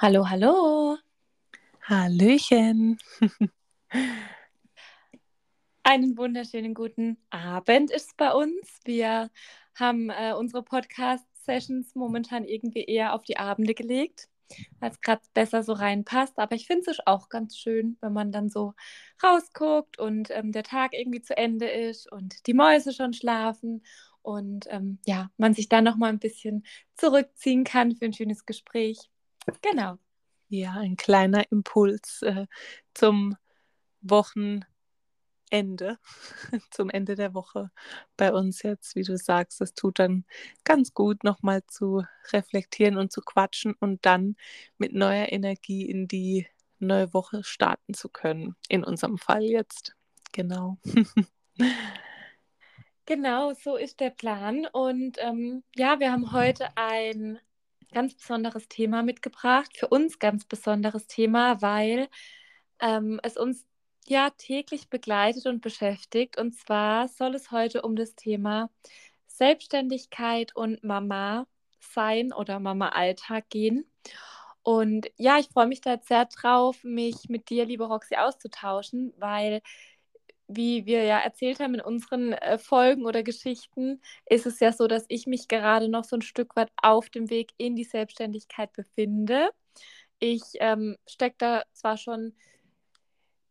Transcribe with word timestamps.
Hallo, 0.00 0.30
hallo. 0.30 0.96
Hallöchen. 1.82 2.98
Einen 5.82 6.16
wunderschönen 6.16 6.72
guten 6.72 7.18
Abend 7.30 7.90
ist 7.90 8.16
bei 8.16 8.32
uns. 8.32 8.78
Wir 8.84 9.28
haben 9.74 10.10
äh, 10.10 10.34
unsere 10.34 10.62
Podcast-Sessions 10.62 11.96
momentan 11.96 12.44
irgendwie 12.44 12.84
eher 12.84 13.12
auf 13.12 13.24
die 13.24 13.38
Abende 13.38 13.74
gelegt, 13.74 14.28
weil 14.78 14.92
es 14.92 15.00
gerade 15.00 15.22
besser 15.34 15.64
so 15.64 15.72
reinpasst. 15.72 16.38
Aber 16.38 16.54
ich 16.54 16.68
finde 16.68 16.92
es 16.92 16.98
auch 17.04 17.28
ganz 17.28 17.58
schön, 17.58 17.96
wenn 18.00 18.12
man 18.12 18.30
dann 18.30 18.50
so 18.50 18.74
rausguckt 19.20 19.98
und 19.98 20.30
ähm, 20.30 20.52
der 20.52 20.62
Tag 20.62 20.94
irgendwie 20.94 21.22
zu 21.22 21.36
Ende 21.36 21.68
ist 21.68 22.08
und 22.12 22.46
die 22.46 22.54
Mäuse 22.54 22.92
schon 22.92 23.14
schlafen 23.14 23.82
und 24.22 24.66
ähm, 24.70 25.00
ja, 25.06 25.32
man 25.38 25.54
sich 25.54 25.68
dann 25.68 25.82
noch 25.82 25.96
mal 25.96 26.10
ein 26.10 26.20
bisschen 26.20 26.64
zurückziehen 26.94 27.64
kann 27.64 27.96
für 27.96 28.04
ein 28.04 28.12
schönes 28.12 28.46
Gespräch. 28.46 29.10
Genau. 29.62 29.98
Ja, 30.48 30.72
ein 30.74 30.96
kleiner 30.96 31.50
Impuls 31.50 32.22
äh, 32.22 32.46
zum 32.94 33.36
Wochenende, 34.00 34.66
zum 36.70 36.90
Ende 36.90 37.14
der 37.16 37.34
Woche 37.34 37.70
bei 38.16 38.32
uns 38.32 38.62
jetzt, 38.62 38.94
wie 38.94 39.02
du 39.02 39.16
sagst. 39.18 39.60
Es 39.60 39.74
tut 39.74 39.98
dann 39.98 40.24
ganz 40.64 40.94
gut, 40.94 41.24
nochmal 41.24 41.62
zu 41.66 42.04
reflektieren 42.32 42.96
und 42.96 43.12
zu 43.12 43.20
quatschen 43.20 43.74
und 43.78 44.06
dann 44.06 44.36
mit 44.78 44.94
neuer 44.94 45.30
Energie 45.32 45.84
in 45.84 46.08
die 46.08 46.46
neue 46.78 47.12
Woche 47.12 47.44
starten 47.44 47.94
zu 47.94 48.08
können. 48.08 48.56
In 48.68 48.84
unserem 48.84 49.18
Fall 49.18 49.42
jetzt. 49.42 49.94
Genau. 50.32 50.78
Genau, 53.08 53.54
so 53.54 53.76
ist 53.76 54.00
der 54.00 54.10
Plan. 54.10 54.66
Und 54.70 55.16
ähm, 55.18 55.64
ja, 55.74 55.98
wir 55.98 56.12
haben 56.12 56.30
heute 56.30 56.68
ein 56.76 57.38
ganz 57.92 58.14
besonderes 58.14 58.68
Thema 58.68 59.02
mitgebracht, 59.02 59.76
für 59.76 59.88
uns 59.88 60.18
ganz 60.18 60.44
besonderes 60.44 61.06
Thema, 61.06 61.62
weil 61.62 62.08
ähm, 62.80 63.20
es 63.22 63.36
uns 63.36 63.66
ja 64.06 64.30
täglich 64.30 64.88
begleitet 64.88 65.46
und 65.46 65.60
beschäftigt. 65.60 66.38
Und 66.38 66.54
zwar 66.54 67.08
soll 67.08 67.34
es 67.34 67.50
heute 67.50 67.82
um 67.82 67.96
das 67.96 68.14
Thema 68.14 68.70
Selbstständigkeit 69.26 70.54
und 70.56 70.82
Mama 70.84 71.46
sein 71.80 72.32
oder 72.32 72.60
Mama 72.60 72.90
Alltag 72.90 73.48
gehen. 73.50 73.90
Und 74.62 75.10
ja, 75.16 75.38
ich 75.38 75.48
freue 75.48 75.66
mich 75.66 75.80
da 75.80 75.98
sehr 75.98 76.26
drauf, 76.26 76.82
mich 76.84 77.28
mit 77.28 77.48
dir, 77.48 77.64
liebe 77.64 77.84
Roxy, 77.86 78.16
auszutauschen, 78.16 79.14
weil 79.16 79.62
wie 80.48 80.86
wir 80.86 81.04
ja 81.04 81.18
erzählt 81.18 81.60
haben 81.60 81.74
in 81.74 81.80
unseren 81.80 82.32
äh, 82.32 82.58
Folgen 82.58 83.06
oder 83.06 83.22
Geschichten, 83.22 84.00
ist 84.26 84.46
es 84.46 84.60
ja 84.60 84.72
so, 84.72 84.88
dass 84.88 85.04
ich 85.08 85.26
mich 85.26 85.46
gerade 85.48 85.88
noch 85.88 86.04
so 86.04 86.16
ein 86.16 86.22
Stück 86.22 86.56
weit 86.56 86.70
auf 86.82 87.10
dem 87.10 87.30
Weg 87.30 87.52
in 87.58 87.76
die 87.76 87.84
Selbstständigkeit 87.84 88.72
befinde. 88.72 89.50
Ich 90.18 90.42
ähm, 90.54 90.96
stecke 91.06 91.36
da 91.38 91.62
zwar 91.72 91.96
schon 91.98 92.34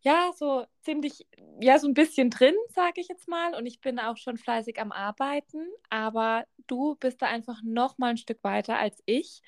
ja 0.02 0.30
so 0.36 0.64
ziemlich, 0.82 1.26
ja 1.60 1.78
so 1.78 1.88
ein 1.88 1.94
bisschen 1.94 2.30
drin, 2.30 2.54
sage 2.68 3.00
ich 3.00 3.08
jetzt 3.08 3.28
mal, 3.28 3.54
und 3.54 3.66
ich 3.66 3.80
bin 3.80 3.98
auch 3.98 4.16
schon 4.16 4.36
fleißig 4.36 4.80
am 4.80 4.92
Arbeiten, 4.92 5.66
aber 5.90 6.44
du 6.66 6.96
bist 6.96 7.22
da 7.22 7.26
einfach 7.26 7.60
noch 7.64 7.98
mal 7.98 8.10
ein 8.10 8.16
Stück 8.16 8.42
weiter 8.44 8.78
als 8.78 9.02
ich 9.06 9.42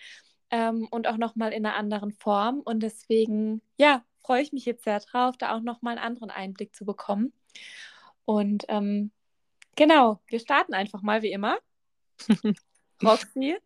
ähm, 0.50 0.88
und 0.90 1.08
auch 1.08 1.18
noch 1.18 1.36
mal 1.36 1.52
in 1.52 1.66
einer 1.66 1.76
anderen 1.76 2.12
Form 2.12 2.60
und 2.60 2.80
deswegen 2.82 3.62
ja 3.78 4.04
freue 4.22 4.42
ich 4.42 4.52
mich 4.52 4.64
jetzt 4.64 4.84
sehr 4.84 5.00
drauf, 5.00 5.36
da 5.36 5.56
auch 5.56 5.60
noch 5.60 5.82
mal 5.82 5.92
einen 5.92 5.98
anderen 6.00 6.30
Einblick 6.30 6.74
zu 6.74 6.84
bekommen. 6.84 7.32
Und 8.24 8.64
ähm, 8.68 9.10
genau, 9.76 10.20
wir 10.26 10.40
starten 10.40 10.74
einfach 10.74 11.02
mal 11.02 11.22
wie 11.22 11.32
immer. 11.32 11.58
Roxy, 13.02 13.56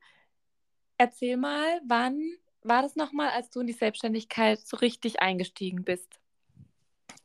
erzähl 0.97 1.37
mal, 1.37 1.81
wann 1.87 2.21
war 2.62 2.83
das 2.83 2.97
nochmal, 2.97 3.31
als 3.31 3.50
du 3.50 3.61
in 3.61 3.67
die 3.67 3.72
Selbstständigkeit 3.72 4.61
so 4.61 4.77
richtig 4.77 5.21
eingestiegen 5.21 5.84
bist? 5.84 6.21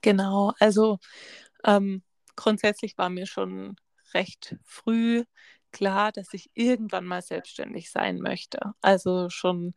Genau, 0.02 0.54
also 0.60 1.00
ähm, 1.64 2.04
grundsätzlich 2.36 2.98
war 2.98 3.10
mir 3.10 3.26
schon 3.26 3.76
recht 4.14 4.58
früh 4.64 5.24
klar, 5.72 6.12
dass 6.12 6.34
ich 6.34 6.50
irgendwann 6.54 7.06
mal 7.06 7.22
selbstständig 7.22 7.92
sein 7.92 8.20
möchte. 8.20 8.60
Also 8.82 9.30
schon 9.30 9.76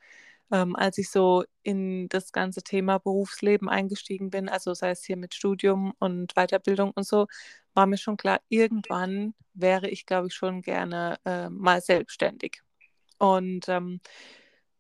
ähm, 0.53 0.77
als 0.77 0.99
ich 0.99 1.11
so 1.11 1.45
in 1.63 2.09
das 2.11 2.31
ganze 2.33 2.63
Thema 2.63 2.99
Berufsleben 2.99 3.69
eingestiegen 3.69 4.31
bin, 4.31 4.49
also 4.49 4.75
sei 4.75 4.91
es 4.91 5.05
hier 5.05 5.17
mit 5.17 5.35
Studium 5.35 5.95
und 5.99 6.35
Weiterbildung 6.35 6.93
und 6.93 7.07
so, 7.07 7.27
war 7.75 7.87
mir 7.87 7.97
schon 7.97 8.19
klar, 8.19 8.41
irgendwann 8.49 9.35
wäre 9.55 9.89
ich, 9.89 10.07
glaube 10.07 10.29
ich, 10.29 10.35
schon 10.35 10.61
gerne 10.63 11.19
äh, 11.25 11.49
mal 11.49 11.81
selbstständig. 11.81 12.61
Und 13.19 13.69
ähm, 13.69 14.01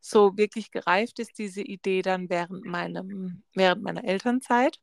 so 0.00 0.36
wirklich 0.36 0.70
gereift 0.70 1.18
ist 1.20 1.38
diese 1.38 1.62
Idee 1.62 2.02
dann 2.02 2.28
während, 2.28 2.64
meinem, 2.66 3.42
während 3.54 3.82
meiner 3.82 4.04
Elternzeit. 4.04 4.78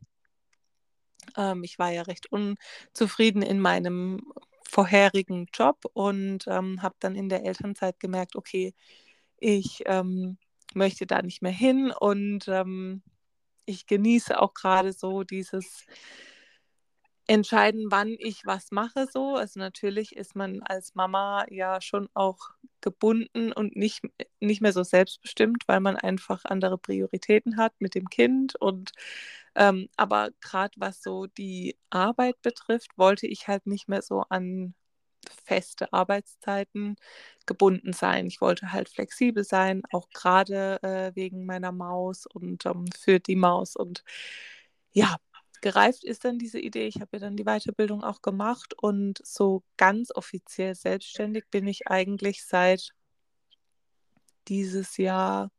Ähm, 1.38 1.64
ich 1.64 1.78
war 1.78 1.92
ja 1.92 2.04
recht 2.04 2.32
unzufrieden 2.32 3.44
in 3.44 3.60
meinem 3.60 4.22
vorherigen 4.64 5.48
Job 5.54 5.86
und 5.94 6.48
ähm, 6.48 6.82
habe 6.82 6.96
dann 7.00 7.16
in 7.16 7.30
der 7.30 7.46
Elternzeit 7.46 8.00
gemerkt, 8.00 8.36
okay, 8.36 8.74
ich 9.38 9.84
ähm, 9.86 10.38
möchte 10.76 11.06
da 11.08 11.22
nicht 11.22 11.42
mehr 11.42 11.52
hin 11.52 11.92
und 11.92 12.48
ähm, 12.48 13.02
ich 13.66 13.86
genieße 13.88 14.40
auch 14.42 14.54
gerade 14.54 14.94
so 14.94 15.24
dieses 15.24 15.86
Entscheiden, 17.28 17.92
wann 17.92 18.16
ich 18.18 18.44
was 18.48 18.72
mache 18.72 19.06
so. 19.06 19.36
Also 19.36 19.60
natürlich 19.60 20.16
ist 20.16 20.36
man 20.36 20.64
als 20.64 20.96
Mama 20.96 21.46
ja 21.52 21.80
schon 21.80 22.10
auch 22.16 22.40
gebunden 22.82 23.52
und 23.52 23.76
nicht, 23.76 24.02
nicht 24.40 24.62
mehr 24.62 24.74
so 24.74 24.82
selbstbestimmt, 24.84 25.64
weil 25.68 25.80
man 25.80 25.96
einfach 25.96 26.44
andere 26.46 26.80
Prioritäten 26.80 27.58
hat 27.58 27.74
mit 27.80 27.94
dem 27.94 28.10
Kind. 28.10 28.56
Und 28.56 28.94
ähm, 29.54 29.90
aber 29.96 30.32
gerade 30.42 30.74
was 30.78 31.04
so 31.04 31.28
die 31.28 31.78
Arbeit 31.92 32.42
betrifft, 32.42 32.98
wollte 32.98 33.28
ich 33.28 33.48
halt 33.48 33.68
nicht 33.68 33.88
mehr 33.88 34.02
so 34.02 34.24
an 34.30 34.74
feste 35.46 35.92
Arbeitszeiten 35.94 36.96
gebunden 37.46 37.94
sein. 37.94 38.28
Ich 38.28 38.42
wollte 38.42 38.72
halt 38.72 38.90
flexibel 38.90 39.44
sein, 39.44 39.82
auch 39.92 40.10
gerade 40.12 40.82
äh, 40.84 41.16
wegen 41.16 41.46
meiner 41.46 41.72
Maus 41.72 42.26
und 42.26 42.66
ähm, 42.66 42.86
für 42.98 43.20
die 43.20 43.36
Maus. 43.36 43.76
Und 43.76 44.04
ja, 44.92 45.18
gereift 45.62 46.04
ist 46.04 46.26
dann 46.26 46.40
diese 46.40 46.60
Idee. 46.60 46.88
Ich 46.88 47.02
habe 47.02 47.10
ja 47.14 47.20
dann 47.20 47.38
die 47.38 47.46
Weiterbildung 47.46 48.04
auch 48.04 48.22
gemacht 48.22 48.74
und 48.76 49.20
so 49.26 49.64
ganz 49.78 50.12
offiziell 50.14 50.76
selbstständig 50.76 51.46
bin 51.52 51.68
ich 51.68 51.88
eigentlich 51.88 52.46
seit 52.46 52.92
dieses 54.48 54.98
Jahr 54.98 55.52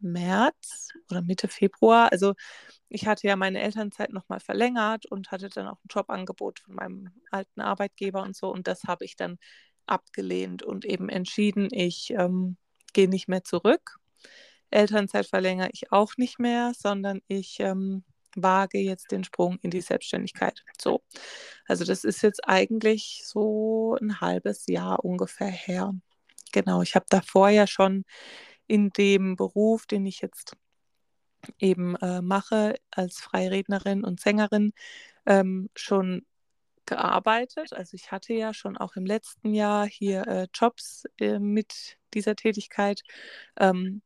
März 0.00 0.88
oder 1.10 1.22
Mitte 1.22 1.48
Februar. 1.48 2.10
Also 2.12 2.34
ich 2.88 3.06
hatte 3.06 3.26
ja 3.26 3.36
meine 3.36 3.60
Elternzeit 3.60 4.12
nochmal 4.12 4.40
verlängert 4.40 5.06
und 5.06 5.30
hatte 5.30 5.48
dann 5.48 5.68
auch 5.68 5.78
ein 5.84 5.88
Jobangebot 5.90 6.60
von 6.60 6.74
meinem 6.74 7.10
alten 7.30 7.60
Arbeitgeber 7.60 8.22
und 8.22 8.36
so. 8.36 8.52
Und 8.52 8.66
das 8.66 8.84
habe 8.84 9.04
ich 9.04 9.16
dann 9.16 9.38
abgelehnt 9.86 10.62
und 10.62 10.84
eben 10.84 11.08
entschieden, 11.08 11.68
ich 11.72 12.10
ähm, 12.10 12.56
gehe 12.92 13.08
nicht 13.08 13.28
mehr 13.28 13.44
zurück. 13.44 13.98
Elternzeit 14.70 15.26
verlängere 15.26 15.70
ich 15.72 15.92
auch 15.92 16.16
nicht 16.16 16.38
mehr, 16.38 16.72
sondern 16.76 17.20
ich 17.28 17.58
ähm, 17.60 18.04
wage 18.36 18.78
jetzt 18.78 19.10
den 19.10 19.24
Sprung 19.24 19.58
in 19.62 19.70
die 19.70 19.80
Selbstständigkeit. 19.80 20.62
So, 20.80 21.02
also 21.66 21.84
das 21.84 22.04
ist 22.04 22.22
jetzt 22.22 22.46
eigentlich 22.46 23.22
so 23.24 23.96
ein 24.00 24.20
halbes 24.20 24.66
Jahr 24.66 25.04
ungefähr 25.04 25.48
her. 25.48 25.92
Genau, 26.52 26.82
ich 26.82 26.94
habe 26.94 27.06
davor 27.08 27.48
ja 27.48 27.66
schon 27.66 28.04
in 28.70 28.90
dem 28.90 29.34
Beruf, 29.34 29.86
den 29.86 30.06
ich 30.06 30.20
jetzt 30.20 30.56
eben 31.58 31.96
äh, 31.96 32.22
mache 32.22 32.76
als 32.92 33.18
Freirednerin 33.18 34.04
und 34.04 34.20
Sängerin, 34.20 34.72
ähm, 35.26 35.70
schon 35.74 36.24
gearbeitet. 36.86 37.72
Also 37.72 37.94
ich 37.94 38.12
hatte 38.12 38.32
ja 38.34 38.54
schon 38.54 38.76
auch 38.76 38.94
im 38.94 39.06
letzten 39.06 39.54
Jahr 39.54 39.86
hier 39.86 40.26
äh, 40.28 40.48
Jobs 40.54 41.04
äh, 41.18 41.40
mit 41.40 41.98
dieser 42.14 42.36
Tätigkeit, 42.36 43.02
ähm, 43.58 44.02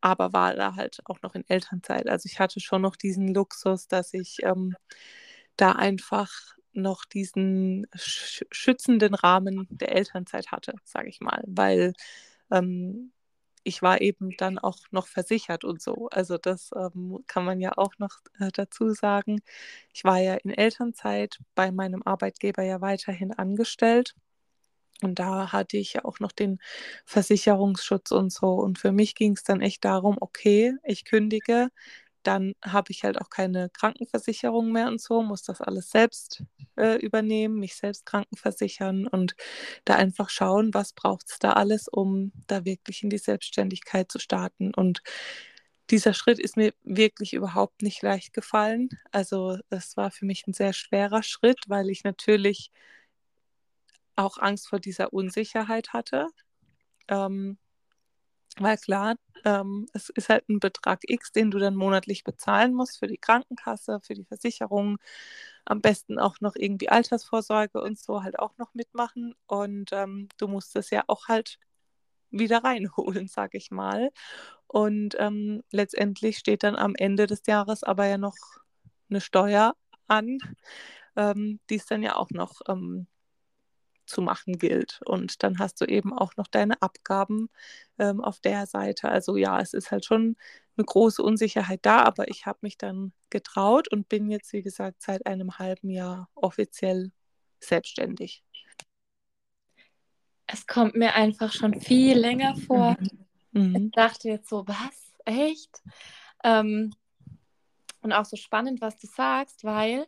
aber 0.00 0.32
war 0.32 0.54
da 0.54 0.76
halt 0.76 1.00
auch 1.06 1.20
noch 1.22 1.34
in 1.34 1.44
Elternzeit. 1.48 2.08
Also 2.08 2.28
ich 2.30 2.38
hatte 2.38 2.60
schon 2.60 2.82
noch 2.82 2.96
diesen 2.96 3.34
Luxus, 3.34 3.88
dass 3.88 4.14
ich 4.14 4.38
ähm, 4.42 4.76
da 5.56 5.72
einfach 5.72 6.30
noch 6.72 7.04
diesen 7.04 7.86
sch 7.96 8.44
schützenden 8.52 9.14
Rahmen 9.14 9.66
der 9.70 9.92
Elternzeit 9.92 10.52
hatte, 10.52 10.74
sage 10.84 11.08
ich 11.08 11.20
mal, 11.20 11.42
weil 11.46 11.94
ähm, 12.50 13.12
ich 13.64 13.82
war 13.82 14.00
eben 14.00 14.36
dann 14.36 14.58
auch 14.58 14.78
noch 14.90 15.06
versichert 15.08 15.64
und 15.64 15.82
so. 15.82 16.08
Also 16.10 16.38
das 16.38 16.70
ähm, 16.76 17.20
kann 17.26 17.44
man 17.44 17.60
ja 17.60 17.72
auch 17.76 17.94
noch 17.98 18.20
äh, 18.40 18.50
dazu 18.52 18.90
sagen. 18.92 19.40
Ich 19.92 20.04
war 20.04 20.18
ja 20.18 20.34
in 20.34 20.50
Elternzeit 20.50 21.38
bei 21.54 21.70
meinem 21.72 22.02
Arbeitgeber 22.04 22.62
ja 22.62 22.80
weiterhin 22.80 23.32
angestellt. 23.32 24.14
Und 25.02 25.18
da 25.18 25.52
hatte 25.52 25.76
ich 25.76 25.94
ja 25.94 26.04
auch 26.04 26.20
noch 26.20 26.32
den 26.32 26.58
Versicherungsschutz 27.04 28.10
und 28.12 28.32
so. 28.32 28.54
Und 28.54 28.78
für 28.78 28.92
mich 28.92 29.14
ging 29.14 29.32
es 29.32 29.42
dann 29.44 29.60
echt 29.60 29.84
darum, 29.84 30.16
okay, 30.20 30.74
ich 30.84 31.04
kündige, 31.04 31.68
dann 32.24 32.54
habe 32.64 32.90
ich 32.90 33.04
halt 33.04 33.20
auch 33.20 33.30
keine 33.30 33.70
Krankenversicherung 33.70 34.72
mehr 34.72 34.88
und 34.88 35.00
so, 35.00 35.22
muss 35.22 35.42
das 35.42 35.60
alles 35.60 35.90
selbst 35.90 36.42
äh, 36.76 36.96
übernehmen, 36.96 37.58
mich 37.60 37.76
selbst 37.76 38.06
krankenversichern 38.06 39.06
und 39.06 39.36
da 39.84 39.94
einfach 39.96 40.30
schauen, 40.30 40.74
was 40.74 40.92
braucht 40.92 41.30
es 41.30 41.38
da 41.38 41.52
alles, 41.52 41.88
um 41.88 42.32
da 42.46 42.64
wirklich 42.64 43.02
in 43.02 43.10
die 43.10 43.18
Selbstständigkeit 43.18 44.10
zu 44.10 44.18
starten. 44.18 44.74
Und 44.74 45.02
dieser 45.90 46.14
Schritt 46.14 46.38
ist 46.38 46.56
mir 46.56 46.72
wirklich 46.82 47.34
überhaupt 47.34 47.82
nicht 47.82 48.02
leicht 48.02 48.32
gefallen. 48.32 48.88
Also 49.12 49.58
es 49.70 49.96
war 49.96 50.10
für 50.10 50.24
mich 50.24 50.46
ein 50.46 50.54
sehr 50.54 50.72
schwerer 50.72 51.22
Schritt, 51.22 51.60
weil 51.68 51.90
ich 51.90 52.04
natürlich 52.04 52.70
auch 54.16 54.38
Angst 54.38 54.68
vor 54.68 54.80
dieser 54.80 55.12
Unsicherheit 55.12 55.92
hatte. 55.92 56.28
Ähm, 57.08 57.58
weil 58.58 58.76
klar, 58.78 59.16
ähm, 59.44 59.86
es 59.92 60.10
ist 60.10 60.28
halt 60.28 60.48
ein 60.48 60.60
Betrag 60.60 61.00
X, 61.06 61.32
den 61.32 61.50
du 61.50 61.58
dann 61.58 61.76
monatlich 61.76 62.24
bezahlen 62.24 62.74
musst 62.74 62.98
für 62.98 63.06
die 63.06 63.18
Krankenkasse, 63.18 64.00
für 64.02 64.14
die 64.14 64.24
Versicherung, 64.24 64.98
am 65.64 65.80
besten 65.80 66.18
auch 66.18 66.40
noch 66.40 66.54
irgendwie 66.56 66.88
Altersvorsorge 66.88 67.80
und 67.82 67.98
so 67.98 68.22
halt 68.22 68.38
auch 68.38 68.56
noch 68.58 68.74
mitmachen. 68.74 69.34
Und 69.46 69.90
ähm, 69.92 70.28
du 70.38 70.48
musst 70.48 70.76
es 70.76 70.90
ja 70.90 71.04
auch 71.08 71.28
halt 71.28 71.58
wieder 72.30 72.64
reinholen, 72.64 73.28
sag 73.28 73.54
ich 73.54 73.70
mal. 73.70 74.10
Und 74.66 75.16
ähm, 75.18 75.62
letztendlich 75.70 76.38
steht 76.38 76.62
dann 76.64 76.76
am 76.76 76.94
Ende 76.96 77.26
des 77.26 77.46
Jahres 77.46 77.82
aber 77.84 78.06
ja 78.06 78.18
noch 78.18 78.36
eine 79.10 79.20
Steuer 79.20 79.74
an, 80.08 80.38
ähm, 81.16 81.60
die 81.70 81.76
es 81.76 81.86
dann 81.86 82.02
ja 82.02 82.16
auch 82.16 82.30
noch 82.30 82.60
ähm, 82.68 83.06
zu 84.06 84.22
machen 84.22 84.58
gilt. 84.58 85.00
Und 85.04 85.42
dann 85.42 85.58
hast 85.58 85.80
du 85.80 85.84
eben 85.84 86.12
auch 86.12 86.36
noch 86.36 86.46
deine 86.46 86.80
Abgaben 86.82 87.48
ähm, 87.98 88.22
auf 88.22 88.40
der 88.40 88.66
Seite. 88.66 89.08
Also 89.08 89.36
ja, 89.36 89.60
es 89.60 89.74
ist 89.74 89.90
halt 89.90 90.04
schon 90.04 90.36
eine 90.76 90.84
große 90.84 91.22
Unsicherheit 91.22 91.80
da, 91.82 92.02
aber 92.02 92.28
ich 92.28 92.46
habe 92.46 92.58
mich 92.62 92.76
dann 92.78 93.12
getraut 93.30 93.88
und 93.88 94.08
bin 94.08 94.30
jetzt, 94.30 94.52
wie 94.52 94.62
gesagt, 94.62 95.02
seit 95.02 95.26
einem 95.26 95.58
halben 95.58 95.90
Jahr 95.90 96.28
offiziell 96.34 97.12
selbstständig. 97.60 98.44
Es 100.46 100.66
kommt 100.66 100.94
mir 100.94 101.14
einfach 101.14 101.52
schon 101.52 101.80
viel 101.80 102.18
länger 102.18 102.56
vor. 102.56 102.96
Mhm. 103.52 103.76
Ich 103.76 103.90
dachte 103.92 104.28
jetzt 104.28 104.48
so, 104.48 104.66
was? 104.66 105.14
Echt? 105.24 105.82
Ähm, 106.42 106.92
und 108.02 108.12
auch 108.12 108.26
so 108.26 108.36
spannend, 108.36 108.80
was 108.82 108.98
du 108.98 109.06
sagst, 109.06 109.64
weil 109.64 110.06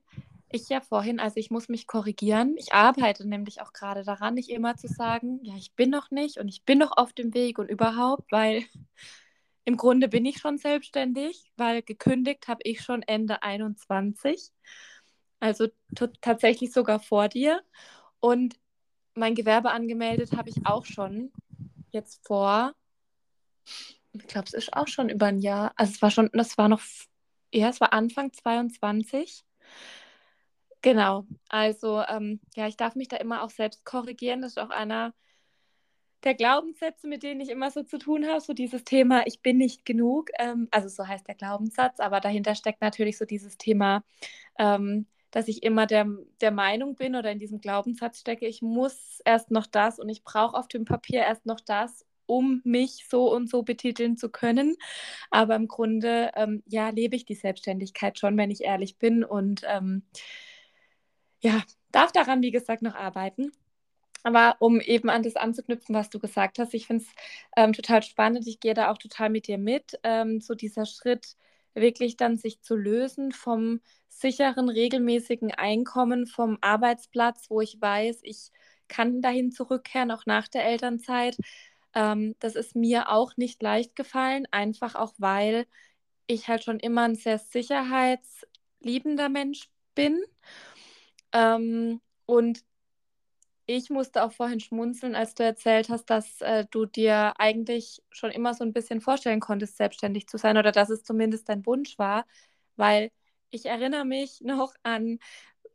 ich 0.56 0.68
ja 0.68 0.80
vorhin, 0.80 1.20
also 1.20 1.36
ich 1.38 1.50
muss 1.50 1.68
mich 1.68 1.86
korrigieren. 1.86 2.54
Ich 2.56 2.72
arbeite 2.72 3.26
nämlich 3.28 3.60
auch 3.60 3.72
gerade 3.72 4.04
daran, 4.04 4.34
nicht 4.34 4.50
immer 4.50 4.76
zu 4.76 4.88
sagen, 4.88 5.40
ja, 5.42 5.54
ich 5.56 5.74
bin 5.74 5.90
noch 5.90 6.10
nicht 6.10 6.38
und 6.38 6.48
ich 6.48 6.64
bin 6.64 6.78
noch 6.78 6.96
auf 6.96 7.12
dem 7.12 7.34
Weg 7.34 7.58
und 7.58 7.70
überhaupt, 7.70 8.30
weil 8.32 8.64
im 9.64 9.76
Grunde 9.76 10.08
bin 10.08 10.24
ich 10.24 10.38
schon 10.38 10.58
selbstständig, 10.58 11.50
weil 11.56 11.82
gekündigt 11.82 12.48
habe 12.48 12.60
ich 12.64 12.82
schon 12.82 13.02
Ende 13.02 13.42
21. 13.42 14.52
Also 15.40 15.68
tatsächlich 16.20 16.72
sogar 16.72 17.00
vor 17.00 17.28
dir. 17.28 17.62
Und 18.20 18.56
mein 19.14 19.34
Gewerbe 19.34 19.70
angemeldet 19.70 20.32
habe 20.36 20.50
ich 20.50 20.66
auch 20.66 20.84
schon 20.84 21.32
jetzt 21.90 22.26
vor, 22.26 22.74
ich 24.12 24.26
glaube, 24.26 24.46
es 24.46 24.54
ist 24.54 24.72
auch 24.72 24.88
schon 24.88 25.08
über 25.08 25.26
ein 25.26 25.40
Jahr. 25.40 25.72
Also 25.76 25.92
es 25.94 26.02
war 26.02 26.10
schon, 26.10 26.30
das 26.32 26.56
war 26.58 26.68
noch, 26.68 26.82
ja, 27.52 27.68
es 27.68 27.80
war 27.80 27.92
Anfang 27.92 28.32
22. 28.32 29.44
Genau, 30.86 31.26
also 31.48 32.00
ähm, 32.08 32.38
ja, 32.54 32.68
ich 32.68 32.76
darf 32.76 32.94
mich 32.94 33.08
da 33.08 33.16
immer 33.16 33.42
auch 33.42 33.50
selbst 33.50 33.84
korrigieren. 33.84 34.40
Das 34.42 34.52
ist 34.52 34.58
auch 34.60 34.70
einer 34.70 35.12
der 36.22 36.34
Glaubenssätze, 36.36 37.08
mit 37.08 37.24
denen 37.24 37.40
ich 37.40 37.48
immer 37.50 37.72
so 37.72 37.82
zu 37.82 37.98
tun 37.98 38.24
habe, 38.24 38.40
so 38.40 38.52
dieses 38.52 38.84
Thema, 38.84 39.26
ich 39.26 39.42
bin 39.42 39.56
nicht 39.58 39.84
genug. 39.84 40.30
Ähm, 40.38 40.68
also 40.70 40.88
so 40.88 41.04
heißt 41.08 41.26
der 41.26 41.34
Glaubenssatz, 41.34 41.98
aber 41.98 42.20
dahinter 42.20 42.54
steckt 42.54 42.82
natürlich 42.82 43.18
so 43.18 43.24
dieses 43.24 43.58
Thema, 43.58 44.04
ähm, 44.60 45.06
dass 45.32 45.48
ich 45.48 45.64
immer 45.64 45.86
der, 45.86 46.06
der 46.40 46.52
Meinung 46.52 46.94
bin 46.94 47.16
oder 47.16 47.32
in 47.32 47.40
diesem 47.40 47.60
Glaubenssatz 47.60 48.20
stecke, 48.20 48.46
ich 48.46 48.62
muss 48.62 49.20
erst 49.24 49.50
noch 49.50 49.66
das 49.66 49.98
und 49.98 50.08
ich 50.08 50.22
brauche 50.22 50.56
auf 50.56 50.68
dem 50.68 50.84
Papier 50.84 51.22
erst 51.22 51.46
noch 51.46 51.58
das, 51.58 52.06
um 52.26 52.60
mich 52.62 53.06
so 53.10 53.28
und 53.34 53.50
so 53.50 53.64
betiteln 53.64 54.16
zu 54.16 54.28
können. 54.30 54.76
Aber 55.32 55.56
im 55.56 55.66
Grunde, 55.66 56.30
ähm, 56.36 56.62
ja, 56.64 56.90
lebe 56.90 57.16
ich 57.16 57.24
die 57.24 57.34
Selbstständigkeit 57.34 58.20
schon, 58.20 58.36
wenn 58.36 58.52
ich 58.52 58.62
ehrlich 58.62 58.98
bin 58.98 59.24
und 59.24 59.62
ähm, 59.66 60.04
ja, 61.40 61.62
darf 61.92 62.12
daran, 62.12 62.42
wie 62.42 62.50
gesagt, 62.50 62.82
noch 62.82 62.94
arbeiten. 62.94 63.52
Aber 64.22 64.56
um 64.58 64.80
eben 64.80 65.08
an 65.08 65.22
das 65.22 65.36
anzuknüpfen, 65.36 65.94
was 65.94 66.10
du 66.10 66.18
gesagt 66.18 66.58
hast, 66.58 66.74
ich 66.74 66.86
finde 66.86 67.04
es 67.04 67.10
ähm, 67.56 67.72
total 67.72 68.02
spannend. 68.02 68.46
Ich 68.48 68.58
gehe 68.58 68.74
da 68.74 68.90
auch 68.90 68.98
total 68.98 69.30
mit 69.30 69.46
dir 69.46 69.58
mit. 69.58 69.98
Ähm, 70.02 70.40
so 70.40 70.54
dieser 70.54 70.84
Schritt, 70.84 71.36
wirklich 71.74 72.16
dann 72.16 72.36
sich 72.36 72.60
zu 72.62 72.74
lösen 72.74 73.30
vom 73.32 73.80
sicheren, 74.08 74.68
regelmäßigen 74.68 75.52
Einkommen, 75.52 76.26
vom 76.26 76.58
Arbeitsplatz, 76.60 77.50
wo 77.50 77.60
ich 77.60 77.80
weiß, 77.80 78.20
ich 78.22 78.50
kann 78.88 79.20
dahin 79.20 79.52
zurückkehren, 79.52 80.10
auch 80.10 80.26
nach 80.26 80.48
der 80.48 80.64
Elternzeit. 80.64 81.36
Ähm, 81.94 82.34
das 82.40 82.56
ist 82.56 82.74
mir 82.74 83.10
auch 83.10 83.36
nicht 83.36 83.62
leicht 83.62 83.94
gefallen, 83.94 84.49
einfach 84.50 84.94
auch 84.94 85.14
weil 85.18 85.66
ich 86.26 86.49
halt 86.49 86.64
schon 86.64 86.80
immer 86.80 87.02
ein 87.02 87.14
sehr 87.14 87.38
sicherheitsliebender 87.38 89.28
Mensch 89.28 89.68
bin 89.94 90.20
ähm, 91.37 92.00
und 92.25 92.64
ich 93.66 93.90
musste 93.90 94.23
auch 94.25 94.33
vorhin 94.33 94.61
schmunzeln, 94.61 95.14
als 95.16 95.35
du 95.35 95.43
erzählt 95.45 95.88
hast, 95.88 96.07
dass 96.09 96.40
äh, 96.40 96.66
du 96.71 96.87
dir 96.87 97.35
eigentlich 97.38 98.02
schon 98.11 98.31
immer 98.31 98.55
so 98.55 98.64
ein 98.64 98.73
bisschen 98.73 99.00
vorstellen 99.00 99.40
konntest, 99.40 99.76
selbstständig 99.76 100.28
zu 100.28 100.38
sein 100.38 100.57
oder 100.57 100.73
dass 100.73 100.88
es 100.90 101.02
zumindest 101.02 101.49
dein 101.49 101.66
Wunsch 101.66 101.99
war, 101.99 102.26
weil 102.76 103.11
ich 103.50 103.66
erinnere 103.66 104.05
mich 104.05 104.40
noch 104.40 104.75
an 104.85 105.19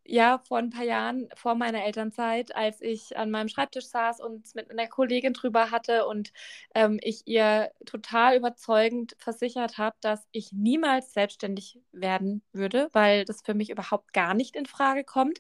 ja, 0.06 0.40
vor 0.48 0.58
ein 0.58 0.70
paar 0.72 0.84
Jahren, 0.84 1.30
vor 1.36 1.56
meiner 1.56 1.84
Elternzeit, 1.86 2.56
als 2.56 2.82
ich 2.82 3.18
an 3.18 3.32
meinem 3.32 3.48
Schreibtisch 3.50 3.86
saß 3.88 4.20
und 4.20 4.54
mit 4.56 4.70
einer 4.72 4.88
Kollegin 4.88 5.34
drüber 5.34 5.72
hatte 5.72 6.06
und 6.08 6.32
ähm, 6.76 7.00
ich 7.02 7.28
ihr 7.28 7.72
total 7.86 8.36
überzeugend 8.38 9.16
versichert 9.20 9.78
habe, 9.78 9.96
dass 10.02 10.28
ich 10.32 10.52
niemals 10.54 11.14
selbstständig 11.14 11.80
werden 11.92 12.42
würde, 12.52 12.90
weil 12.94 13.26
das 13.26 13.42
für 13.44 13.54
mich 13.54 13.70
überhaupt 13.70 14.14
gar 14.14 14.34
nicht 14.34 14.56
in 14.56 14.66
Frage 14.66 15.04
kommt, 15.04 15.40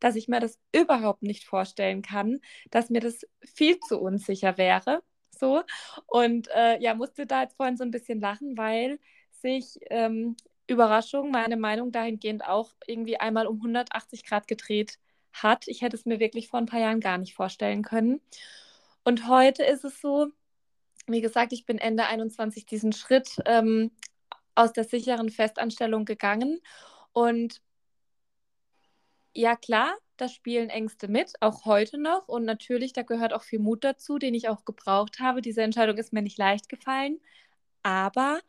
dass 0.00 0.16
ich 0.16 0.28
mir 0.28 0.40
das 0.40 0.58
überhaupt 0.72 1.22
nicht 1.22 1.44
vorstellen 1.44 2.02
kann, 2.02 2.40
dass 2.70 2.90
mir 2.90 3.00
das 3.00 3.22
viel 3.44 3.78
zu 3.80 4.00
unsicher 4.00 4.58
wäre. 4.58 5.02
So. 5.30 5.62
Und 6.06 6.48
äh, 6.54 6.80
ja, 6.80 6.94
musste 6.94 7.26
da 7.26 7.42
jetzt 7.42 7.56
vorhin 7.56 7.76
so 7.76 7.84
ein 7.84 7.90
bisschen 7.90 8.20
lachen, 8.20 8.56
weil 8.58 8.98
sich 9.42 9.78
ähm, 9.90 10.36
Überraschung, 10.70 11.30
meine 11.30 11.56
Meinung 11.56 11.92
dahingehend 11.92 12.44
auch 12.46 12.72
irgendwie 12.86 13.18
einmal 13.18 13.46
um 13.46 13.56
180 13.56 14.24
Grad 14.24 14.46
gedreht 14.48 14.98
hat. 15.32 15.68
Ich 15.68 15.82
hätte 15.82 15.96
es 15.96 16.06
mir 16.06 16.20
wirklich 16.20 16.48
vor 16.48 16.58
ein 16.58 16.66
paar 16.66 16.80
Jahren 16.80 17.00
gar 17.00 17.18
nicht 17.18 17.34
vorstellen 17.34 17.82
können. 17.82 18.20
Und 19.04 19.28
heute 19.28 19.64
ist 19.64 19.84
es 19.84 20.00
so, 20.00 20.28
wie 21.06 21.20
gesagt, 21.20 21.52
ich 21.52 21.66
bin 21.66 21.78
Ende 21.78 22.06
21 22.06 22.66
diesen 22.66 22.92
Schritt 22.92 23.36
ähm, 23.46 23.90
aus 24.54 24.72
der 24.72 24.84
sicheren 24.84 25.30
Festanstellung 25.30 26.04
gegangen. 26.04 26.60
Und 27.12 27.60
ja, 29.32 29.56
klar, 29.56 29.94
da 30.16 30.28
spielen 30.28 30.68
Ängste 30.68 31.08
mit, 31.08 31.32
auch 31.40 31.64
heute 31.64 31.98
noch. 31.98 32.28
Und 32.28 32.44
natürlich, 32.44 32.92
da 32.92 33.02
gehört 33.02 33.32
auch 33.32 33.42
viel 33.42 33.58
Mut 33.58 33.84
dazu, 33.84 34.18
den 34.18 34.34
ich 34.34 34.48
auch 34.48 34.64
gebraucht 34.64 35.18
habe. 35.20 35.40
Diese 35.40 35.62
Entscheidung 35.62 35.96
ist 35.96 36.12
mir 36.12 36.22
nicht 36.22 36.38
leicht 36.38 36.68
gefallen. 36.68 37.20
Aber 37.82 38.40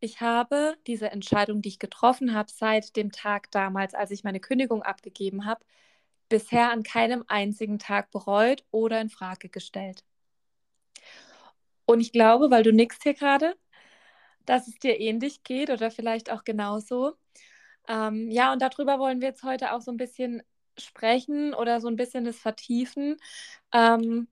ich 0.00 0.20
habe 0.20 0.76
diese 0.86 1.10
Entscheidung, 1.10 1.62
die 1.62 1.70
ich 1.70 1.78
getroffen 1.78 2.34
habe, 2.34 2.50
seit 2.52 2.96
dem 2.96 3.12
Tag 3.12 3.50
damals, 3.50 3.94
als 3.94 4.10
ich 4.10 4.24
meine 4.24 4.40
Kündigung 4.40 4.82
abgegeben 4.82 5.44
habe, 5.44 5.64
bisher 6.28 6.70
an 6.70 6.82
keinem 6.82 7.24
einzigen 7.28 7.78
Tag 7.78 8.10
bereut 8.10 8.64
oder 8.70 9.00
in 9.00 9.10
Frage 9.10 9.48
gestellt. 9.48 10.04
Und 11.86 12.00
ich 12.00 12.12
glaube, 12.12 12.50
weil 12.50 12.62
du 12.62 12.72
nickst 12.72 13.02
hier 13.02 13.14
gerade, 13.14 13.56
dass 14.44 14.68
es 14.68 14.78
dir 14.78 15.00
ähnlich 15.00 15.42
geht 15.42 15.70
oder 15.70 15.90
vielleicht 15.90 16.30
auch 16.30 16.44
genauso. 16.44 17.14
Ähm, 17.88 18.30
ja, 18.30 18.52
und 18.52 18.60
darüber 18.62 18.98
wollen 18.98 19.20
wir 19.20 19.28
jetzt 19.28 19.42
heute 19.42 19.72
auch 19.72 19.80
so 19.80 19.90
ein 19.90 19.96
bisschen 19.96 20.42
sprechen 20.78 21.54
oder 21.54 21.80
so 21.80 21.88
ein 21.88 21.96
bisschen 21.96 22.24
das 22.24 22.38
vertiefen. 22.38 23.16
Ähm, 23.72 24.28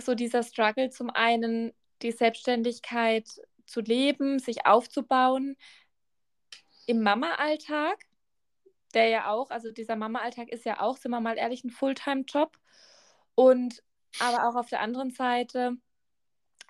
so 0.00 0.14
dieser 0.14 0.42
Struggle 0.42 0.90
zum 0.90 1.10
einen, 1.10 1.72
die 2.02 2.12
Selbstständigkeit 2.12 3.28
zu 3.72 3.80
leben, 3.80 4.38
sich 4.38 4.66
aufzubauen 4.66 5.56
im 6.86 7.02
Mama-Alltag, 7.02 8.04
der 8.94 9.08
ja 9.08 9.30
auch, 9.30 9.50
also 9.50 9.72
dieser 9.72 9.96
Mama-Alltag 9.96 10.50
ist 10.50 10.64
ja 10.64 10.80
auch, 10.80 10.96
sind 10.96 11.10
wir 11.10 11.20
mal 11.20 11.38
ehrlich, 11.38 11.64
ein 11.64 11.70
Fulltime-Job. 11.70 12.58
Und 13.34 13.82
aber 14.20 14.48
auch 14.48 14.56
auf 14.56 14.68
der 14.68 14.80
anderen 14.80 15.10
Seite 15.10 15.76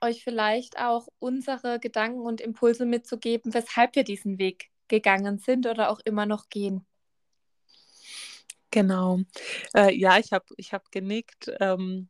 euch 0.00 0.22
vielleicht 0.22 0.78
auch 0.78 1.08
unsere 1.18 1.80
Gedanken 1.80 2.20
und 2.20 2.40
Impulse 2.40 2.86
mitzugeben, 2.86 3.54
weshalb 3.54 3.96
wir 3.96 4.04
diesen 4.04 4.38
Weg 4.38 4.70
gegangen 4.88 5.38
sind 5.38 5.66
oder 5.66 5.90
auch 5.90 6.00
immer 6.04 6.26
noch 6.26 6.48
gehen. 6.48 6.84
Genau. 8.70 9.20
Äh, 9.74 9.94
ja, 9.94 10.18
ich 10.18 10.32
habe 10.32 10.46
ich 10.56 10.72
hab 10.72 10.90
genickt. 10.90 11.52
Ähm, 11.60 12.08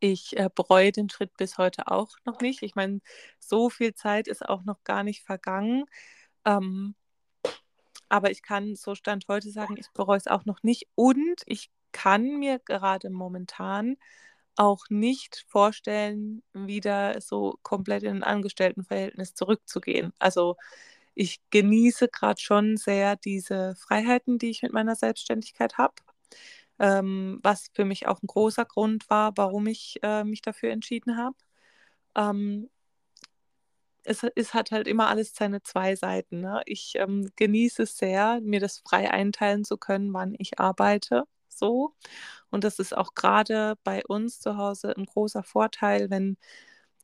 ich 0.00 0.36
äh, 0.36 0.48
bereue 0.54 0.92
den 0.92 1.08
Schritt 1.10 1.36
bis 1.36 1.58
heute 1.58 1.88
auch 1.88 2.16
noch 2.24 2.40
nicht. 2.40 2.62
Ich 2.62 2.74
meine, 2.74 3.00
so 3.38 3.70
viel 3.70 3.94
Zeit 3.94 4.28
ist 4.28 4.48
auch 4.48 4.64
noch 4.64 4.84
gar 4.84 5.02
nicht 5.02 5.22
vergangen. 5.22 5.84
Ähm, 6.44 6.94
aber 8.08 8.30
ich 8.30 8.42
kann 8.42 8.76
so 8.76 8.94
Stand 8.94 9.26
heute 9.28 9.50
sagen, 9.50 9.76
ich 9.78 9.90
bereue 9.92 10.18
es 10.18 10.26
auch 10.26 10.44
noch 10.44 10.62
nicht. 10.62 10.88
Und 10.94 11.42
ich 11.46 11.70
kann 11.92 12.38
mir 12.38 12.58
gerade 12.58 13.10
momentan 13.10 13.96
auch 14.56 14.84
nicht 14.90 15.44
vorstellen, 15.48 16.42
wieder 16.52 17.20
so 17.20 17.58
komplett 17.62 18.02
in 18.02 18.16
ein 18.16 18.22
Angestelltenverhältnis 18.22 19.34
zurückzugehen. 19.34 20.12
Also 20.18 20.56
ich 21.14 21.40
genieße 21.50 22.08
gerade 22.08 22.40
schon 22.40 22.76
sehr 22.76 23.16
diese 23.16 23.74
Freiheiten, 23.76 24.38
die 24.38 24.50
ich 24.50 24.62
mit 24.62 24.72
meiner 24.72 24.96
Selbstständigkeit 24.96 25.78
habe, 25.78 25.94
ähm, 26.78 27.40
was 27.42 27.70
für 27.74 27.84
mich 27.84 28.06
auch 28.06 28.22
ein 28.22 28.26
großer 28.26 28.64
Grund 28.64 29.08
war, 29.10 29.32
warum 29.36 29.66
ich 29.66 29.98
äh, 30.02 30.24
mich 30.24 30.42
dafür 30.42 30.70
entschieden 30.70 31.16
habe. 31.16 31.36
Ähm, 32.16 32.70
es, 34.04 34.24
es, 34.34 34.54
hat 34.54 34.70
halt 34.72 34.88
immer 34.88 35.08
alles 35.08 35.34
seine 35.34 35.62
zwei 35.62 35.94
Seiten. 35.96 36.40
Ne? 36.40 36.62
Ich 36.66 36.94
ähm, 36.96 37.30
genieße 37.36 37.84
es 37.84 37.96
sehr, 37.96 38.40
mir 38.42 38.60
das 38.60 38.78
frei 38.86 39.10
einteilen 39.10 39.64
zu 39.64 39.76
können, 39.78 40.12
wann 40.12 40.34
ich 40.38 40.58
arbeite. 40.58 41.24
So. 41.48 41.94
Und 42.50 42.64
das 42.64 42.78
ist 42.78 42.96
auch 42.96 43.14
gerade 43.14 43.76
bei 43.84 44.04
uns 44.06 44.40
zu 44.40 44.56
Hause 44.56 44.96
ein 44.96 45.06
großer 45.06 45.42
Vorteil, 45.44 46.10
wenn 46.10 46.36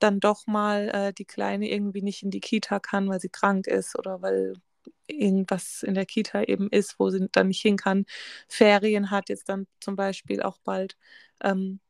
dann 0.00 0.20
doch 0.20 0.46
mal 0.46 0.88
äh, 0.90 1.12
die 1.12 1.24
Kleine 1.24 1.70
irgendwie 1.70 2.02
nicht 2.02 2.22
in 2.22 2.30
die 2.30 2.40
Kita 2.40 2.80
kann, 2.80 3.08
weil 3.08 3.20
sie 3.20 3.28
krank 3.30 3.66
ist 3.66 3.98
oder 3.98 4.22
weil 4.22 4.54
irgendwas 5.06 5.82
in 5.82 5.94
der 5.94 6.06
Kita 6.06 6.42
eben 6.44 6.68
ist, 6.70 6.98
wo 6.98 7.10
sie 7.10 7.28
dann 7.32 7.48
nicht 7.48 7.62
hin 7.62 7.76
kann, 7.76 8.04
Ferien 8.48 9.10
hat 9.10 9.28
jetzt 9.28 9.48
dann 9.48 9.66
zum 9.80 9.96
Beispiel 9.96 10.42
auch 10.42 10.58
bald, 10.64 10.96
ähm, 11.42 11.80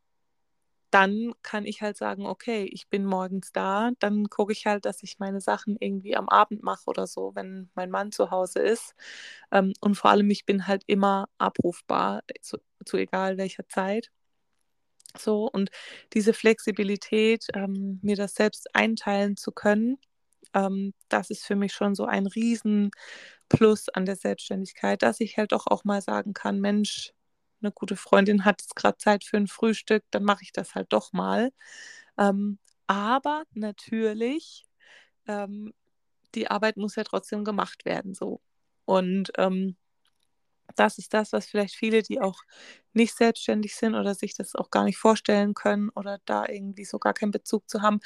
dann 0.90 1.34
kann 1.42 1.66
ich 1.66 1.82
halt 1.82 1.96
sagen, 1.96 2.26
okay, 2.26 2.64
ich 2.72 2.88
bin 2.88 3.04
morgens 3.04 3.52
da, 3.52 3.90
dann 3.98 4.28
gucke 4.30 4.52
ich 4.52 4.66
halt, 4.66 4.84
dass 4.86 5.02
ich 5.02 5.18
meine 5.18 5.40
Sachen 5.40 5.76
irgendwie 5.78 6.16
am 6.16 6.28
Abend 6.28 6.62
mache 6.62 6.84
oder 6.86 7.06
so, 7.06 7.34
wenn 7.34 7.70
mein 7.74 7.90
Mann 7.90 8.12
zu 8.12 8.30
Hause 8.30 8.60
ist. 8.60 8.94
Ähm, 9.52 9.74
und 9.80 9.96
vor 9.96 10.10
allem, 10.10 10.30
ich 10.30 10.46
bin 10.46 10.66
halt 10.66 10.84
immer 10.86 11.28
abrufbar, 11.38 12.22
zu, 12.40 12.58
zu 12.86 12.96
egal 12.96 13.36
welcher 13.38 13.68
Zeit. 13.68 14.10
So, 15.16 15.50
und 15.50 15.70
diese 16.12 16.32
Flexibilität, 16.32 17.46
ähm, 17.54 17.98
mir 18.02 18.16
das 18.16 18.34
selbst 18.34 18.74
einteilen 18.74 19.36
zu 19.36 19.52
können, 19.52 19.98
ähm, 20.54 20.94
das 21.08 21.30
ist 21.30 21.44
für 21.46 21.56
mich 21.56 21.72
schon 21.72 21.94
so 21.94 22.04
ein 22.06 22.26
Riesenplus 22.26 23.88
an 23.94 24.06
der 24.06 24.16
Selbstständigkeit, 24.16 25.02
dass 25.02 25.20
ich 25.20 25.36
halt 25.38 25.52
doch 25.52 25.66
auch 25.66 25.84
mal 25.84 26.02
sagen 26.02 26.34
kann, 26.34 26.60
Mensch, 26.60 27.12
eine 27.60 27.72
gute 27.72 27.96
Freundin 27.96 28.44
hat 28.44 28.62
jetzt 28.62 28.76
gerade 28.76 28.98
Zeit 28.98 29.24
für 29.24 29.36
ein 29.36 29.48
Frühstück, 29.48 30.04
dann 30.10 30.24
mache 30.24 30.42
ich 30.44 30.52
das 30.52 30.74
halt 30.74 30.92
doch 30.92 31.12
mal. 31.12 31.50
Ähm, 32.18 32.58
aber 32.86 33.44
natürlich, 33.54 34.64
ähm, 35.26 35.74
die 36.34 36.48
Arbeit 36.50 36.76
muss 36.76 36.96
ja 36.96 37.04
trotzdem 37.04 37.44
gemacht 37.44 37.84
werden, 37.84 38.14
so. 38.14 38.40
Und 38.86 39.32
ähm, 39.38 39.76
das 40.76 40.98
ist 40.98 41.14
das, 41.14 41.32
was 41.32 41.46
vielleicht 41.46 41.74
viele, 41.74 42.02
die 42.02 42.20
auch 42.20 42.42
nicht 42.92 43.16
selbstständig 43.16 43.74
sind 43.76 43.94
oder 43.94 44.14
sich 44.14 44.34
das 44.34 44.54
auch 44.54 44.70
gar 44.70 44.84
nicht 44.84 44.98
vorstellen 44.98 45.54
können 45.54 45.90
oder 45.90 46.18
da 46.26 46.46
irgendwie 46.48 46.84
so 46.84 46.98
gar 46.98 47.14
keinen 47.14 47.32
Bezug 47.32 47.68
zu 47.68 47.82
haben, 47.82 48.00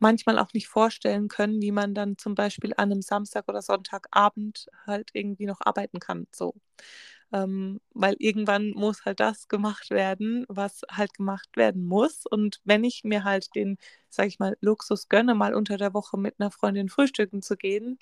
manchmal 0.00 0.38
auch 0.38 0.52
nicht 0.52 0.68
vorstellen 0.68 1.28
können, 1.28 1.62
wie 1.62 1.72
man 1.72 1.94
dann 1.94 2.18
zum 2.18 2.34
Beispiel 2.34 2.72
an 2.76 2.90
einem 2.90 3.02
Samstag 3.02 3.48
oder 3.48 3.62
Sonntagabend 3.62 4.66
halt 4.86 5.10
irgendwie 5.12 5.46
noch 5.46 5.60
arbeiten 5.60 6.00
kann. 6.00 6.26
So. 6.32 6.54
Ähm, 7.32 7.80
weil 7.94 8.16
irgendwann 8.18 8.70
muss 8.70 9.04
halt 9.04 9.20
das 9.20 9.46
gemacht 9.46 9.90
werden, 9.90 10.44
was 10.48 10.82
halt 10.90 11.14
gemacht 11.14 11.56
werden 11.56 11.84
muss. 11.84 12.24
Und 12.26 12.60
wenn 12.64 12.82
ich 12.82 13.04
mir 13.04 13.24
halt 13.24 13.54
den, 13.54 13.78
sag 14.08 14.26
ich 14.26 14.38
mal, 14.40 14.56
Luxus 14.60 15.08
gönne, 15.08 15.34
mal 15.34 15.54
unter 15.54 15.76
der 15.76 15.94
Woche 15.94 16.18
mit 16.18 16.36
einer 16.40 16.50
Freundin 16.50 16.88
frühstücken 16.88 17.42
zu 17.42 17.56
gehen, 17.56 17.98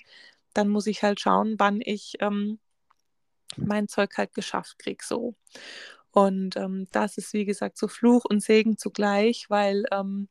dann 0.53 0.69
muss 0.69 0.87
ich 0.87 1.03
halt 1.03 1.19
schauen, 1.19 1.55
wann 1.59 1.79
ich 1.81 2.15
ähm, 2.21 2.59
mein 3.57 3.87
Zeug 3.87 4.17
halt 4.17 4.33
geschafft 4.33 4.79
kriege. 4.79 5.03
So. 5.05 5.35
Und 6.11 6.55
ähm, 6.57 6.87
das 6.91 7.17
ist, 7.17 7.33
wie 7.33 7.45
gesagt, 7.45 7.77
so 7.77 7.87
Fluch 7.87 8.25
und 8.25 8.41
Segen 8.41 8.77
zugleich, 8.77 9.45
weil 9.49 9.85
ähm, 9.91 10.27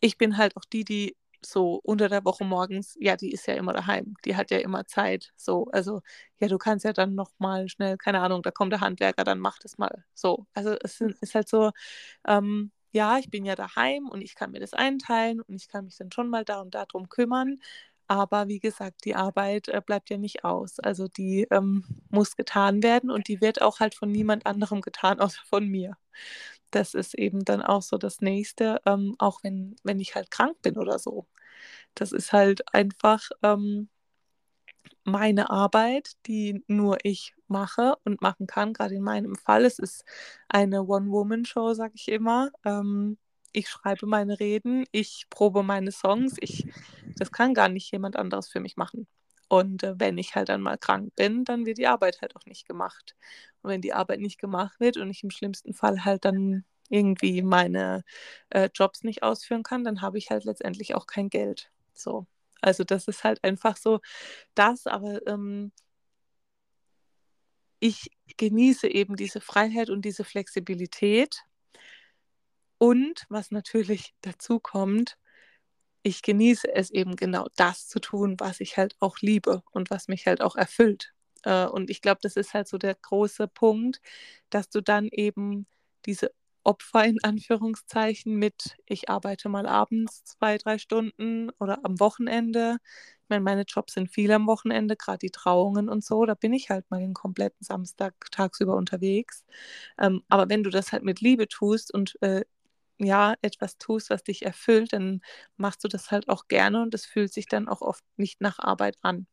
ich 0.00 0.18
bin 0.18 0.36
halt 0.36 0.56
auch 0.56 0.64
die, 0.64 0.84
die 0.84 1.16
so 1.44 1.80
unter 1.84 2.08
der 2.08 2.24
Woche 2.24 2.44
morgens, 2.44 2.96
ja, 3.00 3.16
die 3.16 3.30
ist 3.32 3.46
ja 3.46 3.54
immer 3.54 3.72
daheim, 3.72 4.14
die 4.24 4.36
hat 4.36 4.50
ja 4.50 4.58
immer 4.58 4.86
Zeit, 4.86 5.32
so, 5.36 5.66
also, 5.72 6.00
ja, 6.40 6.48
du 6.48 6.58
kannst 6.58 6.84
ja 6.84 6.92
dann 6.92 7.14
noch 7.14 7.30
mal 7.38 7.68
schnell, 7.68 7.96
keine 7.98 8.20
Ahnung, 8.20 8.42
da 8.42 8.50
kommt 8.50 8.72
der 8.72 8.80
Handwerker, 8.80 9.22
dann 9.24 9.38
mach 9.38 9.58
das 9.60 9.78
mal, 9.78 10.04
so, 10.14 10.46
also 10.54 10.74
es 10.82 11.00
ist 11.00 11.34
halt 11.34 11.48
so, 11.48 11.70
ähm, 12.26 12.72
ja, 12.92 13.18
ich 13.18 13.30
bin 13.30 13.44
ja 13.44 13.54
daheim 13.54 14.08
und 14.08 14.22
ich 14.22 14.34
kann 14.34 14.50
mir 14.52 14.60
das 14.60 14.72
einteilen 14.72 15.40
und 15.42 15.54
ich 15.56 15.68
kann 15.68 15.84
mich 15.84 15.96
dann 15.98 16.10
schon 16.12 16.30
mal 16.30 16.44
da 16.44 16.60
und 16.60 16.74
da 16.74 16.86
drum 16.86 17.08
kümmern, 17.08 17.58
aber 18.08 18.48
wie 18.48 18.60
gesagt, 18.60 19.04
die 19.04 19.14
Arbeit 19.16 19.68
äh, 19.68 19.82
bleibt 19.84 20.10
ja 20.10 20.16
nicht 20.18 20.44
aus, 20.44 20.78
also 20.80 21.08
die 21.08 21.46
ähm, 21.50 21.84
muss 22.10 22.36
getan 22.36 22.82
werden 22.82 23.10
und 23.10 23.28
die 23.28 23.40
wird 23.40 23.60
auch 23.62 23.80
halt 23.80 23.94
von 23.94 24.10
niemand 24.12 24.46
anderem 24.46 24.80
getan, 24.80 25.20
außer 25.20 25.40
von 25.48 25.66
mir 25.68 25.96
das 26.70 26.94
ist 26.94 27.14
eben 27.14 27.44
dann 27.44 27.62
auch 27.62 27.82
so 27.82 27.98
das 27.98 28.20
Nächste, 28.20 28.80
ähm, 28.86 29.14
auch 29.18 29.42
wenn, 29.42 29.76
wenn 29.84 30.00
ich 30.00 30.14
halt 30.14 30.30
krank 30.30 30.60
bin 30.62 30.76
oder 30.78 30.98
so. 30.98 31.26
Das 31.94 32.12
ist 32.12 32.32
halt 32.32 32.74
einfach 32.74 33.30
ähm, 33.42 33.88
meine 35.04 35.50
Arbeit, 35.50 36.12
die 36.26 36.64
nur 36.66 36.98
ich 37.04 37.34
mache 37.48 37.94
und 38.04 38.22
machen 38.22 38.46
kann. 38.46 38.72
Gerade 38.72 38.96
in 38.96 39.02
meinem 39.02 39.36
Fall, 39.36 39.64
es 39.64 39.78
ist 39.78 40.04
eine 40.48 40.84
One-Woman-Show, 40.84 41.74
sage 41.74 41.94
ich 41.96 42.08
immer. 42.08 42.50
Ähm, 42.64 43.18
ich 43.52 43.68
schreibe 43.68 44.06
meine 44.06 44.38
Reden, 44.40 44.84
ich 44.92 45.26
probe 45.30 45.62
meine 45.62 45.92
Songs. 45.92 46.36
Ich, 46.40 46.66
das 47.16 47.32
kann 47.32 47.54
gar 47.54 47.68
nicht 47.68 47.90
jemand 47.92 48.16
anderes 48.16 48.48
für 48.48 48.60
mich 48.60 48.76
machen. 48.76 49.06
Und 49.48 49.82
äh, 49.84 49.94
wenn 49.98 50.18
ich 50.18 50.34
halt 50.34 50.48
dann 50.48 50.62
mal 50.62 50.78
krank 50.78 51.14
bin, 51.16 51.44
dann 51.44 51.66
wird 51.66 51.78
die 51.78 51.86
Arbeit 51.86 52.20
halt 52.20 52.36
auch 52.36 52.46
nicht 52.46 52.66
gemacht. 52.66 53.16
Und 53.62 53.70
wenn 53.70 53.80
die 53.80 53.92
Arbeit 53.92 54.20
nicht 54.20 54.38
gemacht 54.38 54.80
wird 54.80 54.96
und 54.96 55.10
ich 55.10 55.22
im 55.22 55.30
schlimmsten 55.30 55.74
Fall 55.74 56.04
halt 56.04 56.24
dann 56.24 56.64
irgendwie 56.88 57.42
meine 57.42 58.04
äh, 58.50 58.68
Jobs 58.74 59.02
nicht 59.02 59.22
ausführen 59.22 59.62
kann, 59.62 59.84
dann 59.84 60.02
habe 60.02 60.18
ich 60.18 60.30
halt 60.30 60.44
letztendlich 60.44 60.94
auch 60.94 61.06
kein 61.06 61.30
Geld. 61.30 61.70
So. 61.94 62.26
Also 62.60 62.84
das 62.84 63.08
ist 63.08 63.24
halt 63.24 63.42
einfach 63.44 63.76
so 63.76 64.00
das, 64.54 64.86
aber 64.86 65.24
ähm, 65.26 65.72
ich 67.80 68.10
genieße 68.36 68.88
eben 68.88 69.16
diese 69.16 69.40
Freiheit 69.40 69.90
und 69.90 70.04
diese 70.04 70.24
Flexibilität. 70.24 71.44
Und 72.78 73.24
was 73.28 73.50
natürlich 73.50 74.14
dazu 74.20 74.60
kommt, 74.60 75.16
ich 76.06 76.22
genieße 76.22 76.72
es 76.72 76.90
eben 76.90 77.16
genau 77.16 77.46
das 77.56 77.88
zu 77.88 77.98
tun, 78.00 78.36
was 78.38 78.60
ich 78.60 78.76
halt 78.76 78.94
auch 79.00 79.18
liebe 79.20 79.62
und 79.72 79.90
was 79.90 80.06
mich 80.08 80.26
halt 80.26 80.40
auch 80.40 80.54
erfüllt. 80.56 81.12
Äh, 81.44 81.66
und 81.66 81.90
ich 81.90 82.00
glaube, 82.02 82.20
das 82.22 82.36
ist 82.36 82.54
halt 82.54 82.68
so 82.68 82.78
der 82.78 82.94
große 82.94 83.48
Punkt, 83.48 84.00
dass 84.50 84.68
du 84.70 84.80
dann 84.82 85.08
eben 85.08 85.66
diese 86.06 86.30
Opfer 86.64 87.04
in 87.04 87.22
Anführungszeichen 87.22 88.34
mit, 88.36 88.76
ich 88.86 89.08
arbeite 89.10 89.48
mal 89.48 89.66
abends 89.66 90.24
zwei, 90.24 90.58
drei 90.58 90.78
Stunden 90.78 91.50
oder 91.60 91.84
am 91.84 91.98
Wochenende. 92.00 92.78
Ich 93.22 93.28
meine, 93.28 93.42
meine 93.44 93.62
Jobs 93.66 93.94
sind 93.94 94.08
viel 94.10 94.30
am 94.32 94.46
Wochenende, 94.46 94.96
gerade 94.96 95.18
die 95.18 95.30
Trauungen 95.30 95.88
und 95.88 96.04
so. 96.04 96.24
Da 96.24 96.34
bin 96.34 96.52
ich 96.52 96.70
halt 96.70 96.88
mal 96.90 97.00
den 97.00 97.14
kompletten 97.14 97.64
Samstag 97.64 98.14
tagsüber 98.32 98.76
unterwegs. 98.76 99.44
Ähm, 99.98 100.22
aber 100.28 100.48
wenn 100.48 100.62
du 100.64 100.70
das 100.70 100.92
halt 100.92 101.02
mit 101.04 101.20
Liebe 101.20 101.48
tust 101.48 101.92
und 101.94 102.16
äh, 102.22 102.44
ja, 102.98 103.34
etwas 103.42 103.78
tust, 103.78 104.10
was 104.10 104.24
dich 104.24 104.44
erfüllt, 104.44 104.92
dann 104.92 105.20
machst 105.56 105.84
du 105.84 105.88
das 105.88 106.10
halt 106.10 106.28
auch 106.28 106.48
gerne 106.48 106.82
und 106.82 106.94
es 106.94 107.06
fühlt 107.06 107.32
sich 107.32 107.46
dann 107.46 107.68
auch 107.68 107.82
oft 107.82 108.04
nicht 108.16 108.40
nach 108.40 108.58
Arbeit 108.58 108.96
an. 109.02 109.26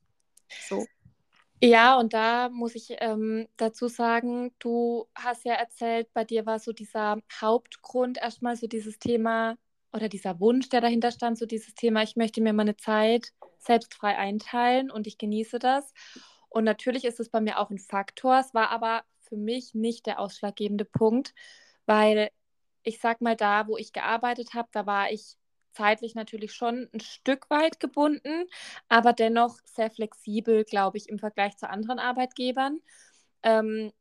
So. 0.67 0.85
Ja, 1.61 1.97
und 1.97 2.13
da 2.13 2.49
muss 2.49 2.75
ich 2.75 2.89
ähm, 2.99 3.47
dazu 3.55 3.87
sagen, 3.87 4.53
du 4.59 5.07
hast 5.15 5.45
ja 5.45 5.53
erzählt, 5.53 6.11
bei 6.13 6.25
dir 6.25 6.45
war 6.45 6.59
so 6.59 6.73
dieser 6.73 7.19
Hauptgrund 7.39 8.17
erstmal 8.17 8.57
so 8.57 8.67
dieses 8.67 8.99
Thema 8.99 9.55
oder 9.93 10.09
dieser 10.09 10.41
Wunsch, 10.41 10.67
der 10.67 10.81
dahinter 10.81 11.11
stand, 11.11 11.37
so 11.37 11.45
dieses 11.45 11.73
Thema, 11.73 12.03
ich 12.03 12.17
möchte 12.17 12.41
mir 12.41 12.51
meine 12.51 12.75
Zeit 12.75 13.29
selbst 13.59 13.93
frei 13.93 14.17
einteilen 14.17 14.91
und 14.91 15.07
ich 15.07 15.17
genieße 15.17 15.57
das. 15.59 15.93
Und 16.49 16.65
natürlich 16.65 17.05
ist 17.05 17.21
es 17.21 17.29
bei 17.29 17.39
mir 17.39 17.59
auch 17.59 17.69
ein 17.69 17.79
Faktor. 17.79 18.39
Es 18.39 18.53
war 18.53 18.69
aber 18.69 19.03
für 19.21 19.37
mich 19.37 19.73
nicht 19.73 20.05
der 20.05 20.19
ausschlaggebende 20.19 20.85
Punkt, 20.85 21.33
weil 21.85 22.29
ich 22.83 22.99
sag 22.99 23.21
mal, 23.21 23.35
da, 23.35 23.67
wo 23.67 23.77
ich 23.77 23.93
gearbeitet 23.93 24.53
habe, 24.53 24.69
da 24.71 24.85
war 24.85 25.11
ich 25.11 25.37
zeitlich 25.73 26.15
natürlich 26.15 26.53
schon 26.53 26.89
ein 26.93 26.99
Stück 26.99 27.49
weit 27.49 27.79
gebunden, 27.79 28.45
aber 28.89 29.13
dennoch 29.13 29.57
sehr 29.65 29.89
flexibel, 29.89 30.63
glaube 30.63 30.97
ich, 30.97 31.09
im 31.09 31.19
Vergleich 31.19 31.57
zu 31.57 31.69
anderen 31.69 31.99
Arbeitgebern. 31.99 32.79
Ähm, 33.43 33.91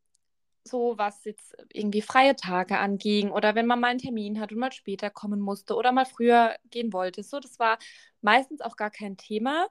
so 0.64 0.94
was 0.96 1.24
jetzt 1.24 1.56
irgendwie 1.72 2.02
freie 2.02 2.36
Tage 2.36 2.78
anging 2.78 3.30
oder 3.30 3.54
wenn 3.54 3.66
man 3.66 3.80
mal 3.80 3.88
einen 3.88 3.98
Termin 3.98 4.40
hat 4.40 4.52
und 4.52 4.58
mal 4.58 4.72
später 4.72 5.10
kommen 5.10 5.40
musste 5.40 5.74
oder 5.74 5.92
mal 5.92 6.06
früher 6.06 6.56
gehen 6.70 6.92
wollte. 6.92 7.22
So, 7.22 7.40
das 7.40 7.58
war 7.58 7.78
meistens 8.20 8.60
auch 8.60 8.76
gar 8.76 8.90
kein 8.90 9.16
Thema. 9.16 9.66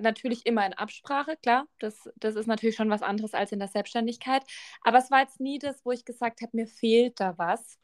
Natürlich 0.00 0.46
immer 0.46 0.66
in 0.66 0.72
Absprache, 0.72 1.36
klar, 1.36 1.66
das, 1.78 2.10
das 2.16 2.36
ist 2.36 2.46
natürlich 2.46 2.76
schon 2.76 2.90
was 2.90 3.02
anderes 3.02 3.34
als 3.34 3.52
in 3.52 3.60
der 3.60 3.68
Selbstständigkeit. 3.68 4.42
Aber 4.82 4.98
es 4.98 5.10
war 5.10 5.20
jetzt 5.20 5.40
nie 5.40 5.58
das, 5.58 5.84
wo 5.84 5.92
ich 5.92 6.04
gesagt 6.04 6.40
habe, 6.42 6.50
mir 6.56 6.66
fehlt 6.66 7.20
da 7.20 7.38
was. 7.38 7.78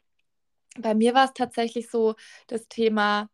Bei 0.79 0.93
mir 0.93 1.13
war 1.13 1.25
es 1.25 1.33
tatsächlich 1.33 1.89
so 1.89 2.15
das 2.47 2.67
Thema, 2.67 3.29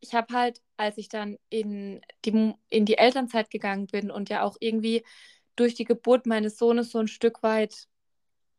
ich 0.00 0.14
habe 0.14 0.34
halt, 0.34 0.60
als 0.76 0.98
ich 0.98 1.08
dann 1.08 1.38
in 1.48 2.02
die, 2.24 2.54
in 2.68 2.84
die 2.84 2.98
Elternzeit 2.98 3.50
gegangen 3.50 3.86
bin 3.86 4.10
und 4.10 4.28
ja 4.28 4.42
auch 4.42 4.56
irgendwie 4.60 5.04
durch 5.56 5.74
die 5.74 5.84
Geburt 5.84 6.26
meines 6.26 6.58
Sohnes 6.58 6.90
so 6.90 6.98
ein 6.98 7.08
Stück 7.08 7.42
weit 7.42 7.86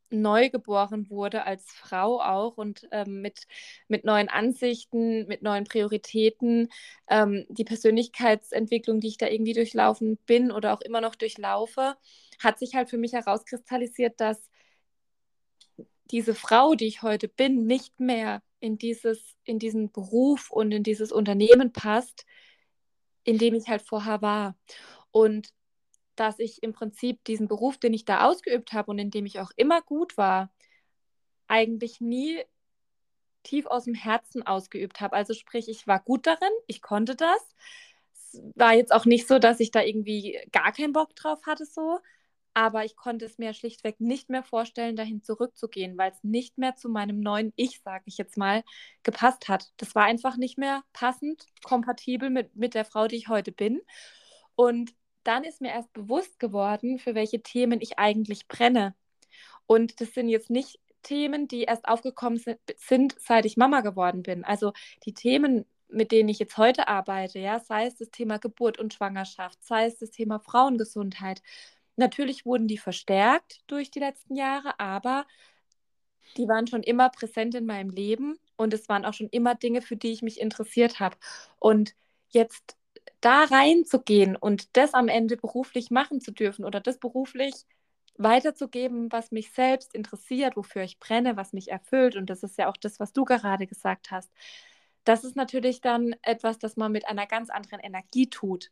neu 0.10 0.50
geboren 0.50 1.10
wurde 1.10 1.46
als 1.46 1.66
Frau 1.66 2.22
auch 2.22 2.58
und 2.58 2.88
ähm, 2.92 3.22
mit, 3.22 3.48
mit 3.88 4.06
neuen 4.06 4.30
Ansichten, 4.30 5.28
mit 5.28 5.42
neuen 5.42 5.66
Prioritäten. 5.66 6.70
Ähm, 7.10 7.46
die 7.50 7.64
Persönlichkeitsentwicklung, 7.64 9.00
die 9.00 9.08
ich 9.10 9.18
da 9.18 9.28
irgendwie 9.28 9.54
durchlaufen 9.54 10.18
bin 10.26 10.52
oder 10.52 10.74
auch 10.74 10.82
immer 10.82 11.02
noch 11.02 11.16
durchlaufe, 11.16 11.96
hat 12.40 12.60
sich 12.60 12.76
halt 12.76 12.90
für 12.90 12.98
mich 12.98 13.14
herauskristallisiert, 13.14 14.20
dass 14.20 14.50
diese 16.12 16.36
Frau, 16.36 16.76
die 16.76 16.88
ich 16.88 17.02
heute 17.02 17.28
bin, 17.28 17.66
nicht 17.66 18.00
mehr 18.00 18.42
in, 18.60 18.78
dieses, 18.78 19.36
in 19.44 19.60
diesen 19.60 19.92
Beruf 19.92 20.52
und 20.52 20.72
in 20.72 20.84
dieses 20.84 21.12
Unternehmen 21.12 21.72
passt, 21.72 22.26
in 23.24 23.38
dem 23.38 23.54
ich 23.54 23.68
halt 23.68 23.82
vorher 23.82 24.22
war. 24.22 24.56
Und 25.12 25.50
dass 26.16 26.40
ich 26.40 26.64
im 26.64 26.74
Prinzip 26.74 27.24
diesen 27.26 27.48
Beruf, 27.48 27.78
den 27.78 27.94
ich 27.94 28.06
da 28.06 28.26
ausgeübt 28.26 28.74
habe 28.74 28.92
und 28.92 29.00
in 29.00 29.12
dem 29.12 29.26
ich 29.26 29.40
auch 29.40 29.52
immer 29.56 29.82
gut 29.82 30.18
war, 30.18 30.52
eigentlich 31.48 32.02
nie 32.02 32.42
tief 33.44 33.66
aus 33.68 33.86
dem 33.86 33.94
Herzen 33.94 34.46
ausgeübt 34.46 35.02
habe. 35.02 35.16
Also 35.16 35.34
sprich, 35.34 35.70
ich 35.70 35.88
war 35.88 36.00
gut 36.00 36.26
darin, 36.26 36.50
ich 36.68 36.82
konnte 36.82 37.16
das. 37.16 37.56
Es 38.14 38.42
war 38.56 38.74
jetzt 38.74 38.92
auch 38.92 39.06
nicht 39.06 39.28
so, 39.28 39.40
dass 39.40 39.60
ich 39.60 39.72
da 39.72 39.82
irgendwie 39.82 40.40
gar 40.52 40.72
keinen 40.72 40.94
Bock 40.94 41.16
drauf 41.16 41.46
hatte 41.46 41.66
so, 41.66 42.00
aber 42.56 42.86
ich 42.86 42.96
konnte 42.96 43.26
es 43.26 43.38
mir 43.38 43.54
schlichtweg 43.54 44.00
nicht 44.00 44.30
mehr 44.30 44.42
vorstellen, 44.42 44.96
dahin 44.96 45.22
zurückzugehen, 45.22 45.98
weil 45.98 46.12
es 46.12 46.24
nicht 46.24 46.58
mehr 46.58 46.76
zu 46.78 46.88
meinem 46.88 47.20
neuen 47.20 47.52
Ich, 47.58 47.82
sage 47.82 48.06
ich 48.08 48.18
jetzt 48.18 48.38
mal, 48.38 48.64
gepasst 49.04 49.50
hat. 49.50 49.74
Das 49.76 49.94
war 49.94 50.06
einfach 50.06 50.38
nicht 50.38 50.58
mehr 50.58 50.82
passend, 50.94 51.46
kompatibel 51.66 52.30
mit, 52.30 52.56
mit 52.56 52.74
der 52.74 52.86
Frau, 52.86 53.08
die 53.08 53.18
ich 53.18 53.28
heute 53.28 53.52
bin. 53.52 53.82
Und 54.56 54.96
dann 55.24 55.44
ist 55.44 55.60
mir 55.60 55.72
erst 55.72 55.92
bewusst 55.92 56.40
geworden, 56.40 56.98
für 56.98 57.14
welche 57.14 57.42
Themen 57.44 57.82
ich 57.82 58.00
eigentlich 58.00 58.48
brenne. 58.48 58.96
Und 59.68 60.00
das 60.00 60.14
sind 60.14 60.30
jetzt 60.30 60.50
nicht 60.50 60.80
Themen, 61.04 61.50
die 61.50 61.64
erst 61.64 61.90
aufgekommen 61.90 62.42
sind, 62.78 63.16
seit 63.20 63.46
ich 63.46 63.58
Mama 63.58 63.82
geworden 63.82 64.24
bin. 64.24 64.46
Also 64.46 64.72
die 65.06 65.14
Themen, 65.14 65.66
mit 65.90 66.14
denen 66.14 66.30
ich 66.30 66.40
jetzt 66.40 66.58
heute 66.58 66.88
arbeite, 66.88 67.40
ja, 67.40 67.60
sei 67.60 67.86
es 67.88 67.98
das 67.98 68.12
Thema 68.12 68.38
Geburt 68.38 68.80
und 68.80 68.94
Schwangerschaft, 68.94 69.62
sei 69.62 69.88
es 69.88 69.98
das 69.98 70.12
Thema 70.12 70.40
Frauengesundheit. 70.40 71.42
Natürlich 71.96 72.46
wurden 72.46 72.68
die 72.68 72.78
verstärkt 72.78 73.62
durch 73.68 73.92
die 73.92 74.00
letzten 74.00 74.36
Jahre, 74.36 74.80
aber 74.80 75.26
die 76.38 76.48
waren 76.48 76.68
schon 76.68 76.84
immer 76.84 77.10
präsent 77.10 77.56
in 77.56 77.66
meinem 77.66 77.90
Leben 77.90 78.38
und 78.58 78.74
es 78.74 78.90
waren 78.90 79.06
auch 79.06 79.14
schon 79.14 79.30
immer 79.30 79.56
Dinge, 79.56 79.82
für 79.82 79.96
die 79.96 80.12
ich 80.12 80.22
mich 80.22 80.40
interessiert 80.40 81.00
habe. 81.00 81.18
Und 81.60 81.96
jetzt 82.30 82.78
da 83.22 83.44
reinzugehen 83.46 84.36
und 84.36 84.76
das 84.78 84.94
am 84.94 85.08
Ende 85.08 85.38
beruflich 85.38 85.92
machen 85.92 86.22
zu 86.22 86.32
dürfen 86.32 86.66
oder 86.66 86.80
das 86.82 87.00
beruflich 87.00 87.54
weiterzugeben, 88.18 89.12
was 89.12 89.32
mich 89.32 89.52
selbst 89.52 89.94
interessiert, 89.94 90.56
wofür 90.56 90.84
ich 90.84 91.00
brenne, 91.00 91.38
was 91.38 91.54
mich 91.54 91.72
erfüllt. 91.72 92.16
Und 92.16 92.30
das 92.30 92.44
ist 92.44 92.58
ja 92.58 92.70
auch 92.70 92.78
das, 92.78 93.00
was 93.00 93.14
du 93.14 93.26
gerade 93.26 93.68
gesagt 93.68 94.12
hast. 94.12 94.32
Das 95.04 95.24
ist 95.24 95.36
natürlich 95.36 95.82
dann 95.82 96.16
etwas, 96.22 96.58
das 96.60 96.78
man 96.78 96.92
mit 96.92 97.08
einer 97.08 97.28
ganz 97.28 97.50
anderen 97.50 97.80
Energie 97.80 98.30
tut 98.30 98.72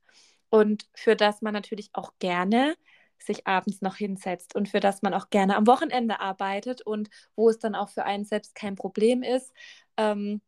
und 0.50 0.88
für 0.94 1.16
das 1.16 1.42
man 1.42 1.54
natürlich 1.54 1.90
auch 1.94 2.14
gerne 2.20 2.76
sich 3.20 3.48
abends 3.48 3.82
noch 3.82 3.96
hinsetzt 3.96 4.56
und 4.56 4.70
für 4.70 4.80
das 4.80 5.02
man 5.02 5.14
auch 5.14 5.30
gerne 5.30 5.56
am 5.56 5.68
Wochenende 5.68 6.20
arbeitet 6.20 6.82
und 6.82 7.10
wo 7.36 7.50
es 7.50 7.60
dann 7.60 7.76
auch 7.76 7.90
für 7.90 8.06
einen 8.06 8.26
selbst 8.26 8.56
kein 8.56 8.76
Problem 8.76 9.24
ist, 9.24 9.54
ähm, 9.98 10.42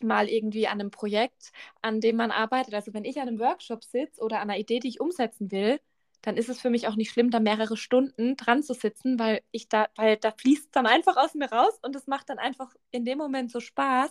mal 0.00 0.28
irgendwie 0.28 0.66
an 0.68 0.80
einem 0.80 0.90
Projekt, 0.90 1.52
an 1.82 2.00
dem 2.00 2.16
man 2.16 2.30
arbeitet. 2.30 2.74
Also 2.74 2.94
wenn 2.94 3.04
ich 3.04 3.20
an 3.20 3.28
einem 3.28 3.38
Workshop 3.38 3.84
sitze 3.84 4.20
oder 4.22 4.40
an 4.40 4.50
einer 4.50 4.58
Idee, 4.58 4.80
die 4.80 4.88
ich 4.88 5.00
umsetzen 5.00 5.50
will, 5.50 5.80
dann 6.22 6.36
ist 6.36 6.48
es 6.48 6.60
für 6.60 6.70
mich 6.70 6.88
auch 6.88 6.96
nicht 6.96 7.10
schlimm, 7.10 7.30
da 7.30 7.40
mehrere 7.40 7.76
Stunden 7.76 8.36
dran 8.36 8.62
zu 8.62 8.74
sitzen, 8.74 9.18
weil 9.18 9.40
ich 9.52 9.68
da, 9.68 9.88
weil 9.96 10.16
da 10.16 10.32
fließt 10.32 10.68
dann 10.72 10.86
einfach 10.86 11.16
aus 11.16 11.34
mir 11.34 11.50
raus 11.50 11.78
und 11.82 11.94
es 11.94 12.06
macht 12.06 12.28
dann 12.28 12.38
einfach 12.38 12.74
in 12.90 13.04
dem 13.04 13.18
Moment 13.18 13.52
so 13.52 13.60
Spaß. 13.60 14.10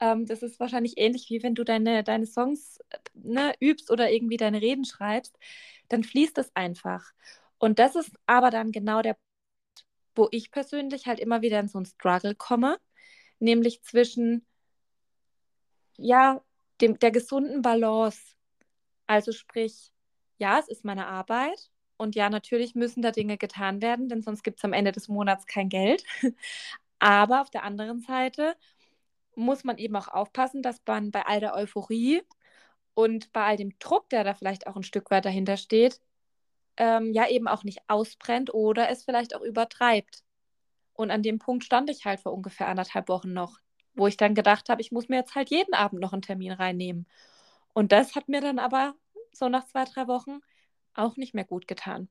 Ähm, 0.00 0.26
das 0.26 0.42
ist 0.42 0.60
wahrscheinlich 0.60 0.94
ähnlich 0.98 1.30
wie 1.30 1.42
wenn 1.42 1.54
du 1.54 1.64
deine, 1.64 2.04
deine 2.04 2.26
Songs 2.26 2.78
ne, 3.14 3.54
übst 3.60 3.90
oder 3.90 4.10
irgendwie 4.10 4.36
deine 4.36 4.60
Reden 4.60 4.84
schreibst, 4.84 5.38
dann 5.88 6.04
fließt 6.04 6.38
es 6.38 6.54
einfach. 6.54 7.12
Und 7.58 7.78
das 7.78 7.96
ist 7.96 8.12
aber 8.26 8.50
dann 8.50 8.72
genau 8.72 9.02
der, 9.02 9.16
wo 10.14 10.28
ich 10.30 10.50
persönlich 10.50 11.06
halt 11.06 11.20
immer 11.20 11.42
wieder 11.42 11.60
in 11.60 11.68
so 11.68 11.78
einen 11.78 11.86
Struggle 11.86 12.34
komme, 12.34 12.78
nämlich 13.38 13.82
zwischen 13.82 14.46
ja, 15.98 16.42
dem, 16.80 16.98
der 16.98 17.10
gesunden 17.10 17.62
Balance. 17.62 18.20
Also 19.06 19.32
sprich, 19.32 19.92
ja, 20.38 20.58
es 20.58 20.68
ist 20.68 20.84
meine 20.84 21.06
Arbeit 21.06 21.70
und 21.96 22.14
ja, 22.14 22.28
natürlich 22.28 22.74
müssen 22.74 23.02
da 23.02 23.10
Dinge 23.10 23.38
getan 23.38 23.80
werden, 23.82 24.08
denn 24.08 24.22
sonst 24.22 24.42
gibt 24.42 24.58
es 24.58 24.64
am 24.64 24.72
Ende 24.72 24.92
des 24.92 25.08
Monats 25.08 25.46
kein 25.46 25.68
Geld. 25.68 26.04
Aber 26.98 27.42
auf 27.42 27.50
der 27.50 27.64
anderen 27.64 28.00
Seite 28.00 28.56
muss 29.36 29.64
man 29.64 29.78
eben 29.78 29.96
auch 29.96 30.08
aufpassen, 30.08 30.62
dass 30.62 30.80
man 30.86 31.10
bei 31.10 31.24
all 31.26 31.40
der 31.40 31.54
Euphorie 31.54 32.22
und 32.94 33.32
bei 33.32 33.44
all 33.44 33.56
dem 33.56 33.78
Druck, 33.78 34.08
der 34.10 34.24
da 34.24 34.34
vielleicht 34.34 34.66
auch 34.66 34.76
ein 34.76 34.82
Stück 34.82 35.10
weit 35.10 35.24
dahinter 35.24 35.56
steht, 35.56 36.00
ähm, 36.76 37.12
ja 37.12 37.28
eben 37.28 37.48
auch 37.48 37.64
nicht 37.64 37.80
ausbrennt 37.88 38.52
oder 38.52 38.88
es 38.90 39.04
vielleicht 39.04 39.34
auch 39.34 39.42
übertreibt. 39.42 40.24
Und 40.94 41.10
an 41.10 41.22
dem 41.22 41.38
Punkt 41.38 41.64
stand 41.64 41.90
ich 41.90 42.04
halt 42.04 42.20
vor 42.20 42.32
ungefähr 42.32 42.68
anderthalb 42.68 43.08
Wochen 43.08 43.32
noch 43.32 43.60
wo 43.96 44.06
ich 44.06 44.16
dann 44.16 44.34
gedacht 44.34 44.68
habe, 44.68 44.80
ich 44.82 44.92
muss 44.92 45.08
mir 45.08 45.16
jetzt 45.16 45.34
halt 45.34 45.50
jeden 45.50 45.74
Abend 45.74 46.00
noch 46.00 46.12
einen 46.12 46.22
Termin 46.22 46.52
reinnehmen. 46.52 47.06
Und 47.72 47.92
das 47.92 48.14
hat 48.14 48.28
mir 48.28 48.40
dann 48.40 48.58
aber 48.58 48.94
so 49.32 49.48
nach 49.48 49.64
zwei, 49.66 49.84
drei 49.84 50.06
Wochen 50.06 50.40
auch 50.94 51.16
nicht 51.16 51.34
mehr 51.34 51.44
gut 51.44 51.66
getan. 51.66 52.08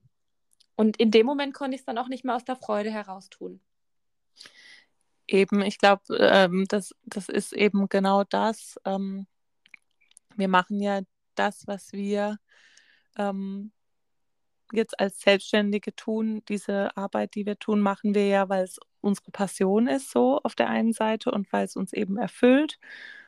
Und 0.75 0.97
in 0.97 1.11
dem 1.11 1.25
Moment 1.25 1.53
konnte 1.53 1.75
ich 1.75 1.81
es 1.81 1.85
dann 1.85 1.97
auch 1.97 2.09
nicht 2.09 2.25
mehr 2.25 2.35
aus 2.35 2.43
der 2.43 2.55
Freude 2.55 2.91
heraus 2.91 3.29
tun. 3.29 3.61
Eben, 5.27 5.61
ich 5.61 5.77
glaube, 5.79 6.03
ähm, 6.17 6.65
das, 6.67 6.95
das 7.03 7.29
ist 7.29 7.53
eben 7.53 7.89
genau 7.89 8.23
das. 8.23 8.79
Ähm, 8.85 9.27
wir 10.35 10.47
machen 10.47 10.79
ja 10.81 11.01
das, 11.35 11.67
was 11.67 11.93
wir 11.93 12.37
ähm, 13.17 13.71
jetzt 14.71 14.99
als 14.99 15.19
Selbstständige 15.21 15.95
tun, 15.95 16.43
diese 16.49 16.95
Arbeit, 16.97 17.35
die 17.35 17.45
wir 17.45 17.57
tun, 17.57 17.81
machen 17.81 18.15
wir 18.15 18.27
ja, 18.27 18.49
weil 18.49 18.63
es 18.63 18.79
unsere 19.01 19.31
Passion 19.31 19.87
ist, 19.87 20.11
so 20.11 20.39
auf 20.43 20.55
der 20.55 20.69
einen 20.69 20.93
Seite 20.93 21.31
und 21.31 21.51
weil 21.53 21.65
es 21.65 21.75
uns 21.75 21.93
eben 21.93 22.17
erfüllt. 22.17 22.79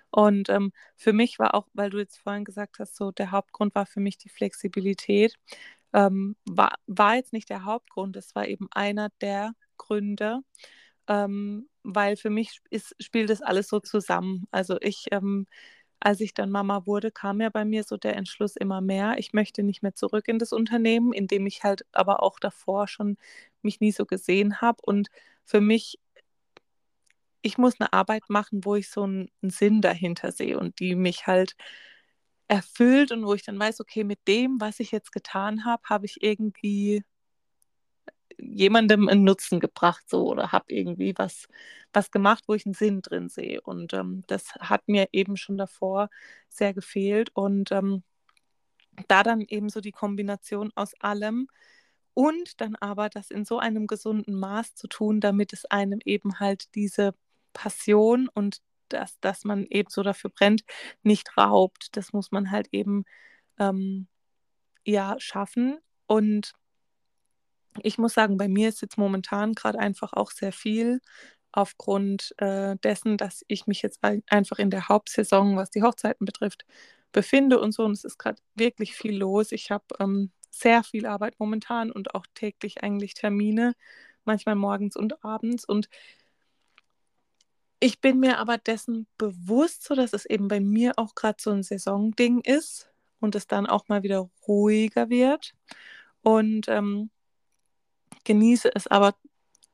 Und 0.09 0.49
ähm, 0.49 0.71
für 0.95 1.13
mich 1.13 1.39
war 1.39 1.53
auch, 1.55 1.67
weil 1.73 1.89
du 1.89 1.99
jetzt 1.99 2.17
vorhin 2.19 2.45
gesagt 2.45 2.79
hast, 2.79 2.95
so 2.95 3.11
der 3.11 3.31
Hauptgrund 3.31 3.75
war 3.75 3.85
für 3.85 3.99
mich 3.99 4.17
die 4.17 4.29
Flexibilität. 4.29 5.35
Ähm, 5.93 6.35
war, 6.45 6.75
war 6.87 7.15
jetzt 7.15 7.33
nicht 7.33 7.49
der 7.49 7.65
Hauptgrund, 7.65 8.15
es 8.17 8.35
war 8.35 8.47
eben 8.47 8.67
einer 8.71 9.09
der 9.21 9.53
Gründe, 9.77 10.41
ähm, 11.07 11.69
weil 11.95 12.17
für 12.17 12.29
mich 12.29 12.61
ist, 12.69 12.95
spielt 12.99 13.29
das 13.29 13.41
alles 13.41 13.67
so 13.69 13.79
zusammen. 13.79 14.47
Also 14.51 14.77
ich 14.81 15.05
ähm, 15.11 15.47
als 15.99 16.21
ich 16.21 16.33
dann 16.33 16.51
Mama 16.51 16.85
wurde, 16.85 17.11
kam 17.11 17.41
ja 17.41 17.49
bei 17.49 17.65
mir 17.65 17.83
so 17.83 17.97
der 17.97 18.15
Entschluss 18.15 18.55
immer 18.55 18.81
mehr, 18.81 19.15
ich 19.17 19.33
möchte 19.33 19.63
nicht 19.63 19.81
mehr 19.81 19.95
zurück 19.95 20.27
in 20.27 20.39
das 20.39 20.53
Unternehmen, 20.53 21.11
in 21.13 21.27
dem 21.27 21.45
ich 21.47 21.63
halt 21.63 21.85
aber 21.91 22.21
auch 22.23 22.39
davor 22.39 22.87
schon 22.87 23.17
mich 23.61 23.79
nie 23.79 23.91
so 23.91 24.05
gesehen 24.05 24.61
habe. 24.61 24.77
Und 24.83 25.09
für 25.45 25.61
mich, 25.61 25.99
ich 27.41 27.57
muss 27.57 27.79
eine 27.79 27.93
Arbeit 27.93 28.23
machen, 28.29 28.63
wo 28.63 28.75
ich 28.75 28.89
so 28.89 29.03
einen, 29.03 29.29
einen 29.41 29.49
Sinn 29.51 29.81
dahinter 29.81 30.31
sehe 30.31 30.59
und 30.59 30.79
die 30.79 30.95
mich 30.95 31.27
halt 31.27 31.55
erfüllt 32.47 33.11
und 33.11 33.25
wo 33.25 33.33
ich 33.33 33.43
dann 33.43 33.59
weiß, 33.59 33.79
okay, 33.81 34.03
mit 34.03 34.19
dem, 34.27 34.59
was 34.61 34.79
ich 34.79 34.91
jetzt 34.91 35.11
getan 35.11 35.65
habe, 35.65 35.83
habe 35.89 36.05
ich 36.05 36.23
irgendwie 36.23 37.03
jemandem 38.37 39.07
einen 39.09 39.23
Nutzen 39.23 39.59
gebracht 39.59 40.03
so 40.09 40.27
oder 40.27 40.51
habe 40.51 40.65
irgendwie 40.69 41.13
was, 41.17 41.47
was 41.93 42.11
gemacht, 42.11 42.43
wo 42.47 42.53
ich 42.53 42.65
einen 42.65 42.73
Sinn 42.73 43.01
drin 43.01 43.29
sehe. 43.29 43.61
Und 43.61 43.93
ähm, 43.93 44.23
das 44.27 44.53
hat 44.55 44.87
mir 44.87 45.09
eben 45.11 45.37
schon 45.37 45.57
davor 45.57 46.09
sehr 46.49 46.73
gefehlt. 46.73 47.29
Und 47.33 47.71
ähm, 47.71 48.03
da 49.07 49.23
dann 49.23 49.41
eben 49.41 49.69
so 49.69 49.81
die 49.81 49.91
Kombination 49.91 50.71
aus 50.75 50.93
allem 50.99 51.47
und 52.13 52.61
dann 52.61 52.75
aber 52.75 53.09
das 53.09 53.29
in 53.29 53.45
so 53.45 53.59
einem 53.59 53.85
gesunden 53.85 54.39
Maß 54.39 54.75
zu 54.75 54.87
tun, 54.87 55.19
damit 55.21 55.53
es 55.53 55.65
einem 55.65 55.99
eben 56.03 56.39
halt 56.39 56.73
diese 56.75 57.13
Passion 57.53 58.27
und 58.33 58.61
das, 58.89 59.19
dass 59.19 59.43
man 59.43 59.65
eben 59.67 59.89
so 59.89 60.01
dafür 60.01 60.31
brennt, 60.31 60.63
nicht 61.03 61.37
raubt. 61.37 61.95
Das 61.95 62.13
muss 62.13 62.31
man 62.31 62.51
halt 62.51 62.69
eben 62.71 63.05
ähm, 63.59 64.07
ja 64.85 65.15
schaffen. 65.19 65.77
Und 66.07 66.53
ich 67.83 67.97
muss 67.97 68.13
sagen, 68.13 68.37
bei 68.37 68.47
mir 68.47 68.69
ist 68.69 68.81
jetzt 68.81 68.97
momentan 68.97 69.53
gerade 69.53 69.79
einfach 69.79 70.13
auch 70.13 70.31
sehr 70.31 70.51
viel 70.51 71.01
aufgrund 71.51 72.35
äh, 72.39 72.75
dessen, 72.77 73.17
dass 73.17 73.43
ich 73.47 73.67
mich 73.67 73.81
jetzt 73.81 73.99
einfach 74.03 74.59
in 74.59 74.69
der 74.69 74.89
Hauptsaison, 74.89 75.55
was 75.55 75.71
die 75.71 75.81
Hochzeiten 75.81 76.25
betrifft, 76.25 76.65
befinde 77.11 77.59
und 77.59 77.71
so. 77.73 77.83
Und 77.83 77.93
es 77.93 78.03
ist 78.03 78.17
gerade 78.17 78.41
wirklich 78.55 78.95
viel 78.95 79.17
los. 79.17 79.51
Ich 79.51 79.71
habe 79.71 79.85
ähm, 79.99 80.31
sehr 80.51 80.83
viel 80.83 81.05
Arbeit 81.05 81.35
momentan 81.39 81.91
und 81.91 82.15
auch 82.15 82.25
täglich 82.33 82.83
eigentlich 82.83 83.13
Termine, 83.13 83.73
manchmal 84.25 84.55
morgens 84.55 84.95
und 84.95 85.23
abends. 85.23 85.65
Und 85.65 85.89
ich 87.79 88.01
bin 88.01 88.19
mir 88.19 88.39
aber 88.39 88.57
dessen 88.57 89.07
bewusst, 89.17 89.83
so 89.83 89.95
dass 89.95 90.13
es 90.13 90.25
eben 90.25 90.47
bei 90.47 90.59
mir 90.59 90.93
auch 90.97 91.15
gerade 91.15 91.37
so 91.39 91.51
ein 91.51 91.63
Saisonding 91.63 92.41
ist 92.41 92.91
und 93.19 93.35
es 93.35 93.47
dann 93.47 93.67
auch 93.67 93.87
mal 93.87 94.03
wieder 94.03 94.29
ruhiger 94.47 95.09
wird. 95.09 95.53
Und 96.21 96.67
ähm, 96.67 97.09
genieße 98.27 98.69
es 98.75 98.87
aber 98.87 99.15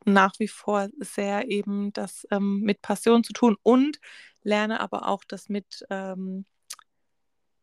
nach 0.06 0.34
wie 0.40 0.48
vor 0.48 0.90
sehr 1.00 1.50
eben 1.50 1.92
das 1.94 2.28
ähm, 2.32 2.60
mit 2.62 2.82
Passion 2.82 3.24
zu 3.24 3.34
tun 3.34 3.58
und 3.64 4.00
lerne 4.44 4.80
aber 4.80 5.08
auch 5.08 5.24
das 5.26 5.50
mit 5.50 5.86
ähm, 5.90 6.46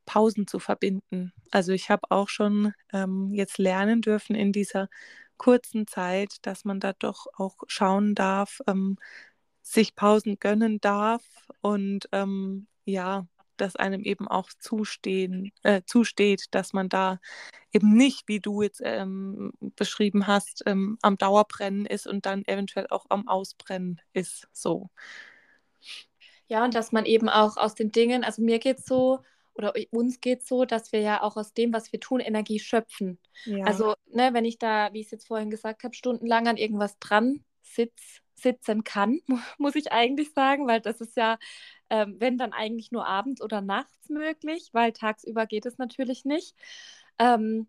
Pausen 0.05 0.49
zu 0.49 0.59
verbinden. 0.59 1.33
Also 1.53 1.73
ich 1.73 1.91
habe 1.91 2.11
auch 2.11 2.29
schon 2.29 2.73
ähm, 2.93 3.33
jetzt 3.33 3.59
lernen 3.59 4.03
dürfen 4.03 4.35
in 4.35 4.53
dieser 4.53 4.89
kurzen 5.37 5.87
Zeit, 5.87 6.39
dass 6.43 6.65
man 6.65 6.81
da 6.81 6.93
doch 6.95 7.27
auch 7.35 7.57
schauen 7.69 8.17
darf, 8.17 8.61
ähm, 8.67 8.97
sich 9.63 9.95
Pausen 9.95 10.39
gönnen 10.41 10.81
darf 10.81 11.23
und 11.61 12.09
ähm, 12.13 12.67
ja, 12.85 13.27
dass 13.61 13.77
einem 13.77 14.03
eben 14.03 14.29
auch 14.29 14.51
zustehen, 14.59 15.53
äh, 15.63 15.83
zusteht, 15.87 16.47
dass 16.51 16.73
man 16.73 16.89
da 16.89 17.19
eben 17.73 17.95
nicht, 17.95 18.27
wie 18.27 18.41
du 18.41 18.63
jetzt 18.63 18.81
ähm, 18.85 19.53
beschrieben 19.77 20.27
hast, 20.27 20.63
ähm, 20.67 20.99
am 21.03 21.19
Dauerbrennen 21.19 21.87
ist 21.87 22.07
und 22.07 22.27
dann 22.27 22.45
eventuell 22.47 22.87
auch 22.89 23.07
am 23.09 23.29
Ausbrennen 23.29 24.01
ist. 24.13 24.49
So. 24.53 24.91
Ja, 26.49 26.65
und 26.65 26.75
dass 26.75 26.93
man 26.93 27.05
eben 27.05 27.29
auch 27.29 27.57
aus 27.57 27.75
den 27.75 27.93
Dingen, 27.93 28.25
also 28.25 28.43
mir 28.43 28.59
geht 28.59 28.79
es 28.79 28.85
so, 28.87 29.21
oder 29.55 29.75
uns 29.91 30.21
geht 30.21 30.41
es 30.41 30.49
so, 30.49 30.65
dass 30.65 30.93
wir 30.93 31.01
ja 31.01 31.23
auch 31.23 31.37
aus 31.37 31.53
dem, 31.53 31.73
was 31.73 31.93
wir 31.93 32.01
tun, 32.01 32.21
Energie 32.21 32.59
schöpfen. 32.59 33.19
Ja. 33.45 33.65
Also, 33.65 33.95
ne, 34.07 34.31
wenn 34.33 34.45
ich 34.45 34.59
da, 34.59 34.93
wie 34.93 35.01
ich 35.01 35.07
es 35.07 35.13
jetzt 35.13 35.29
vorhin 35.29 35.51
gesagt 35.51 35.85
habe, 35.85 35.95
stundenlang 35.95 36.49
an 36.49 36.57
irgendwas 36.57 36.99
dran 36.99 37.45
sitze, 37.63 38.21
sitzen 38.43 38.85
kann, 38.85 39.21
muss 39.59 39.75
ich 39.77 39.93
eigentlich 39.93 40.33
sagen, 40.33 40.67
weil 40.67 40.81
das 40.81 41.01
ist 41.01 41.17
ja, 41.17 41.39
ähm, 41.91 42.17
wenn 42.19 42.39
dann 42.39 42.53
eigentlich 42.53 42.93
nur 42.93 43.07
abends 43.07 43.43
oder 43.43 43.61
nachts 43.61 44.09
möglich, 44.09 44.71
weil 44.73 44.93
tagsüber 44.93 45.47
geht 45.47 45.67
es 45.67 45.79
natürlich 45.79 46.25
nicht. 46.25 46.57
Ähm, 47.19 47.69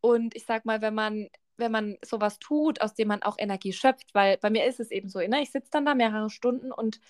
und 0.00 0.34
ich 0.36 0.44
sag 0.46 0.64
mal, 0.64 0.80
wenn 0.82 0.94
man 0.94 1.28
wenn 1.58 1.72
man 1.72 1.98
sowas 2.04 2.38
tut, 2.38 2.80
aus 2.80 2.94
dem 2.94 3.08
man 3.08 3.22
auch 3.22 3.36
Energie 3.38 3.72
schöpft, 3.72 4.14
weil 4.14 4.38
bei 4.38 4.50
mir 4.50 4.66
ist 4.66 4.80
es 4.80 4.90
eben 4.90 5.08
so, 5.08 5.20
ne? 5.20 5.42
ich 5.42 5.50
sitze 5.52 5.70
dann 5.70 5.84
da 5.86 5.94
mehrere 5.94 6.30
Stunden 6.30 6.72
und 6.72 7.00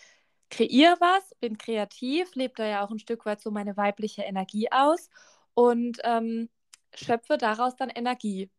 kreiere 0.51 0.97
was, 1.01 1.35
bin 1.40 1.59
kreativ, 1.59 2.35
lebe 2.35 2.55
da 2.57 2.66
ja 2.66 2.85
auch 2.85 2.90
ein 2.90 2.99
Stück 2.99 3.25
weit 3.27 3.40
so 3.40 3.51
meine 3.51 3.77
weibliche 3.77 4.23
Energie 4.23 4.71
aus 4.71 5.09
und 5.55 5.99
ähm, 6.05 6.51
schöpfe 6.95 7.38
daraus 7.38 7.77
dann 7.77 7.90
Energie. 7.90 8.51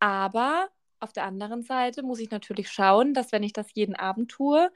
Aber 0.00 0.68
auf 1.04 1.12
der 1.12 1.24
anderen 1.24 1.62
Seite 1.62 2.02
muss 2.02 2.18
ich 2.18 2.30
natürlich 2.30 2.70
schauen, 2.70 3.14
dass 3.14 3.32
wenn 3.32 3.42
ich 3.42 3.52
das 3.52 3.68
jeden 3.74 3.94
Abend 3.94 4.30
tue, 4.30 4.70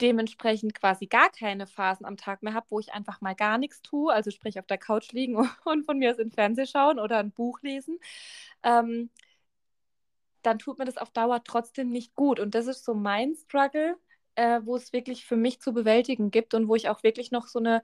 dementsprechend 0.00 0.74
quasi 0.74 1.06
gar 1.06 1.30
keine 1.30 1.66
Phasen 1.66 2.06
am 2.06 2.16
Tag 2.16 2.42
mehr 2.42 2.54
habe, 2.54 2.66
wo 2.70 2.80
ich 2.80 2.92
einfach 2.92 3.20
mal 3.20 3.34
gar 3.34 3.58
nichts 3.58 3.82
tue, 3.82 4.12
also 4.12 4.30
sprich 4.30 4.58
auf 4.58 4.66
der 4.66 4.78
Couch 4.78 5.12
liegen 5.12 5.36
und 5.64 5.84
von 5.84 5.98
mir 5.98 6.12
aus 6.12 6.18
in 6.18 6.32
Fernsehen 6.32 6.66
schauen 6.66 6.98
oder 6.98 7.18
ein 7.18 7.32
Buch 7.32 7.60
lesen, 7.62 7.98
ähm, 8.62 9.10
dann 10.42 10.58
tut 10.58 10.78
mir 10.78 10.84
das 10.86 10.96
auf 10.96 11.10
Dauer 11.10 11.42
trotzdem 11.44 11.90
nicht 11.90 12.14
gut. 12.14 12.40
Und 12.40 12.54
das 12.54 12.66
ist 12.66 12.84
so 12.84 12.94
mein 12.94 13.34
Struggle, 13.34 13.96
äh, 14.36 14.60
wo 14.64 14.76
es 14.76 14.92
wirklich 14.92 15.26
für 15.26 15.36
mich 15.36 15.60
zu 15.60 15.72
bewältigen 15.72 16.30
gibt 16.30 16.54
und 16.54 16.68
wo 16.68 16.74
ich 16.76 16.88
auch 16.88 17.02
wirklich 17.02 17.30
noch 17.30 17.46
so 17.46 17.58
eine, 17.58 17.82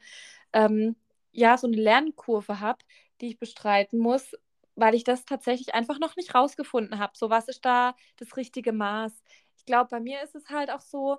ähm, 0.53 0.97
ja, 1.33 1.59
so 1.59 1.67
eine 1.67 1.77
Lernkurve 1.77 2.61
habe, 2.61 2.79
die 3.21 3.29
ich 3.29 3.39
bestreiten 3.39 3.99
muss, 3.99 4.33
weil 4.77 4.95
ich 4.95 5.05
das 5.05 5.25
tatsächlich 5.25 5.75
einfach 5.75 5.99
noch 5.99 6.17
nicht 6.17 6.35
rausgefunden 6.35 6.99
habe. 6.99 7.13
So, 7.17 7.31
was 7.31 7.49
ist 7.49 7.65
da 7.65 7.97
das 8.17 8.37
richtige 8.37 8.73
Maß? 8.73 9.13
Ich 9.57 9.65
glaube, 9.67 9.89
bei 9.91 10.01
mir 10.01 10.23
ist 10.23 10.35
es 10.35 10.49
halt 10.51 10.71
auch 10.71 10.81
so, 10.83 11.19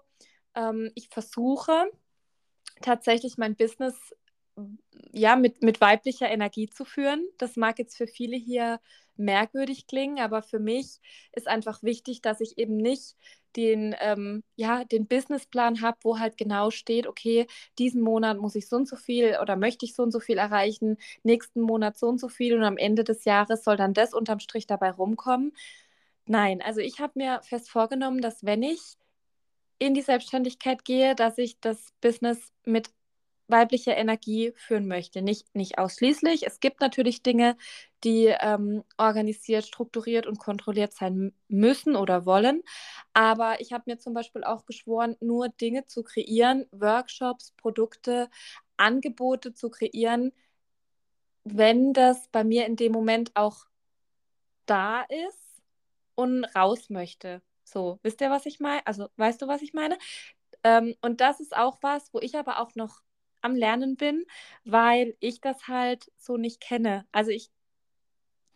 ähm, 0.56 0.92
ich 0.96 1.10
versuche 1.10 1.92
tatsächlich 2.82 3.38
mein 3.38 3.56
Business 3.56 3.96
ja, 5.12 5.36
mit, 5.36 5.62
mit 5.64 5.82
weiblicher 5.82 6.30
Energie 6.30 6.70
zu 6.70 6.86
führen. 6.86 7.26
Das 7.38 7.56
mag 7.56 7.80
jetzt 7.80 7.98
für 7.98 8.08
viele 8.08 8.38
hier 8.38 8.80
merkwürdig 9.16 9.88
klingen, 9.88 10.20
aber 10.20 10.42
für 10.42 10.60
mich 10.60 11.00
ist 11.34 11.48
einfach 11.48 11.82
wichtig, 11.84 12.22
dass 12.22 12.40
ich 12.40 12.58
eben 12.58 12.78
nicht 12.78 13.16
den, 13.56 13.96
ähm, 14.00 14.44
ja, 14.56 14.84
den 14.84 15.08
Businessplan 15.08 15.82
habe, 15.82 15.98
wo 16.04 16.20
halt 16.20 16.38
genau 16.38 16.70
steht, 16.70 17.08
okay, 17.08 17.48
diesen 17.80 18.02
Monat 18.02 18.38
muss 18.38 18.56
ich 18.56 18.68
so 18.68 18.76
und 18.76 18.88
so 18.88 18.96
viel 18.96 19.38
oder 19.42 19.56
möchte 19.56 19.86
ich 19.86 19.96
so 19.96 20.04
und 20.04 20.12
so 20.12 20.20
viel 20.20 20.38
erreichen, 20.38 20.98
nächsten 21.24 21.62
Monat 21.62 21.98
so 21.98 22.08
und 22.08 22.20
so 22.20 22.30
viel 22.30 22.56
und 22.56 22.64
am 22.64 22.78
Ende 22.78 23.04
des 23.04 23.26
Jahres 23.26 23.64
soll 23.64 23.78
dann 23.78 23.94
das 23.96 24.14
unterm 24.14 24.40
Strich 24.40 24.68
dabei 24.68 24.92
rumkommen. 24.92 25.54
Nein, 26.28 26.62
also 26.62 26.82
ich 26.82 27.00
habe 27.00 27.14
mir 27.16 27.42
fest 27.42 27.70
vorgenommen, 27.70 28.22
dass 28.22 28.46
wenn 28.46 28.62
ich 28.62 28.82
in 29.80 29.94
die 29.94 30.02
Selbstständigkeit 30.02 30.86
gehe, 30.86 31.16
dass 31.16 31.38
ich 31.38 31.60
das 31.60 31.94
Business 32.02 32.52
mit 32.66 32.90
weibliche 33.48 33.92
Energie 33.92 34.54
führen 34.56 34.88
möchte. 34.88 35.22
Nicht, 35.22 35.56
nicht 35.56 35.78
ausschließlich. 35.78 36.46
Es 36.46 36.60
gibt 36.60 36.82
natürlich 36.82 37.24
Dinge, 37.24 37.56
die 38.04 38.26
ähm, 38.26 38.84
organisiert, 38.98 39.66
strukturiert 39.66 40.28
und 40.28 40.40
kontrolliert 40.40 40.94
sein 40.94 41.34
müssen 41.48 41.96
oder 41.96 42.26
wollen. 42.26 42.64
Aber 43.14 43.60
ich 43.62 43.74
habe 43.74 43.86
mir 43.88 43.98
zum 43.98 44.14
Beispiel 44.14 44.44
auch 44.44 44.66
geschworen, 44.66 45.16
nur 45.20 45.50
Dinge 45.50 45.86
zu 45.86 46.04
kreieren, 46.04 46.66
Workshops, 46.72 47.54
Produkte, 47.58 48.30
Angebote 48.76 49.54
zu 49.54 49.70
kreieren, 49.70 50.32
wenn 51.44 51.94
das 51.94 52.28
bei 52.30 52.44
mir 52.44 52.66
in 52.66 52.76
dem 52.76 52.92
Moment 52.92 53.32
auch 53.36 53.66
da 54.66 55.04
ist 55.04 55.64
und 56.16 56.44
raus 56.56 56.90
möchte. 56.90 57.42
So, 57.64 58.00
wisst 58.04 58.22
ihr, 58.22 58.30
was 58.30 58.46
ich 58.46 58.60
meine? 58.60 58.86
Also, 58.86 59.08
weißt 59.18 59.42
du, 59.42 59.48
was 59.48 59.62
ich 59.62 59.74
meine? 59.74 59.98
Ähm, 60.64 60.96
und 61.02 61.22
das 61.22 61.40
ist 61.40 61.56
auch 61.56 61.78
was, 61.82 62.14
wo 62.14 62.20
ich 62.20 62.38
aber 62.38 62.60
auch 62.60 62.76
noch 62.76 63.02
am 63.48 63.56
Lernen 63.56 63.96
bin, 63.96 64.26
weil 64.66 65.16
ich 65.20 65.42
das 65.42 65.68
halt 65.68 66.12
so 66.18 66.38
nicht 66.38 66.62
kenne. 66.62 67.08
Also 67.12 67.32
ich 67.32 67.50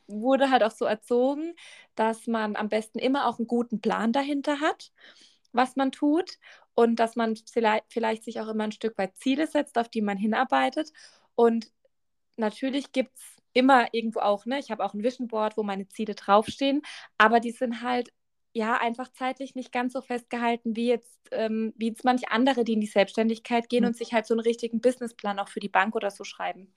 wurde 0.07 0.51
halt 0.51 0.63
auch 0.63 0.71
so 0.71 0.85
erzogen, 0.85 1.55
dass 1.95 2.27
man 2.27 2.55
am 2.55 2.69
besten 2.69 2.99
immer 2.99 3.27
auch 3.27 3.39
einen 3.39 3.47
guten 3.47 3.81
Plan 3.81 4.11
dahinter 4.11 4.59
hat, 4.59 4.91
was 5.53 5.75
man 5.75 5.91
tut 5.91 6.37
und 6.73 6.97
dass 6.97 7.15
man 7.15 7.35
vielleicht, 7.35 8.23
sich 8.23 8.39
auch 8.39 8.47
immer 8.47 8.65
ein 8.65 8.71
Stück 8.71 8.97
weit 8.97 9.17
Ziele 9.17 9.47
setzt, 9.47 9.77
auf 9.77 9.89
die 9.89 10.01
man 10.01 10.17
hinarbeitet. 10.17 10.91
Und 11.35 11.71
natürlich 12.37 12.91
gibt 12.91 13.17
es 13.17 13.23
immer 13.53 13.93
irgendwo 13.93 14.19
auch, 14.19 14.45
ne, 14.45 14.59
ich 14.59 14.71
habe 14.71 14.83
auch 14.83 14.93
ein 14.93 15.03
Vision 15.03 15.27
Board, 15.27 15.57
wo 15.57 15.63
meine 15.63 15.87
Ziele 15.87 16.15
draufstehen, 16.15 16.81
aber 17.17 17.39
die 17.39 17.51
sind 17.51 17.81
halt 17.81 18.11
ja, 18.53 18.77
einfach 18.77 19.09
zeitlich 19.13 19.55
nicht 19.55 19.71
ganz 19.71 19.93
so 19.93 20.01
festgehalten 20.01 20.75
wie 20.75 20.87
jetzt, 20.87 21.19
ähm, 21.31 21.73
wie 21.77 21.89
jetzt 21.89 22.03
manche 22.03 22.29
andere, 22.29 22.63
die 22.63 22.73
in 22.73 22.81
die 22.81 22.87
Selbstständigkeit 22.87 23.69
gehen 23.69 23.83
mhm. 23.83 23.87
und 23.87 23.97
sich 23.97 24.13
halt 24.13 24.25
so 24.25 24.33
einen 24.33 24.41
richtigen 24.41 24.81
Businessplan 24.81 25.39
auch 25.39 25.49
für 25.49 25.61
die 25.61 25.69
Bank 25.69 25.95
oder 25.95 26.11
so 26.11 26.23
schreiben. 26.23 26.73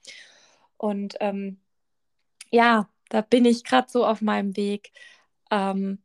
Und 0.76 1.16
ähm, 1.20 1.58
ja, 2.50 2.88
da 3.08 3.20
bin 3.20 3.44
ich 3.44 3.64
gerade 3.64 3.90
so 3.90 4.06
auf 4.06 4.20
meinem 4.20 4.56
Weg, 4.56 4.92
ähm, 5.50 5.98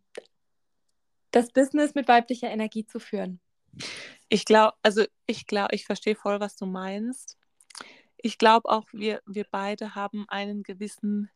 das 1.31 1.51
Business 1.51 1.93
mit 1.93 2.07
weiblicher 2.07 2.49
Energie 2.49 2.85
zu 2.85 2.99
führen. 2.99 3.39
Ich 4.29 4.45
glaube, 4.45 4.75
also 4.81 5.05
ich 5.27 5.45
glaube, 5.45 5.75
ich 5.75 5.85
verstehe 5.85 6.15
voll, 6.15 6.39
was 6.39 6.55
du 6.55 6.65
meinst. 6.65 7.37
Ich 8.17 8.37
glaube 8.37 8.69
auch, 8.69 8.85
wir, 8.91 9.21
wir 9.25 9.45
beide 9.49 9.95
haben 9.95 10.25
einen 10.27 10.63
gewissen 10.63 11.29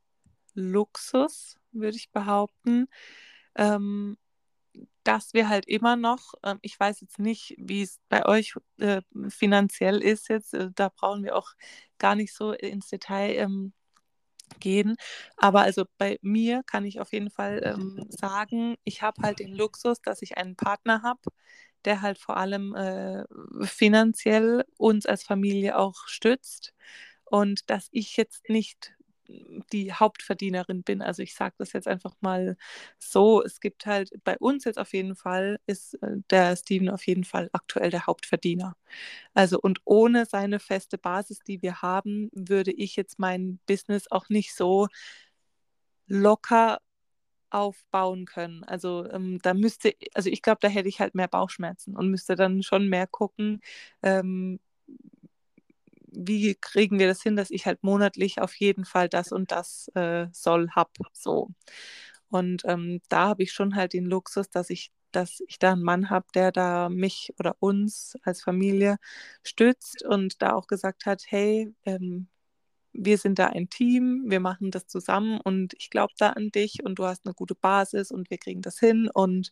Luxus, 0.55 1.57
würde 1.71 1.97
ich 1.97 2.11
behaupten. 2.11 2.87
Ähm, 3.55 4.17
dass 5.03 5.33
wir 5.33 5.49
halt 5.49 5.67
immer 5.67 5.95
noch, 5.95 6.33
äh, 6.43 6.55
ich 6.61 6.79
weiß 6.79 7.01
jetzt 7.01 7.19
nicht, 7.19 7.55
wie 7.57 7.83
es 7.83 7.99
bei 8.09 8.25
euch 8.25 8.55
äh, 8.79 9.01
finanziell 9.29 10.01
ist 10.01 10.29
jetzt, 10.29 10.53
äh, 10.53 10.69
da 10.75 10.89
brauchen 10.89 11.23
wir 11.23 11.35
auch 11.35 11.51
gar 11.97 12.15
nicht 12.15 12.33
so 12.33 12.51
ins 12.53 12.87
Detail 12.87 13.35
ähm, 13.35 13.73
gehen. 14.59 14.95
Aber 15.37 15.61
also 15.61 15.85
bei 15.97 16.19
mir 16.21 16.63
kann 16.65 16.85
ich 16.85 16.99
auf 16.99 17.13
jeden 17.13 17.29
Fall 17.29 17.61
ähm, 17.63 18.05
sagen, 18.09 18.75
ich 18.83 19.01
habe 19.01 19.21
halt 19.21 19.39
den 19.39 19.53
Luxus, 19.53 20.01
dass 20.01 20.21
ich 20.21 20.37
einen 20.37 20.55
Partner 20.55 21.01
habe, 21.03 21.21
der 21.85 22.01
halt 22.01 22.17
vor 22.17 22.37
allem 22.37 22.75
äh, 22.75 23.25
finanziell 23.65 24.65
uns 24.77 25.05
als 25.05 25.23
Familie 25.23 25.77
auch 25.77 26.07
stützt 26.07 26.73
und 27.25 27.69
dass 27.69 27.87
ich 27.91 28.15
jetzt 28.17 28.49
nicht 28.49 28.93
die 29.27 29.93
Hauptverdienerin 29.93 30.83
bin. 30.83 31.01
Also 31.01 31.23
ich 31.23 31.35
sage 31.35 31.55
das 31.57 31.73
jetzt 31.73 31.87
einfach 31.87 32.15
mal 32.21 32.57
so. 32.99 33.43
Es 33.43 33.59
gibt 33.59 33.85
halt 33.85 34.11
bei 34.23 34.37
uns 34.37 34.65
jetzt 34.65 34.79
auf 34.79 34.93
jeden 34.93 35.15
Fall, 35.15 35.59
ist 35.65 35.95
äh, 36.01 36.17
der 36.29 36.55
Steven 36.55 36.89
auf 36.89 37.05
jeden 37.07 37.23
Fall 37.23 37.49
aktuell 37.53 37.89
der 37.89 38.07
Hauptverdiener. 38.07 38.75
Also 39.33 39.59
und 39.59 39.79
ohne 39.85 40.25
seine 40.25 40.59
feste 40.59 40.97
Basis, 40.97 41.39
die 41.39 41.61
wir 41.61 41.81
haben, 41.81 42.29
würde 42.33 42.71
ich 42.71 42.95
jetzt 42.95 43.19
mein 43.19 43.59
Business 43.67 44.09
auch 44.11 44.29
nicht 44.29 44.55
so 44.55 44.87
locker 46.07 46.79
aufbauen 47.49 48.25
können. 48.25 48.63
Also 48.63 49.09
ähm, 49.11 49.39
da 49.43 49.53
müsste, 49.53 49.93
also 50.13 50.29
ich 50.29 50.41
glaube, 50.41 50.59
da 50.61 50.67
hätte 50.67 50.89
ich 50.89 50.99
halt 50.99 51.15
mehr 51.15 51.27
Bauchschmerzen 51.27 51.95
und 51.95 52.09
müsste 52.09 52.35
dann 52.35 52.63
schon 52.63 52.89
mehr 52.89 53.07
gucken, 53.07 53.61
ähm, 54.01 54.59
wie 56.15 56.55
kriegen 56.55 56.99
wir 56.99 57.07
das 57.07 57.21
hin, 57.23 57.35
dass 57.35 57.51
ich 57.51 57.65
halt 57.65 57.83
monatlich 57.83 58.41
auf 58.41 58.55
jeden 58.55 58.85
Fall 58.85 59.09
das 59.09 59.31
und 59.31 59.51
das 59.51 59.89
äh, 59.95 60.27
soll, 60.31 60.69
hab, 60.71 60.91
so. 61.13 61.49
Und 62.29 62.63
ähm, 62.65 63.01
da 63.09 63.29
habe 63.29 63.43
ich 63.43 63.53
schon 63.53 63.75
halt 63.75 63.93
den 63.93 64.05
Luxus, 64.05 64.49
dass 64.49 64.69
ich, 64.69 64.91
dass 65.11 65.41
ich 65.47 65.59
da 65.59 65.73
einen 65.73 65.83
Mann 65.83 66.09
habe, 66.09 66.25
der 66.35 66.51
da 66.51 66.89
mich 66.89 67.33
oder 67.39 67.55
uns 67.59 68.15
als 68.23 68.41
Familie 68.43 68.97
stützt 69.43 70.03
und 70.05 70.41
da 70.41 70.53
auch 70.53 70.67
gesagt 70.67 71.05
hat, 71.05 71.23
hey, 71.27 71.73
ähm, 71.85 72.27
wir 72.93 73.17
sind 73.17 73.39
da 73.39 73.47
ein 73.47 73.69
Team, 73.69 74.25
wir 74.27 74.39
machen 74.39 74.71
das 74.71 74.87
zusammen 74.87 75.39
und 75.41 75.73
ich 75.75 75.89
glaube 75.89 76.13
da 76.17 76.31
an 76.31 76.49
dich 76.51 76.83
und 76.83 76.99
du 76.99 77.05
hast 77.05 77.25
eine 77.25 77.33
gute 77.33 77.55
Basis 77.55 78.11
und 78.11 78.29
wir 78.29 78.37
kriegen 78.37 78.61
das 78.61 78.79
hin 78.79 79.09
und 79.13 79.51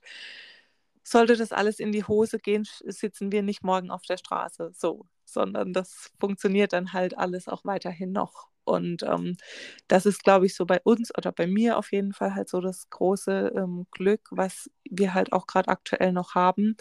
sollte 1.03 1.35
das 1.35 1.51
alles 1.51 1.79
in 1.79 1.91
die 1.91 2.03
Hose 2.03 2.39
gehen, 2.39 2.67
sitzen 2.85 3.31
wir 3.31 3.41
nicht 3.43 3.63
morgen 3.63 3.91
auf 3.91 4.03
der 4.03 4.17
Straße, 4.17 4.71
so, 4.75 5.07
sondern 5.33 5.73
das 5.73 6.11
funktioniert 6.19 6.73
dann 6.73 6.93
halt 6.93 7.17
alles 7.17 7.47
auch 7.47 7.65
weiterhin 7.65 8.11
noch. 8.11 8.49
Und 8.63 9.03
ähm, 9.03 9.37
das 9.87 10.05
ist, 10.05 10.23
glaube 10.23 10.45
ich, 10.45 10.55
so 10.55 10.65
bei 10.65 10.79
uns 10.83 11.11
oder 11.17 11.31
bei 11.31 11.47
mir 11.47 11.77
auf 11.77 11.91
jeden 11.91 12.13
Fall 12.13 12.35
halt 12.35 12.47
so 12.49 12.61
das 12.61 12.89
große 12.89 13.53
ähm, 13.55 13.87
Glück, 13.91 14.21
was 14.31 14.69
wir 14.89 15.13
halt 15.13 15.33
auch 15.33 15.47
gerade 15.47 15.69
aktuell 15.69 16.13
noch 16.13 16.35
haben, 16.35 16.75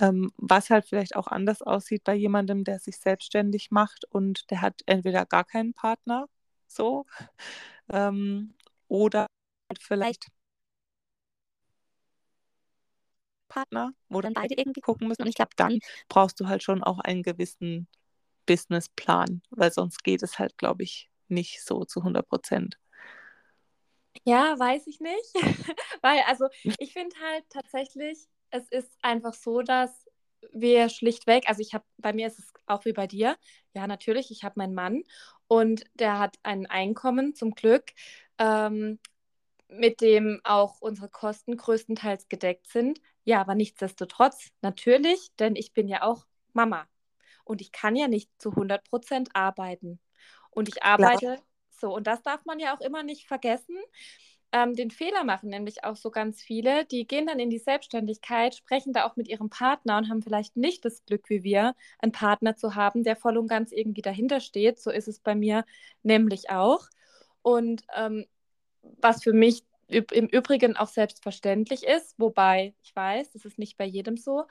ähm, 0.00 0.32
was 0.36 0.70
halt 0.70 0.86
vielleicht 0.86 1.16
auch 1.16 1.28
anders 1.28 1.62
aussieht 1.62 2.04
bei 2.04 2.14
jemandem, 2.14 2.64
der 2.64 2.78
sich 2.80 2.98
selbstständig 2.98 3.70
macht 3.70 4.04
und 4.10 4.50
der 4.50 4.60
hat 4.62 4.82
entweder 4.86 5.26
gar 5.26 5.44
keinen 5.44 5.72
Partner, 5.74 6.26
so, 6.66 7.06
ähm, 7.90 8.54
oder 8.88 9.26
vielleicht 9.80 10.28
Partner, 13.50 13.92
wo 14.08 14.22
dann 14.22 14.32
beide 14.32 14.54
irgendwie 14.54 14.80
gucken 14.80 15.08
müssen. 15.08 15.22
Und 15.22 15.28
ich 15.28 15.34
glaube, 15.34 15.52
dann 15.56 15.80
brauchst 16.08 16.40
du 16.40 16.48
halt 16.48 16.62
schon 16.62 16.82
auch 16.82 17.00
einen 17.00 17.22
gewissen 17.22 17.86
Businessplan, 18.46 19.42
weil 19.50 19.72
sonst 19.72 20.02
geht 20.02 20.22
es 20.22 20.38
halt, 20.38 20.56
glaube 20.56 20.82
ich, 20.84 21.10
nicht 21.28 21.62
so 21.62 21.84
zu 21.84 22.02
100 22.02 22.26
Prozent. 22.26 22.78
Ja, 24.24 24.58
weiß 24.58 24.86
ich 24.86 25.00
nicht. 25.00 25.34
weil, 26.02 26.20
also, 26.26 26.48
ich 26.78 26.92
finde 26.92 27.14
halt 27.20 27.44
tatsächlich, 27.50 28.18
es 28.50 28.68
ist 28.70 28.90
einfach 29.02 29.34
so, 29.34 29.62
dass 29.62 30.06
wir 30.52 30.88
schlichtweg, 30.88 31.48
also 31.48 31.60
ich 31.60 31.74
habe, 31.74 31.84
bei 31.98 32.12
mir 32.12 32.26
ist 32.26 32.38
es 32.38 32.52
auch 32.66 32.84
wie 32.84 32.92
bei 32.92 33.06
dir, 33.06 33.36
ja, 33.74 33.86
natürlich, 33.86 34.30
ich 34.30 34.42
habe 34.42 34.54
meinen 34.56 34.74
Mann 34.74 35.04
und 35.46 35.84
der 35.94 36.18
hat 36.18 36.36
ein 36.42 36.66
Einkommen 36.66 37.34
zum 37.34 37.52
Glück. 37.52 37.92
Ähm, 38.38 38.98
mit 39.72 40.00
dem 40.00 40.40
auch 40.44 40.80
unsere 40.80 41.08
Kosten 41.08 41.56
größtenteils 41.56 42.28
gedeckt 42.28 42.68
sind. 42.68 43.00
Ja, 43.24 43.40
aber 43.40 43.54
nichtsdestotrotz, 43.54 44.50
natürlich, 44.62 45.30
denn 45.38 45.56
ich 45.56 45.72
bin 45.72 45.88
ja 45.88 46.02
auch 46.02 46.26
Mama 46.52 46.86
und 47.44 47.60
ich 47.60 47.72
kann 47.72 47.96
ja 47.96 48.08
nicht 48.08 48.30
zu 48.38 48.50
100 48.50 48.84
Prozent 48.88 49.30
arbeiten. 49.34 50.00
Und 50.50 50.68
ich 50.68 50.82
arbeite 50.82 51.18
Klar. 51.18 51.38
so, 51.70 51.94
und 51.94 52.06
das 52.06 52.22
darf 52.22 52.44
man 52.44 52.58
ja 52.58 52.74
auch 52.74 52.80
immer 52.80 53.02
nicht 53.02 53.26
vergessen. 53.26 53.76
Ähm, 54.52 54.74
den 54.74 54.90
Fehler 54.90 55.22
machen 55.22 55.48
nämlich 55.50 55.84
auch 55.84 55.96
so 55.96 56.10
ganz 56.10 56.42
viele, 56.42 56.84
die 56.84 57.06
gehen 57.06 57.26
dann 57.26 57.38
in 57.38 57.50
die 57.50 57.58
Selbstständigkeit, 57.58 58.56
sprechen 58.56 58.92
da 58.92 59.04
auch 59.04 59.14
mit 59.14 59.28
ihrem 59.28 59.48
Partner 59.48 59.96
und 59.96 60.08
haben 60.10 60.22
vielleicht 60.22 60.56
nicht 60.56 60.84
das 60.84 61.04
Glück 61.04 61.28
wie 61.30 61.44
wir, 61.44 61.76
einen 62.00 62.10
Partner 62.12 62.56
zu 62.56 62.74
haben, 62.74 63.04
der 63.04 63.14
voll 63.14 63.38
und 63.38 63.46
ganz 63.46 63.70
irgendwie 63.70 64.02
dahinter 64.02 64.40
steht. 64.40 64.80
So 64.80 64.90
ist 64.90 65.06
es 65.06 65.20
bei 65.20 65.36
mir 65.36 65.64
nämlich 66.02 66.50
auch. 66.50 66.88
Und 67.42 67.84
ähm, 67.94 68.26
was 68.82 69.22
für 69.22 69.32
mich 69.32 69.64
im 69.88 70.26
Übrigen 70.26 70.76
auch 70.76 70.88
selbstverständlich 70.88 71.84
ist, 71.84 72.18
wobei 72.18 72.74
ich 72.82 72.94
weiß, 72.94 73.32
das 73.32 73.44
ist 73.44 73.58
nicht 73.58 73.76
bei 73.76 73.84
jedem 73.84 74.16
so. 74.16 74.44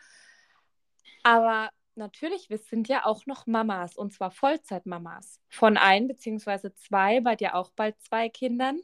Aber 1.23 1.69
natürlich, 1.95 2.49
wir 2.49 2.57
sind 2.57 2.87
ja 2.87 3.05
auch 3.05 3.25
noch 3.25 3.47
Mamas 3.47 3.95
und 3.95 4.13
zwar 4.13 4.31
Vollzeitmamas 4.31 5.39
von 5.49 5.77
ein 5.77 6.07
beziehungsweise 6.07 6.73
zwei, 6.73 7.21
bei 7.21 7.35
dir 7.35 7.55
auch 7.55 7.71
bald 7.71 7.99
zwei 8.01 8.29
Kindern. 8.29 8.81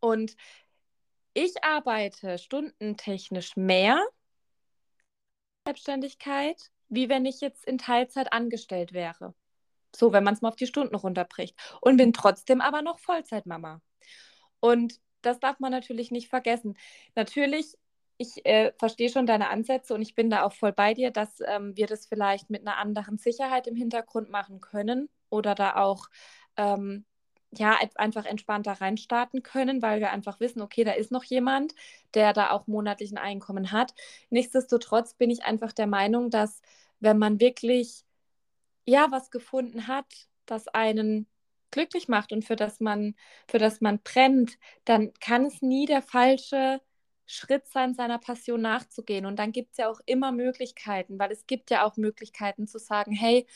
Und 0.00 0.36
ich 1.34 1.64
arbeite 1.64 2.38
stundentechnisch 2.38 3.56
mehr 3.56 3.98
Selbstständigkeit, 5.66 6.70
wie 6.88 7.08
wenn 7.08 7.24
ich 7.24 7.40
jetzt 7.40 7.64
in 7.64 7.78
Teilzeit 7.78 8.32
angestellt 8.32 8.92
wäre. 8.92 9.34
So, 9.94 10.12
wenn 10.12 10.24
man 10.24 10.34
es 10.34 10.42
mal 10.42 10.48
auf 10.48 10.56
die 10.56 10.66
Stunden 10.66 10.94
runterbricht. 10.94 11.56
Und 11.80 11.96
bin 11.96 12.12
trotzdem 12.12 12.60
aber 12.60 12.82
noch 12.82 12.98
Vollzeitmama. 12.98 13.80
Und 14.62 15.00
das 15.22 15.40
darf 15.40 15.58
man 15.60 15.72
natürlich 15.72 16.10
nicht 16.12 16.28
vergessen. 16.28 16.76
Natürlich, 17.16 17.76
ich 18.16 18.46
äh, 18.46 18.72
verstehe 18.78 19.10
schon 19.10 19.26
deine 19.26 19.50
Ansätze 19.50 19.92
und 19.94 20.02
ich 20.02 20.14
bin 20.14 20.30
da 20.30 20.44
auch 20.44 20.52
voll 20.52 20.72
bei 20.72 20.94
dir, 20.94 21.10
dass 21.10 21.40
ähm, 21.46 21.76
wir 21.76 21.86
das 21.88 22.06
vielleicht 22.06 22.48
mit 22.48 22.62
einer 22.62 22.78
anderen 22.78 23.18
Sicherheit 23.18 23.66
im 23.66 23.74
Hintergrund 23.74 24.30
machen 24.30 24.60
können 24.60 25.08
oder 25.30 25.54
da 25.56 25.76
auch 25.76 26.08
ähm, 26.56 27.04
ja, 27.52 27.76
einfach 27.96 28.24
entspannter 28.24 28.72
reinstarten 28.72 29.42
können, 29.42 29.82
weil 29.82 30.00
wir 30.00 30.10
einfach 30.12 30.40
wissen, 30.40 30.62
okay, 30.62 30.84
da 30.84 30.92
ist 30.92 31.10
noch 31.10 31.24
jemand, 31.24 31.74
der 32.14 32.32
da 32.32 32.50
auch 32.50 32.66
monatlichen 32.68 33.18
Einkommen 33.18 33.72
hat. 33.72 33.94
Nichtsdestotrotz 34.30 35.14
bin 35.14 35.30
ich 35.30 35.44
einfach 35.44 35.72
der 35.72 35.88
Meinung, 35.88 36.30
dass 36.30 36.62
wenn 37.00 37.18
man 37.18 37.40
wirklich 37.40 38.04
ja 38.86 39.08
was 39.10 39.30
gefunden 39.30 39.88
hat, 39.88 40.06
das 40.46 40.68
einen 40.68 41.26
glücklich 41.72 42.08
macht 42.08 42.32
und 42.32 42.44
für 42.44 42.56
das 42.56 42.80
man, 42.80 43.14
für 43.48 43.58
das 43.58 43.80
man 43.80 44.00
brennt, 44.02 44.58
dann 44.84 45.12
kann 45.20 45.46
es 45.46 45.62
nie 45.62 45.86
der 45.86 46.02
falsche 46.02 46.80
Schritt 47.26 47.66
sein, 47.68 47.94
seiner 47.94 48.18
Passion 48.18 48.60
nachzugehen. 48.62 49.26
Und 49.26 49.38
dann 49.38 49.52
gibt 49.52 49.72
es 49.72 49.78
ja 49.78 49.88
auch 49.90 50.00
immer 50.06 50.32
Möglichkeiten, 50.32 51.18
weil 51.18 51.32
es 51.32 51.46
gibt 51.46 51.70
ja 51.70 51.84
auch 51.84 51.96
Möglichkeiten 51.96 52.66
zu 52.66 52.78
sagen, 52.78 53.12
hey, 53.12 53.46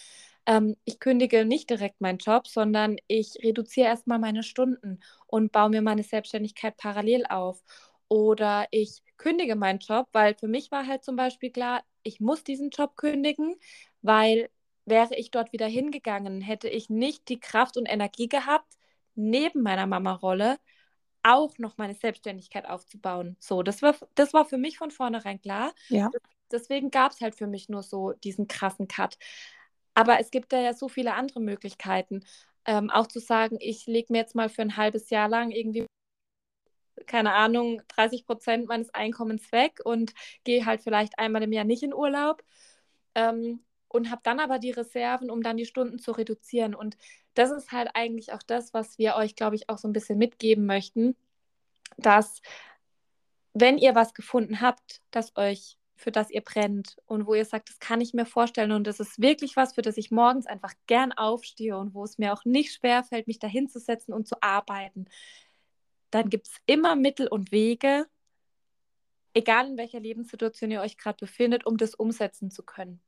ähm, 0.46 0.76
ich 0.84 1.00
kündige 1.00 1.44
nicht 1.44 1.70
direkt 1.70 2.00
meinen 2.00 2.18
Job, 2.18 2.46
sondern 2.48 2.96
ich 3.08 3.34
reduziere 3.42 3.88
erstmal 3.88 4.18
meine 4.18 4.42
Stunden 4.42 5.00
und 5.26 5.52
baue 5.52 5.70
mir 5.70 5.82
meine 5.82 6.02
Selbstständigkeit 6.04 6.76
parallel 6.76 7.26
auf. 7.28 7.62
Oder 8.08 8.66
ich 8.70 9.02
kündige 9.16 9.56
meinen 9.56 9.80
Job, 9.80 10.08
weil 10.12 10.34
für 10.36 10.48
mich 10.48 10.70
war 10.70 10.86
halt 10.86 11.04
zum 11.04 11.16
Beispiel 11.16 11.50
klar, 11.50 11.82
ich 12.04 12.20
muss 12.20 12.44
diesen 12.44 12.70
Job 12.70 12.96
kündigen, 12.96 13.56
weil 14.02 14.48
wäre 14.86 15.14
ich 15.16 15.30
dort 15.30 15.52
wieder 15.52 15.66
hingegangen, 15.66 16.40
hätte 16.40 16.68
ich 16.68 16.88
nicht 16.88 17.28
die 17.28 17.40
Kraft 17.40 17.76
und 17.76 17.86
Energie 17.86 18.28
gehabt, 18.28 18.78
neben 19.14 19.62
meiner 19.62 19.86
Mama-Rolle 19.86 20.58
auch 21.22 21.58
noch 21.58 21.76
meine 21.76 21.94
Selbstständigkeit 21.94 22.66
aufzubauen. 22.66 23.36
So, 23.40 23.62
das 23.62 23.82
war, 23.82 23.96
das 24.14 24.32
war 24.32 24.44
für 24.44 24.58
mich 24.58 24.78
von 24.78 24.92
vornherein 24.92 25.40
klar. 25.40 25.74
Ja. 25.88 26.10
Deswegen 26.52 26.92
gab 26.92 27.12
es 27.12 27.20
halt 27.20 27.34
für 27.34 27.48
mich 27.48 27.68
nur 27.68 27.82
so 27.82 28.12
diesen 28.12 28.46
krassen 28.46 28.86
Cut. 28.86 29.18
Aber 29.94 30.20
es 30.20 30.30
gibt 30.30 30.52
da 30.52 30.60
ja 30.60 30.72
so 30.72 30.88
viele 30.88 31.14
andere 31.14 31.40
Möglichkeiten. 31.40 32.24
Ähm, 32.64 32.90
auch 32.90 33.08
zu 33.08 33.18
sagen, 33.18 33.56
ich 33.60 33.86
lege 33.86 34.12
mir 34.12 34.18
jetzt 34.18 34.36
mal 34.36 34.48
für 34.48 34.62
ein 34.62 34.76
halbes 34.76 35.10
Jahr 35.10 35.28
lang 35.28 35.50
irgendwie, 35.50 35.86
keine 37.06 37.32
Ahnung, 37.32 37.82
30 37.88 38.24
Prozent 38.24 38.68
meines 38.68 38.94
Einkommens 38.94 39.50
weg 39.50 39.80
und 39.84 40.12
gehe 40.44 40.64
halt 40.64 40.82
vielleicht 40.82 41.18
einmal 41.18 41.42
im 41.42 41.52
Jahr 41.52 41.64
nicht 41.64 41.82
in 41.82 41.94
Urlaub. 41.94 42.44
Ähm, 43.16 43.64
und 43.96 44.10
habe 44.10 44.20
dann 44.24 44.40
aber 44.40 44.58
die 44.58 44.70
Reserven, 44.70 45.30
um 45.30 45.42
dann 45.42 45.56
die 45.56 45.66
Stunden 45.66 45.98
zu 45.98 46.12
reduzieren. 46.12 46.74
Und 46.74 46.96
das 47.34 47.50
ist 47.50 47.72
halt 47.72 47.90
eigentlich 47.94 48.32
auch 48.32 48.42
das, 48.42 48.72
was 48.74 48.98
wir 48.98 49.16
euch, 49.16 49.34
glaube 49.36 49.56
ich, 49.56 49.68
auch 49.68 49.78
so 49.78 49.88
ein 49.88 49.92
bisschen 49.92 50.18
mitgeben 50.18 50.66
möchten, 50.66 51.16
dass 51.96 52.42
wenn 53.54 53.78
ihr 53.78 53.94
was 53.94 54.14
gefunden 54.14 54.60
habt, 54.60 55.00
das 55.10 55.36
euch 55.36 55.78
für 55.96 56.12
das 56.12 56.30
ihr 56.30 56.42
brennt 56.42 56.96
und 57.06 57.26
wo 57.26 57.34
ihr 57.34 57.44
sagt, 57.46 57.70
das 57.70 57.78
kann 57.78 58.02
ich 58.02 58.12
mir 58.12 58.26
vorstellen 58.26 58.72
und 58.72 58.86
das 58.86 59.00
ist 59.00 59.20
wirklich 59.20 59.56
was, 59.56 59.74
für 59.74 59.82
das 59.82 59.96
ich 59.96 60.10
morgens 60.10 60.46
einfach 60.46 60.74
gern 60.86 61.12
aufstehe 61.12 61.76
und 61.76 61.94
wo 61.94 62.04
es 62.04 62.18
mir 62.18 62.34
auch 62.34 62.44
nicht 62.44 62.74
schwer 62.74 63.02
fällt, 63.02 63.26
mich 63.26 63.38
dahin 63.38 63.68
zu 63.68 63.80
setzen 63.80 64.12
und 64.12 64.28
zu 64.28 64.36
arbeiten, 64.42 65.06
dann 66.10 66.28
gibt 66.28 66.48
es 66.48 66.56
immer 66.66 66.96
Mittel 66.96 67.28
und 67.28 67.50
Wege, 67.50 68.06
egal 69.32 69.68
in 69.68 69.76
welcher 69.78 70.00
Lebenssituation 70.00 70.70
ihr 70.70 70.82
euch 70.82 70.98
gerade 70.98 71.18
befindet, 71.18 71.66
um 71.66 71.78
das 71.78 71.94
umsetzen 71.94 72.50
zu 72.50 72.62
können. 72.62 73.00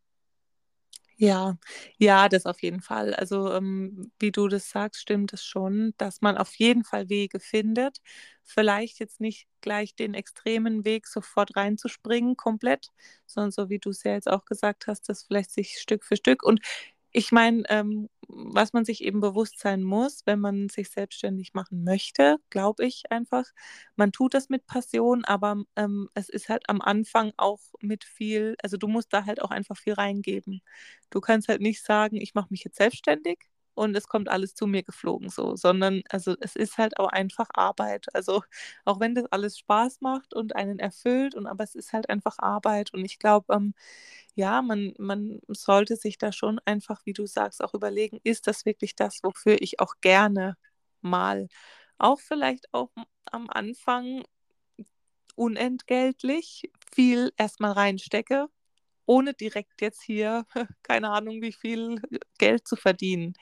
Ja, 1.20 1.56
ja, 1.98 2.28
das 2.28 2.46
auf 2.46 2.62
jeden 2.62 2.80
Fall. 2.80 3.12
Also, 3.12 3.52
ähm, 3.52 4.12
wie 4.20 4.30
du 4.30 4.46
das 4.46 4.70
sagst, 4.70 5.00
stimmt 5.00 5.32
es 5.32 5.44
schon, 5.44 5.92
dass 5.98 6.20
man 6.20 6.36
auf 6.38 6.54
jeden 6.56 6.84
Fall 6.84 7.08
Wege 7.08 7.40
findet. 7.40 7.98
Vielleicht 8.44 9.00
jetzt 9.00 9.20
nicht 9.20 9.48
gleich 9.60 9.96
den 9.96 10.14
extremen 10.14 10.84
Weg 10.84 11.08
sofort 11.08 11.56
reinzuspringen 11.56 12.36
komplett, 12.36 12.90
sondern 13.26 13.50
so 13.50 13.68
wie 13.68 13.80
du 13.80 13.90
es 13.90 14.04
ja 14.04 14.12
jetzt 14.12 14.28
auch 14.30 14.44
gesagt 14.44 14.86
hast, 14.86 15.08
das 15.08 15.24
vielleicht 15.24 15.50
sich 15.50 15.78
Stück 15.80 16.04
für 16.04 16.14
Stück. 16.16 16.44
Und 16.44 16.60
ich 17.10 17.32
meine, 17.32 17.64
ähm, 17.68 18.08
was 18.28 18.72
man 18.72 18.84
sich 18.84 19.02
eben 19.04 19.20
bewusst 19.20 19.58
sein 19.58 19.82
muss, 19.82 20.22
wenn 20.26 20.40
man 20.40 20.68
sich 20.68 20.90
selbstständig 20.90 21.54
machen 21.54 21.84
möchte, 21.84 22.36
glaube 22.50 22.86
ich 22.86 23.10
einfach. 23.10 23.44
Man 23.96 24.12
tut 24.12 24.34
das 24.34 24.48
mit 24.48 24.66
Passion, 24.66 25.24
aber 25.24 25.62
ähm, 25.76 26.08
es 26.14 26.28
ist 26.28 26.48
halt 26.48 26.68
am 26.68 26.80
Anfang 26.80 27.32
auch 27.36 27.60
mit 27.80 28.04
viel, 28.04 28.54
also 28.62 28.76
du 28.76 28.86
musst 28.88 29.12
da 29.12 29.24
halt 29.26 29.42
auch 29.42 29.50
einfach 29.50 29.76
viel 29.78 29.94
reingeben. 29.94 30.62
Du 31.10 31.20
kannst 31.20 31.48
halt 31.48 31.60
nicht 31.62 31.82
sagen, 31.84 32.16
ich 32.16 32.34
mache 32.34 32.48
mich 32.50 32.64
jetzt 32.64 32.76
selbstständig 32.76 33.38
und 33.78 33.96
es 33.96 34.08
kommt 34.08 34.28
alles 34.28 34.54
zu 34.54 34.66
mir 34.66 34.82
geflogen 34.82 35.30
so, 35.30 35.56
sondern 35.56 36.02
also 36.10 36.34
es 36.40 36.56
ist 36.56 36.78
halt 36.78 36.98
auch 36.98 37.08
einfach 37.08 37.48
Arbeit. 37.54 38.06
Also 38.14 38.42
auch 38.84 39.00
wenn 39.00 39.14
das 39.14 39.26
alles 39.26 39.58
Spaß 39.58 40.00
macht 40.00 40.34
und 40.34 40.56
einen 40.56 40.78
erfüllt 40.78 41.34
und 41.34 41.46
aber 41.46 41.64
es 41.64 41.74
ist 41.74 41.92
halt 41.92 42.10
einfach 42.10 42.38
Arbeit 42.38 42.92
und 42.94 43.04
ich 43.04 43.18
glaube, 43.18 43.54
ähm, 43.54 43.74
ja, 44.34 44.62
man, 44.62 44.94
man 44.98 45.40
sollte 45.48 45.96
sich 45.96 46.18
da 46.18 46.32
schon 46.32 46.60
einfach, 46.64 47.02
wie 47.06 47.12
du 47.14 47.26
sagst, 47.26 47.62
auch 47.64 47.74
überlegen, 47.74 48.20
ist 48.24 48.46
das 48.46 48.64
wirklich 48.66 48.94
das, 48.96 49.20
wofür 49.22 49.56
ich 49.60 49.80
auch 49.80 49.94
gerne 50.00 50.56
mal, 51.02 51.48
auch 51.98 52.20
vielleicht 52.20 52.72
auch 52.74 52.90
am 53.32 53.48
Anfang 53.50 54.22
unentgeltlich 55.36 56.70
viel 56.94 57.32
erstmal 57.36 57.72
reinstecke, 57.72 58.48
ohne 59.08 59.34
direkt 59.34 59.80
jetzt 59.82 60.02
hier, 60.02 60.46
keine 60.82 61.10
Ahnung, 61.10 61.42
wie 61.42 61.52
viel 61.52 62.00
Geld 62.38 62.68
zu 62.68 62.76
verdienen, 62.76 63.34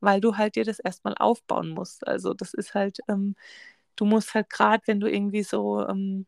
weil 0.00 0.20
du 0.20 0.36
halt 0.36 0.56
dir 0.56 0.64
das 0.64 0.78
erstmal 0.80 1.14
aufbauen 1.18 1.70
musst. 1.70 2.06
Also 2.06 2.34
das 2.34 2.54
ist 2.54 2.74
halt, 2.74 2.98
ähm, 3.08 3.36
du 3.96 4.04
musst 4.06 4.34
halt 4.34 4.50
gerade, 4.50 4.82
wenn 4.86 5.00
du 5.00 5.10
irgendwie 5.10 5.44
so 5.44 5.86
ähm, 5.88 6.26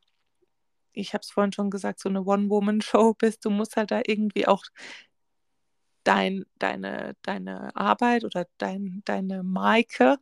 ich 0.97 1.13
habe 1.15 1.23
es 1.23 1.31
vorhin 1.31 1.53
schon 1.53 1.71
gesagt, 1.71 2.01
so 2.01 2.09
eine 2.09 2.25
One-Woman-Show 2.25 3.15
bist, 3.15 3.45
du 3.45 3.51
musst 3.51 3.77
halt 3.77 3.91
da 3.91 4.01
irgendwie 4.07 4.49
auch 4.49 4.65
dein, 6.05 6.45
deine, 6.59 7.17
deine 7.23 7.75
Arbeit 7.77 8.25
oder 8.25 8.47
dein, 8.59 9.03
deine 9.05 9.43
Marke, 9.43 10.19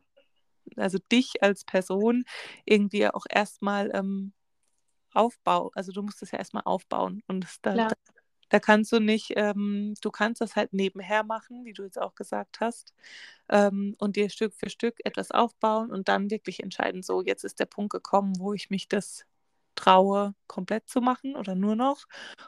also 0.75 0.97
dich 1.11 1.41
als 1.43 1.63
Person, 1.63 2.25
irgendwie 2.65 3.07
auch 3.07 3.25
erstmal 3.29 3.91
ähm, 3.93 4.33
aufbauen. 5.13 5.71
Also 5.75 5.91
du 5.91 6.01
musst 6.01 6.21
es 6.23 6.31
ja 6.31 6.39
erstmal 6.39 6.63
aufbauen. 6.65 7.23
Und 7.27 7.47
da, 7.61 7.75
da, 7.75 7.89
da, 8.49 8.59
kannst 8.59 8.91
du 8.91 8.99
nicht, 8.99 9.33
ähm, 9.35 9.95
du 10.01 10.11
kannst 10.11 10.41
das 10.41 10.55
halt 10.55 10.73
nebenher 10.73 11.23
machen, 11.23 11.65
wie 11.65 11.73
du 11.73 11.83
jetzt 11.83 11.99
auch 12.01 12.15
gesagt 12.15 12.59
hast, 12.59 12.93
ähm, 13.49 13.95
und 13.99 14.15
dir 14.15 14.29
Stück 14.29 14.53
für 14.55 14.69
Stück 14.69 14.95
etwas 15.05 15.31
aufbauen 15.31 15.91
und 15.91 16.07
dann 16.09 16.29
wirklich 16.31 16.61
entscheiden, 16.63 17.03
so 17.03 17.21
jetzt 17.21 17.43
ist 17.45 17.59
der 17.59 17.65
Punkt 17.65 17.91
gekommen, 17.91 18.33
wo 18.39 18.53
ich 18.53 18.69
mich 18.69 18.87
das 18.87 19.25
traue, 19.75 20.35
komplett 20.47 20.87
zu 20.89 21.01
machen 21.01 21.35
oder 21.35 21.55
nur 21.55 21.75
noch. 21.75 22.05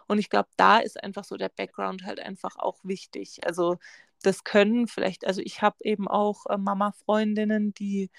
Und 0.07 0.19
ich 0.19 0.29
glaube, 0.29 0.49
da 0.57 0.77
ist 0.79 1.03
einfach 1.03 1.23
so 1.25 1.37
der 1.37 1.49
Background 1.49 2.03
halt 2.05 2.19
einfach 2.19 2.57
auch 2.57 2.79
wichtig. 2.83 3.45
Also 3.45 3.77
das 4.23 4.43
können 4.43 4.87
vielleicht, 4.87 5.25
also 5.27 5.41
ich 5.43 5.61
habe 5.61 5.77
eben 5.83 6.07
auch 6.07 6.45
äh, 6.47 6.57
Mama-Freundinnen, 6.57 7.73
die 7.73 8.09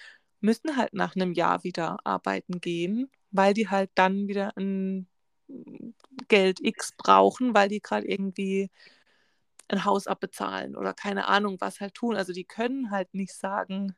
müssen 0.41 0.77
halt 0.77 0.95
nach 0.95 1.17
einem 1.17 1.33
Jahr 1.33 1.65
wieder 1.65 1.99
arbeiten 2.05 2.61
gehen, 2.61 3.11
weil 3.31 3.55
die 3.55 3.69
halt 3.69 3.91
dann 3.95 4.29
wieder 4.29 4.53
ein 4.57 5.09
Geld 6.29 6.61
X 6.61 6.93
brauchen, 6.97 7.55
weil 7.55 7.69
die 7.69 7.81
gerade 7.81 8.07
irgendwie 8.07 8.71
ein 9.69 9.85
Haus 9.85 10.07
abbezahlen 10.07 10.77
oder 10.77 10.95
keine 10.95 11.29
Ahnung 11.29 11.57
was 11.61 11.81
halt 11.81 11.95
tun. 11.95 12.17
Also 12.17 12.33
die 12.33 12.45
können 12.45 12.91
halt 12.91 13.15
nicht 13.15 13.35
sagen, 13.35 13.95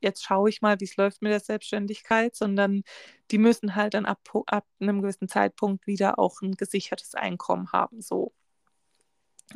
jetzt 0.00 0.24
schaue 0.24 0.48
ich 0.50 0.62
mal, 0.62 0.80
wie 0.80 0.84
es 0.84 0.96
läuft 0.96 1.22
mit 1.22 1.32
der 1.32 1.40
Selbstständigkeit, 1.40 2.36
sondern 2.36 2.82
die 3.30 3.38
müssen 3.38 3.74
halt 3.76 3.94
dann 3.94 4.06
ab, 4.06 4.20
ab 4.46 4.66
einem 4.80 5.02
gewissen 5.02 5.28
Zeitpunkt 5.28 5.86
wieder 5.86 6.18
auch 6.18 6.42
ein 6.42 6.54
gesichertes 6.54 7.14
Einkommen 7.14 7.72
haben. 7.72 8.02
So. 8.02 8.32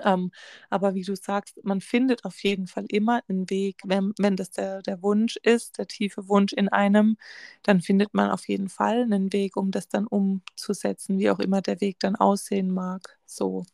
Ähm, 0.03 0.31
aber 0.71 0.95
wie 0.95 1.03
du 1.03 1.17
sagst, 1.17 1.61
man 1.65 1.81
findet 1.81 2.25
auf 2.25 2.43
jeden 2.43 2.67
Fall 2.67 2.87
immer 2.89 3.23
einen 3.29 3.49
Weg, 3.51 3.81
wenn, 3.85 4.13
wenn 4.19 4.37
das 4.37 4.51
der, 4.51 4.83
der 4.83 5.03
Wunsch 5.03 5.37
ist, 5.43 5.79
der 5.79 5.87
tiefe 5.87 6.29
Wunsch 6.29 6.53
in 6.53 6.69
einem, 6.69 7.17
dann 7.63 7.81
findet 7.81 8.15
man 8.15 8.31
auf 8.31 8.49
jeden 8.49 8.69
Fall 8.69 9.03
einen 9.03 9.33
Weg, 9.33 9.57
um 9.57 9.71
das 9.71 9.89
dann 9.89 10.07
umzusetzen, 10.07 11.19
wie 11.19 11.31
auch 11.31 11.39
immer 11.39 11.63
der 11.63 11.81
Weg 11.81 11.99
dann 12.01 12.17
aussehen 12.17 12.71
mag. 12.71 13.19
So, 13.27 13.65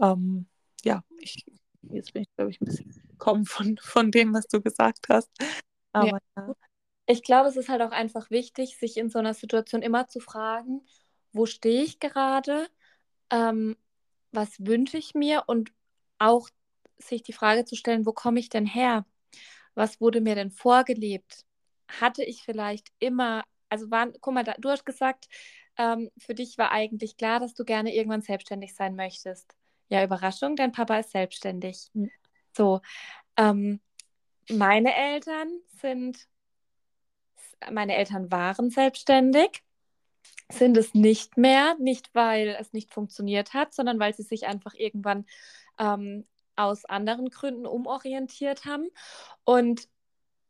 ähm, 0.00 0.46
ja, 0.84 1.02
ich, 1.18 1.44
jetzt 1.82 2.12
bin 2.12 2.22
ich, 2.22 2.34
glaube 2.36 2.50
ich, 2.50 2.60
ein 2.60 2.66
bisschen 2.66 2.90
gekommen 3.08 3.44
von, 3.44 3.78
von 3.82 4.10
dem, 4.10 4.34
was 4.34 4.46
du 4.46 4.60
gesagt 4.60 5.08
hast. 5.08 5.30
Aber 5.92 6.18
ja. 6.36 6.54
Ich 7.06 7.24
glaube, 7.24 7.48
es 7.48 7.56
ist 7.56 7.68
halt 7.68 7.82
auch 7.82 7.90
einfach 7.90 8.30
wichtig, 8.30 8.78
sich 8.78 8.96
in 8.96 9.10
so 9.10 9.18
einer 9.18 9.34
Situation 9.34 9.82
immer 9.82 10.06
zu 10.06 10.20
fragen, 10.20 10.82
wo 11.32 11.44
stehe 11.44 11.82
ich 11.82 11.98
gerade, 11.98 12.68
ähm, 13.30 13.76
was 14.32 14.64
wünsche 14.64 14.98
ich 14.98 15.14
mir 15.14 15.44
und 15.46 15.72
auch 16.18 16.48
sich 16.98 17.22
die 17.22 17.32
Frage 17.32 17.64
zu 17.64 17.76
stellen, 17.76 18.06
wo 18.06 18.12
komme 18.12 18.40
ich 18.40 18.48
denn 18.48 18.66
her? 18.66 19.06
Was 19.74 20.00
wurde 20.00 20.20
mir 20.20 20.34
denn 20.34 20.50
vorgelebt? 20.50 21.44
Hatte 21.88 22.24
ich 22.24 22.42
vielleicht 22.42 22.88
immer, 22.98 23.44
also 23.68 23.90
waren, 23.90 24.12
guck 24.20 24.34
mal, 24.34 24.44
da, 24.44 24.54
du 24.58 24.68
hast 24.68 24.84
gesagt, 24.84 25.28
ähm, 25.78 26.10
für 26.18 26.34
dich 26.34 26.58
war 26.58 26.72
eigentlich 26.72 27.16
klar, 27.16 27.40
dass 27.40 27.54
du 27.54 27.64
gerne 27.64 27.94
irgendwann 27.94 28.22
selbstständig 28.22 28.74
sein 28.74 28.96
möchtest. 28.96 29.54
Ja, 29.88 30.04
Überraschung, 30.04 30.56
dein 30.56 30.72
Papa 30.72 30.98
ist 30.98 31.10
selbstständig. 31.10 31.88
Mhm. 31.94 32.10
So, 32.56 32.80
ähm, 33.36 33.80
meine 34.50 34.94
Eltern 34.94 35.48
sind, 35.80 36.28
meine 37.70 37.96
Eltern 37.96 38.30
waren 38.30 38.70
selbstständig, 38.70 39.62
sind 40.50 40.76
es 40.76 40.94
nicht 40.94 41.36
mehr, 41.36 41.76
nicht 41.78 42.10
weil 42.14 42.56
es 42.58 42.72
nicht 42.72 42.92
funktioniert 42.92 43.54
hat, 43.54 43.74
sondern 43.74 43.98
weil 43.98 44.14
sie 44.14 44.22
sich 44.22 44.46
einfach 44.46 44.74
irgendwann 44.74 45.26
ähm, 45.78 46.26
aus 46.56 46.84
anderen 46.84 47.30
Gründen 47.30 47.66
umorientiert 47.66 48.64
haben. 48.64 48.88
Und 49.44 49.88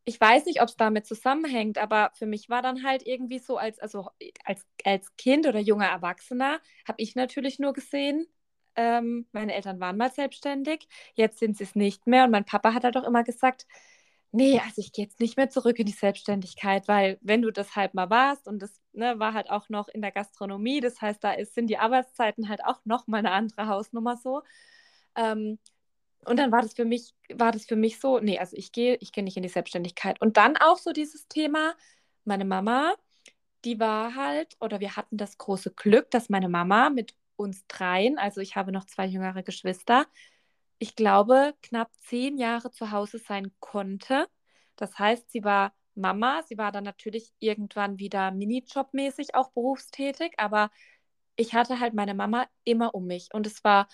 ich 0.05 0.21
weiß 0.21 0.47
nicht, 0.47 0.63
ob 0.63 0.69
es 0.69 0.77
damit 0.77 1.07
zusammenhängt, 1.07 1.79
aber 1.79 2.11
für 2.15 2.27
mich 2.27 2.49
war 2.49 2.63
dann 2.63 2.85
halt 2.85 3.07
irgendwie 3.07 3.39
so, 3.39 3.59
als, 3.59 3.79
also 3.79 4.09
als, 4.45 4.67
als 4.85 5.15
Kind 5.17 5.47
oder 5.47 5.61
junger 5.61 5.87
Erwachsener, 5.87 6.61
habe 6.89 7.01
ich 7.01 7.15
natürlich 7.15 7.59
nur 7.59 7.73
gesehen, 7.73 8.27
ähm, 8.77 9.27
meine 9.33 9.55
Eltern 9.55 9.81
waren 9.81 9.97
mal 9.97 10.11
selbstständig, 10.11 10.89
jetzt 11.15 11.39
sind 11.39 11.57
sie 11.57 11.65
es 11.65 11.75
nicht 11.75 12.07
mehr. 12.07 12.25
Und 12.25 12.31
mein 12.31 12.45
Papa 12.45 12.73
hat 12.73 12.85
halt 12.85 12.97
auch 12.97 13.07
immer 13.07 13.25
gesagt, 13.25 13.67
nee, 14.33 14.61
also 14.61 14.81
ich 14.81 14.93
gehe 14.93 15.05
jetzt 15.05 15.21
nicht 15.21 15.37
mehr 15.37 15.51
zurück 15.51 15.79
in 15.79 15.87
die 15.87 15.93
Selbstständigkeit, 15.93 16.89
weil 16.89 17.19
wenn 17.21 17.43
du 17.43 17.51
das 17.51 17.77
halt 17.77 17.95
mal 17.95 18.11
warst 18.11 18.47
und 18.47 18.61
das 18.61 18.81
ne, 18.93 19.19
war 19.19 19.35
halt 19.35 19.51
auch 19.51 19.69
noch 19.69 19.89
in 19.89 20.03
der 20.03 20.13
Gastronomie, 20.13 20.81
das 20.81 21.01
heißt, 21.01 21.23
da 21.23 21.33
ist, 21.33 21.55
sind 21.55 21.69
die 21.69 21.79
Arbeitszeiten 21.79 22.49
halt 22.49 22.65
auch 22.65 22.81
noch 22.85 23.07
mal 23.07 23.19
eine 23.19 23.33
andere 23.33 23.67
Hausnummer 23.67 24.17
so. 24.17 24.43
Ähm, 25.17 25.59
und 26.27 26.39
dann 26.39 26.53
war 26.53 26.63
das 26.63 26.75
für 26.75 26.85
mich, 26.85 27.15
war 27.33 27.53
das 27.53 27.65
für 27.67 27.77
mich 27.77 27.99
so, 28.01 28.21
nee, 28.21 28.39
also 28.39 28.57
ich 28.57 28.73
gehe, 28.73 28.97
ich 29.01 29.13
gehe 29.13 29.25
nicht 29.25 29.37
in 29.37 29.43
die 29.43 29.49
Selbstständigkeit. 29.49 30.21
Und 30.21 30.37
dann 30.37 30.57
auch 30.57 30.79
so 30.79 30.93
dieses 30.93 31.29
Thema, 31.29 31.75
meine 32.25 32.45
Mama, 32.45 32.95
die 33.65 33.81
war 33.81 34.15
halt, 34.15 34.57
oder 34.61 34.81
wir 34.81 34.97
hatten 34.97 35.17
das 35.17 35.39
große 35.39 35.73
Glück, 35.73 36.11
dass 36.11 36.29
meine 36.31 36.49
Mama 36.49 36.91
mit 36.91 37.15
uns 37.37 37.67
dreien, 37.69 38.19
also 38.19 38.41
ich 38.41 38.57
habe 38.57 38.73
noch 38.73 38.85
zwei 38.87 39.07
jüngere 39.07 39.43
Geschwister, 39.43 40.07
ich 40.81 40.97
glaube, 40.97 41.55
knapp 41.63 41.91
zehn 41.99 42.39
Jahre 42.39 42.71
zu 42.71 42.91
Hause 42.91 43.19
sein 43.19 43.53
konnte. 43.61 44.27
Das 44.77 44.99
heißt, 44.99 45.31
sie 45.31 45.45
war 45.45 45.75
Mama, 45.95 46.43
sie 46.43 46.57
war 46.57 46.73
dann 46.73 46.85
natürlich 46.85 47.33
irgendwann 47.39 47.99
wieder 47.99 48.31
Minijobmäßig 48.31 49.35
auch 49.35 49.53
berufstätig, 49.53 50.33
aber 50.39 50.71
ich 51.37 51.55
hatte 51.55 51.81
halt 51.81 51.93
meine 51.93 52.15
Mama 52.15 52.47
immer 52.65 52.95
um 52.95 53.07
mich 53.07 53.29
und 53.35 53.47
es 53.47 53.63
war 53.63 53.89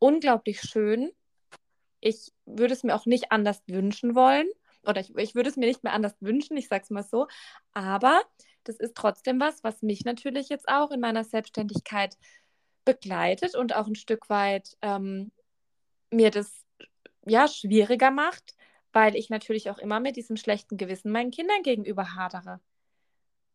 unglaublich 0.00 0.60
schön. 0.60 1.12
Ich 2.00 2.32
würde 2.46 2.74
es 2.74 2.82
mir 2.82 2.96
auch 2.96 3.06
nicht 3.06 3.30
anders 3.30 3.62
wünschen 3.68 4.16
wollen 4.16 4.48
oder 4.84 5.00
ich, 5.02 5.16
ich 5.16 5.36
würde 5.36 5.50
es 5.50 5.56
mir 5.56 5.66
nicht 5.66 5.84
mehr 5.84 5.92
anders 5.92 6.16
wünschen, 6.20 6.56
ich 6.56 6.66
sage 6.66 6.82
es 6.82 6.90
mal 6.90 7.04
so, 7.04 7.28
aber 7.72 8.22
das 8.64 8.76
ist 8.76 8.96
trotzdem 8.96 9.38
was, 9.38 9.62
was 9.62 9.82
mich 9.82 10.04
natürlich 10.04 10.48
jetzt 10.48 10.68
auch 10.68 10.90
in 10.90 11.00
meiner 11.00 11.22
Selbstständigkeit 11.22 12.16
begleitet 12.84 13.54
und 13.54 13.76
auch 13.76 13.86
ein 13.86 13.94
Stück 13.94 14.28
weit 14.28 14.76
ähm, 14.82 15.30
mir 16.16 16.30
das 16.30 16.64
ja 17.26 17.48
schwieriger 17.48 18.10
macht, 18.10 18.54
weil 18.92 19.16
ich 19.16 19.30
natürlich 19.30 19.70
auch 19.70 19.78
immer 19.78 20.00
mit 20.00 20.16
diesem 20.16 20.36
schlechten 20.36 20.76
Gewissen 20.76 21.10
meinen 21.10 21.30
Kindern 21.30 21.62
gegenüber 21.62 22.14
hadere. 22.14 22.60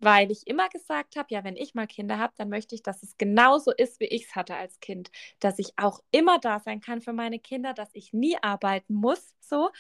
Weil 0.02 0.32
ich 0.32 0.48
immer 0.48 0.70
gesagt 0.70 1.18
habe, 1.18 1.28
ja, 1.30 1.44
wenn 1.44 1.58
ich 1.58 1.76
mal 1.76 1.88
Kinder 1.88 2.18
habe, 2.18 2.34
dann 2.38 2.50
möchte 2.50 2.74
ich, 2.74 2.84
dass 2.84 3.04
es 3.04 3.18
genauso 3.18 3.72
ist, 3.72 4.00
wie 4.00 4.06
ich 4.06 4.26
es 4.28 4.36
hatte 4.36 4.56
als 4.56 4.80
Kind. 4.80 5.12
Dass 5.40 5.60
ich 5.60 5.74
auch 5.78 6.00
immer 6.12 6.40
da 6.40 6.60
sein 6.60 6.80
kann 6.80 7.02
für 7.02 7.14
meine 7.14 7.40
Kinder, 7.40 7.74
dass 7.74 7.90
ich 7.94 8.14
nie 8.14 8.38
arbeiten 8.42 8.94
muss, 8.94 9.36
so. 9.42 9.72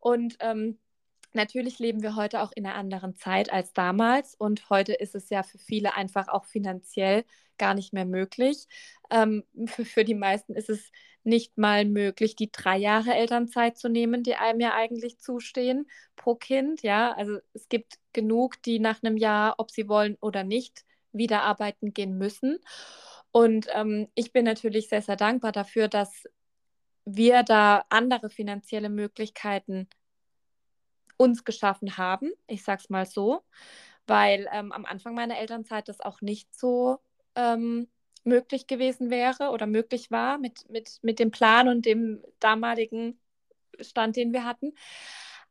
Und 0.00 0.36
ähm, 0.40 0.78
Natürlich 1.32 1.78
leben 1.78 2.02
wir 2.02 2.16
heute 2.16 2.42
auch 2.42 2.50
in 2.54 2.66
einer 2.66 2.74
anderen 2.74 3.14
Zeit 3.14 3.52
als 3.52 3.72
damals 3.72 4.34
und 4.34 4.68
heute 4.68 4.92
ist 4.94 5.14
es 5.14 5.30
ja 5.30 5.42
für 5.42 5.58
viele 5.58 5.94
einfach 5.94 6.28
auch 6.28 6.44
finanziell 6.44 7.24
gar 7.56 7.74
nicht 7.74 7.92
mehr 7.92 8.06
möglich. 8.06 8.66
Ähm, 9.10 9.44
für, 9.66 9.84
für 9.84 10.04
die 10.04 10.14
meisten 10.14 10.54
ist 10.54 10.70
es 10.70 10.90
nicht 11.22 11.58
mal 11.58 11.84
möglich, 11.84 12.34
die 12.34 12.50
drei 12.50 12.78
Jahre 12.78 13.14
Elternzeit 13.14 13.78
zu 13.78 13.88
nehmen, 13.88 14.22
die 14.22 14.34
einem 14.34 14.60
ja 14.60 14.74
eigentlich 14.74 15.18
zustehen 15.20 15.88
pro 16.16 16.34
Kind. 16.34 16.82
Ja, 16.82 17.12
also 17.12 17.38
es 17.52 17.68
gibt 17.68 17.98
genug, 18.12 18.62
die 18.62 18.80
nach 18.80 19.02
einem 19.02 19.16
Jahr, 19.16 19.54
ob 19.58 19.70
sie 19.70 19.88
wollen 19.88 20.16
oder 20.20 20.44
nicht, 20.44 20.84
wieder 21.12 21.42
arbeiten 21.42 21.92
gehen 21.92 22.16
müssen. 22.18 22.58
Und 23.32 23.68
ähm, 23.74 24.08
ich 24.14 24.32
bin 24.32 24.44
natürlich 24.44 24.88
sehr, 24.88 25.02
sehr 25.02 25.16
dankbar 25.16 25.52
dafür, 25.52 25.88
dass 25.88 26.24
wir 27.04 27.42
da 27.42 27.84
andere 27.88 28.30
finanzielle 28.30 28.88
Möglichkeiten 28.88 29.88
uns 31.20 31.44
geschaffen 31.44 31.98
haben. 31.98 32.32
Ich 32.46 32.64
sage 32.64 32.80
es 32.82 32.88
mal 32.88 33.04
so, 33.04 33.42
weil 34.06 34.48
ähm, 34.52 34.72
am 34.72 34.86
Anfang 34.86 35.14
meiner 35.14 35.38
Elternzeit 35.38 35.86
das 35.88 36.00
auch 36.00 36.22
nicht 36.22 36.54
so 36.54 36.98
ähm, 37.34 37.88
möglich 38.24 38.66
gewesen 38.66 39.10
wäre 39.10 39.50
oder 39.50 39.66
möglich 39.66 40.10
war 40.10 40.38
mit, 40.38 40.68
mit, 40.70 40.98
mit 41.02 41.18
dem 41.18 41.30
Plan 41.30 41.68
und 41.68 41.84
dem 41.84 42.22
damaligen 42.38 43.20
Stand, 43.80 44.16
den 44.16 44.32
wir 44.32 44.44
hatten. 44.46 44.72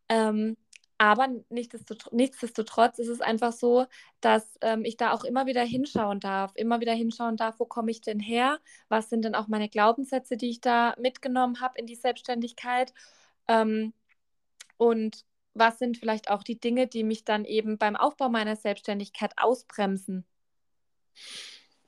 Ähm, 0.10 0.58
aber 0.98 1.30
nichtsdestotrotz, 1.50 2.14
nichtsdestotrotz 2.14 2.98
ist 2.98 3.08
es 3.08 3.22
einfach 3.22 3.54
so, 3.54 3.86
dass 4.22 4.58
ähm, 4.62 4.84
ich 4.84 4.98
da 4.98 5.14
auch 5.14 5.24
immer 5.24 5.46
wieder 5.46 5.64
hinschauen 5.64 6.20
darf, 6.20 6.52
immer 6.56 6.80
wieder 6.82 6.94
hinschauen 6.94 7.38
darf, 7.38 7.60
wo 7.60 7.66
komme 7.66 7.92
ich 7.92 8.02
denn 8.02 8.20
her? 8.20 8.60
Was 8.90 9.10
sind 9.10 9.24
denn 9.24 9.36
auch 9.36 9.48
meine 9.48 9.70
Glaubenssätze, 9.70 10.36
die 10.36 10.50
ich 10.50 10.62
da 10.62 10.96
mitgenommen 11.00 11.62
habe 11.62 11.78
in 11.78 11.86
die 11.86 11.96
Selbstständigkeit? 11.96 12.92
Ähm, 13.48 13.94
und 14.78 15.26
was 15.54 15.80
sind 15.80 15.98
vielleicht 15.98 16.30
auch 16.30 16.44
die 16.44 16.60
Dinge, 16.60 16.88
die 16.88 17.04
mich 17.04 17.26
dann 17.26 17.46
eben 17.46 17.78
beim 17.78 17.96
Aufbau 17.96 18.30
meiner 18.30 18.56
Selbstständigkeit 18.56 19.34
ausbremsen? 19.38 20.26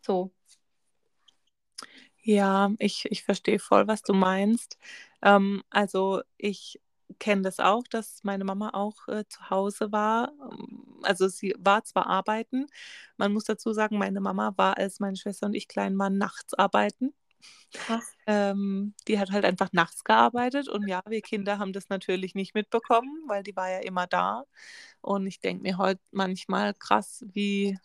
So. 0.02 0.32
Ja, 2.24 2.72
ich, 2.80 3.06
ich 3.12 3.24
verstehe 3.24 3.60
voll, 3.60 3.88
was 3.88 4.04
du 4.04 4.14
meinst. 4.14 4.78
Ähm, 5.24 5.64
also 5.72 6.22
ich 6.38 6.80
kenne 7.20 7.42
das 7.44 7.60
auch, 7.60 7.84
dass 7.90 8.24
meine 8.24 8.44
Mama 8.46 8.72
auch 8.74 9.08
äh, 9.08 9.26
zu 9.28 9.50
Hause 9.50 9.92
war. 9.92 10.32
Ähm, 10.52 11.00
also 11.04 11.28
sie 11.28 11.56
war 11.60 11.84
zwar 11.84 12.08
arbeiten, 12.08 12.68
man 13.18 13.34
muss 13.34 13.46
dazu 13.46 13.74
sagen, 13.74 13.98
meine 13.98 14.22
Mama 14.22 14.54
war, 14.58 14.78
als 14.78 15.00
meine 15.00 15.18
Schwester 15.18 15.48
und 15.48 15.56
ich 15.56 15.68
klein 15.68 15.98
waren, 15.98 16.18
nachts 16.18 16.54
arbeiten. 16.54 17.14
Ähm, 18.28 18.94
die 19.08 19.20
hat 19.20 19.32
halt 19.32 19.46
einfach 19.46 19.70
nachts 19.74 20.04
gearbeitet 20.04 20.70
und 20.70 20.88
ja, 20.88 21.02
wir 21.08 21.22
Kinder 21.22 21.60
haben 21.60 21.74
das 21.74 21.90
natürlich 21.90 22.36
nicht 22.36 22.54
mitbekommen, 22.56 23.24
weil 23.28 23.44
die 23.44 23.56
war 23.56 23.70
ja 23.70 23.80
immer 23.80 24.08
da. 24.08 24.44
Und 25.02 25.28
ich 25.28 25.40
denke 25.42 25.64
mir 25.64 25.78
heute 25.78 26.02
manchmal 26.12 26.74
krass, 26.76 27.26
wie, 27.34 27.78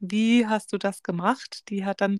wie 0.00 0.46
hast 0.46 0.72
du 0.72 0.78
das 0.78 1.02
gemacht? 1.02 1.68
Die 1.70 1.84
hat 1.84 2.00
dann 2.00 2.18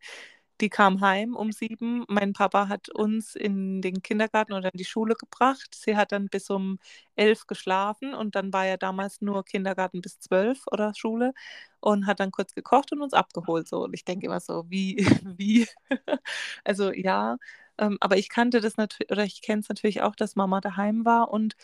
die 0.62 0.70
kam 0.70 1.00
heim 1.02 1.36
um 1.36 1.52
sieben. 1.52 2.04
Mein 2.08 2.32
Papa 2.32 2.68
hat 2.68 2.88
uns 2.88 3.34
in 3.36 3.82
den 3.82 4.02
Kindergarten 4.02 4.54
oder 4.54 4.72
in 4.72 4.78
die 4.78 4.84
Schule 4.86 5.14
gebracht. 5.16 5.74
Sie 5.74 5.96
hat 5.96 6.12
dann 6.12 6.28
bis 6.28 6.50
um 6.50 6.78
elf 7.16 7.46
geschlafen 7.46 8.14
und 8.14 8.34
dann 8.36 8.52
war 8.54 8.66
ja 8.66 8.76
damals 8.78 9.20
nur 9.20 9.44
Kindergarten 9.44 10.00
bis 10.02 10.20
zwölf 10.20 10.62
oder 10.72 10.94
Schule 10.94 11.34
und 11.80 12.06
hat 12.06 12.20
dann 12.20 12.30
kurz 12.30 12.54
gekocht 12.54 12.92
und 12.92 13.02
uns 13.02 13.12
abgeholt. 13.14 13.68
So. 13.68 13.84
Und 13.84 13.94
ich 13.94 14.04
denke 14.04 14.26
immer 14.26 14.40
so, 14.40 14.64
wie, 14.70 14.96
wie? 15.38 15.68
also 16.64 16.92
ja, 16.92 17.36
ähm, 17.78 17.98
aber 18.00 18.16
ich 18.18 18.28
kannte 18.30 18.60
das 18.60 18.76
natürlich, 18.78 19.10
oder 19.12 19.24
ich 19.24 19.42
kenne 19.42 19.60
es 19.60 19.68
natürlich 19.68 20.02
auch, 20.02 20.16
dass 20.16 20.36
Mama 20.36 20.60
daheim 20.60 21.04
war 21.04 21.30
und 21.30 21.56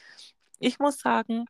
ich 0.61 0.79
muss 0.79 0.99
sagen, 1.01 1.47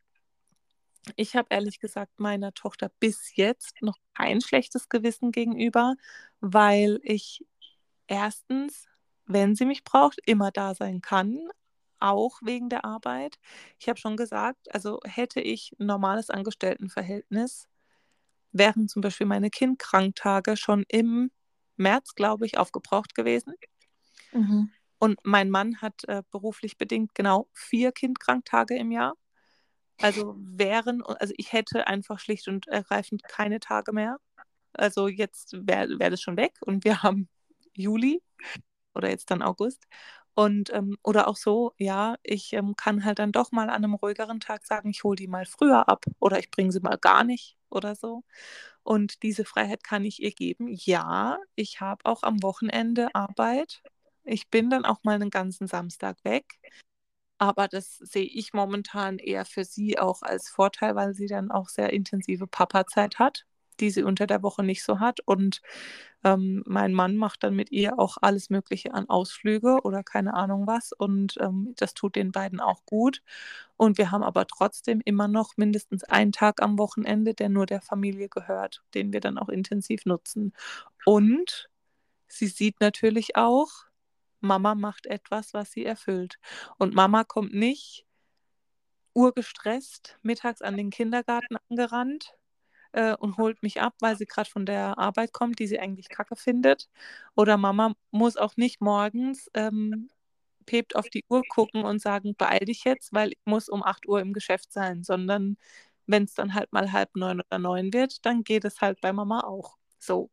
ich 1.17 1.37
habe 1.37 1.49
ehrlich 1.51 1.81
gesagt 1.81 2.19
meiner 2.19 2.53
Tochter 2.53 2.91
bis 3.01 3.35
jetzt 3.37 3.81
noch 3.83 3.97
kein 4.15 4.41
schlechtes 4.41 4.89
Gewissen 4.89 5.33
gegenüber, 5.33 5.95
weil 6.41 7.01
ich 7.03 7.45
erstens, 8.07 8.87
wenn 9.27 9.55
sie 9.55 9.65
mich 9.65 9.85
braucht, 9.85 10.19
immer 10.27 10.51
da 10.51 10.75
sein 10.75 11.01
kann, 11.01 11.39
auch 12.01 12.39
wegen 12.43 12.69
der 12.69 12.85
Arbeit. 12.85 13.39
Ich 13.79 13.89
habe 13.89 13.99
schon 13.99 14.17
gesagt, 14.17 14.73
also 14.73 15.01
hätte 15.05 15.41
ich 15.41 15.75
ein 15.79 15.87
normales 15.87 16.31
Angestelltenverhältnis, 16.31 17.69
wären 18.53 18.89
zum 18.89 19.03
Beispiel 19.03 19.27
meine 19.27 19.51
Kindkranktage 19.51 20.57
schon 20.57 20.85
im 20.89 21.31
März, 21.77 22.15
glaube 22.15 22.47
ich, 22.47 22.59
aufgebraucht 22.59 23.15
gewesen. 23.15 23.55
Mhm. 24.33 24.71
Und 24.99 25.21
mein 25.23 25.51
Mann 25.51 25.81
hat 25.81 26.05
äh, 26.05 26.23
beruflich 26.31 26.77
bedingt 26.77 27.15
genau 27.15 27.49
vier 27.53 27.93
Kindkranktage 27.93 28.77
im 28.77 28.91
Jahr. 28.91 29.15
Also 30.01 30.37
wären, 30.39 31.03
also 31.03 31.35
ich 31.37 31.53
hätte 31.53 31.87
einfach 31.87 32.21
schlicht 32.21 32.49
und 32.49 32.69
ergreifend 32.69 33.25
keine 33.25 33.61
Tage 33.61 33.93
mehr. 33.93 34.19
Also 34.73 35.09
jetzt 35.09 35.55
wäre 35.67 35.99
wär 35.99 36.11
das 36.11 36.21
schon 36.21 36.37
weg 36.37 36.55
und 36.61 36.85
wir 36.85 37.03
haben 37.03 37.29
Juli 37.75 38.23
oder 38.95 39.11
jetzt 39.11 39.31
dann 39.31 39.43
August. 39.43 39.87
Und 40.35 40.73
ähm, 40.73 40.97
oder 41.03 41.27
auch 41.27 41.37
so, 41.37 41.73
ja, 41.79 42.15
ich 42.23 42.53
ähm, 42.53 42.77
kann 42.77 43.05
halt 43.05 43.19
dann 43.19 43.33
doch 43.33 43.51
mal 43.51 43.71
an 43.71 43.83
einem 43.83 43.95
ruhigeren 43.95 44.39
Tag 44.39 44.65
sagen, 44.65 44.91
ich 44.91 45.03
hole 45.03 45.17
die 45.17 45.27
mal 45.27 45.47
früher 45.47 45.89
ab 45.89 46.05
oder 46.21 46.39
ich 46.39 46.51
bringe 46.53 46.71
sie 46.71 46.79
mal 46.79 46.97
gar 46.97 47.25
nicht 47.25 47.57
oder 47.71 47.97
so. 47.97 48.23
Und 48.85 49.25
diese 49.25 49.45
Freiheit 49.45 49.83
kann 49.83 50.05
ich 50.05 50.23
ihr 50.23 50.31
geben. 50.31 50.69
Ja, 50.69 51.39
ich 51.57 51.81
habe 51.81 52.05
auch 52.05 52.23
am 52.23 52.43
Wochenende 52.43 53.13
Arbeit. 53.15 53.83
Ich 54.23 54.49
bin 54.49 54.71
dann 54.71 54.85
auch 54.85 55.03
mal 55.03 55.17
einen 55.17 55.31
ganzen 55.31 55.67
Samstag 55.67 56.17
weg. 56.23 56.61
Aber 57.39 57.69
das 57.69 57.97
sehe 57.99 58.25
ich 58.27 58.53
momentan 58.53 59.19
eher 59.19 59.45
für 59.45 59.65
sie 59.65 59.99
auch 59.99 60.23
als 60.23 60.49
Vorteil, 60.49 60.97
weil 60.97 61.15
sie 61.15 61.27
dann 61.27 61.51
auch 61.51 61.69
sehr 61.69 61.93
intensive 61.93 62.47
Papa-Zeit 62.49 63.19
hat, 63.21 63.45
die 63.81 63.91
sie 63.91 64.03
unter 64.03 64.27
der 64.27 64.43
Woche 64.43 64.65
nicht 64.65 64.83
so 64.85 64.99
hat. 65.01 65.21
Und 65.25 65.63
ähm, 66.25 66.63
mein 66.67 66.93
Mann 66.95 67.17
macht 67.17 67.45
dann 67.45 67.55
mit 67.55 67.71
ihr 67.71 67.99
auch 67.99 68.17
alles 68.21 68.51
Mögliche 68.51 68.93
an 68.95 69.09
Ausflüge 69.09 69.81
oder 69.85 70.03
keine 70.03 70.35
Ahnung 70.35 70.67
was. 70.67 70.93
Und 70.93 71.37
ähm, 71.41 71.75
das 71.77 71.95
tut 71.95 72.17
den 72.17 72.33
beiden 72.33 72.61
auch 72.61 72.85
gut. 72.87 73.23
Und 73.77 73.99
wir 73.99 74.11
haben 74.11 74.25
aber 74.25 74.47
trotzdem 74.47 75.01
immer 75.05 75.29
noch 75.29 75.57
mindestens 75.57 76.05
einen 76.05 76.33
Tag 76.33 76.61
am 76.63 76.79
Wochenende, 76.79 77.35
der 77.35 77.49
nur 77.49 77.67
der 77.67 77.81
Familie 77.81 78.29
gehört, 78.29 78.83
den 78.95 79.13
wir 79.13 79.21
dann 79.21 79.39
auch 79.39 79.49
intensiv 79.49 80.07
nutzen. 80.07 80.53
Und 81.05 81.71
sie 82.27 82.49
sieht 82.49 82.81
natürlich 82.81 83.37
auch, 83.37 83.88
Mama 84.41 84.75
macht 84.75 85.07
etwas, 85.07 85.55
was 85.55 85.71
sie 85.73 85.85
erfüllt. 85.85 86.39
Und 86.79 86.95
Mama 86.95 87.25
kommt 87.25 87.55
nicht 87.55 88.07
urgestresst 89.15 90.19
mittags 90.23 90.63
an 90.63 90.77
den 90.77 90.91
Kindergarten 90.91 91.57
angerannt 91.69 92.35
äh, 92.93 93.15
und 93.17 93.37
holt 93.39 93.63
mich 93.63 93.81
ab, 93.81 93.95
weil 94.01 94.17
sie 94.17 94.27
gerade 94.27 94.51
von 94.51 94.67
der 94.67 94.99
Arbeit 94.99 95.33
kommt, 95.33 95.59
die 95.59 95.67
sie 95.67 95.81
eigentlich 95.81 96.09
kacke 96.09 96.37
findet. 96.37 96.89
Oder 97.37 97.57
Mama 97.57 97.95
muss 98.11 98.37
auch 98.37 98.57
nicht 98.57 98.81
morgens 98.81 99.51
ähm, 99.55 100.09
pebt 100.67 100.97
auf 100.97 101.09
die 101.09 101.25
Uhr 101.29 101.43
gucken 101.49 101.85
und 101.85 102.01
sagen, 102.01 102.35
beeil 102.37 102.61
dich 102.67 102.85
jetzt, 102.85 103.13
weil 103.13 103.31
ich 103.33 103.39
muss 103.45 103.69
um 103.69 103.83
8 103.83 104.07
Uhr 104.09 104.21
im 104.21 104.33
Geschäft 104.35 104.73
sein, 104.73 105.03
sondern 105.05 105.57
wenn 106.07 106.25
es 106.25 106.35
dann 106.35 106.55
halt 106.55 106.73
mal 106.73 106.93
halb 106.93 107.17
neun 107.17 107.41
oder 107.41 107.59
neun 107.59 107.93
wird, 107.93 108.25
dann 108.27 108.45
geht 108.45 108.65
es 108.65 108.81
halt 108.81 109.01
bei 109.01 109.13
Mama 109.13 109.41
auch. 109.41 109.77
So. 109.99 110.31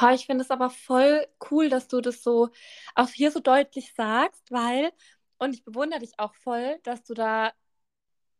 Oh, 0.00 0.08
ich 0.12 0.26
finde 0.26 0.42
es 0.44 0.50
aber 0.50 0.70
voll 0.70 1.26
cool, 1.50 1.68
dass 1.68 1.86
du 1.88 2.00
das 2.00 2.22
so 2.22 2.48
auch 2.96 3.08
hier 3.10 3.30
so 3.30 3.38
deutlich 3.40 3.92
sagst, 3.94 4.50
weil, 4.50 4.92
und 5.38 5.54
ich 5.54 5.64
bewundere 5.64 6.00
dich 6.00 6.18
auch 6.18 6.34
voll, 6.34 6.78
dass 6.82 7.04
du 7.04 7.14
da, 7.14 7.52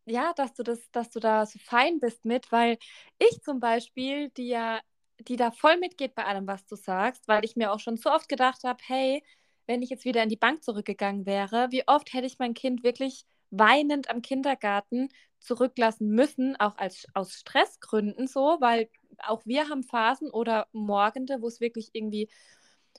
ja, 0.07 0.33
dass 0.35 0.55
du 0.55 0.63
das, 0.65 0.91
dass 0.93 1.11
du 1.11 1.21
da 1.21 1.47
so 1.47 1.59
fein 1.61 2.01
bist 2.01 2.25
mit, 2.27 2.53
weil 2.53 2.79
ich 3.19 3.43
zum 3.43 3.61
Beispiel, 3.61 4.31
die 4.31 4.49
ja, 4.49 4.81
die 5.21 5.37
da 5.37 5.51
voll 5.53 5.79
mitgeht 5.79 6.15
bei 6.15 6.25
allem, 6.27 6.47
was 6.47 6.67
du 6.67 6.77
sagst, 6.77 7.29
weil 7.29 7.45
ich 7.45 7.57
mir 7.57 7.73
auch 7.73 7.81
schon 7.81 7.97
so 7.97 8.11
oft 8.13 8.29
gedacht 8.29 8.65
habe, 8.65 8.83
hey, 8.87 9.25
wenn 9.67 9.83
ich 9.83 9.91
jetzt 9.91 10.05
wieder 10.05 10.23
in 10.23 10.29
die 10.29 10.37
Bank 10.37 10.63
zurückgegangen 10.65 11.27
wäre, 11.27 11.69
wie 11.71 11.87
oft 11.89 12.13
hätte 12.13 12.27
ich 12.27 12.39
mein 12.39 12.55
Kind 12.55 12.83
wirklich 12.85 13.25
weinend 13.51 14.11
am 14.11 14.23
Kindergarten 14.23 15.09
zurücklassen 15.39 16.09
müssen, 16.11 16.57
auch 16.57 16.77
als, 16.79 17.07
aus 17.15 17.33
Stressgründen 17.35 18.27
so, 18.27 18.57
weil 18.61 18.89
auch 19.23 19.43
wir 19.45 19.69
haben 19.69 19.83
Phasen 19.83 20.31
oder 20.31 20.67
Morgende, 20.73 21.43
wo 21.43 21.49
es 21.49 21.61
wirklich 21.61 21.91
irgendwie 21.93 22.29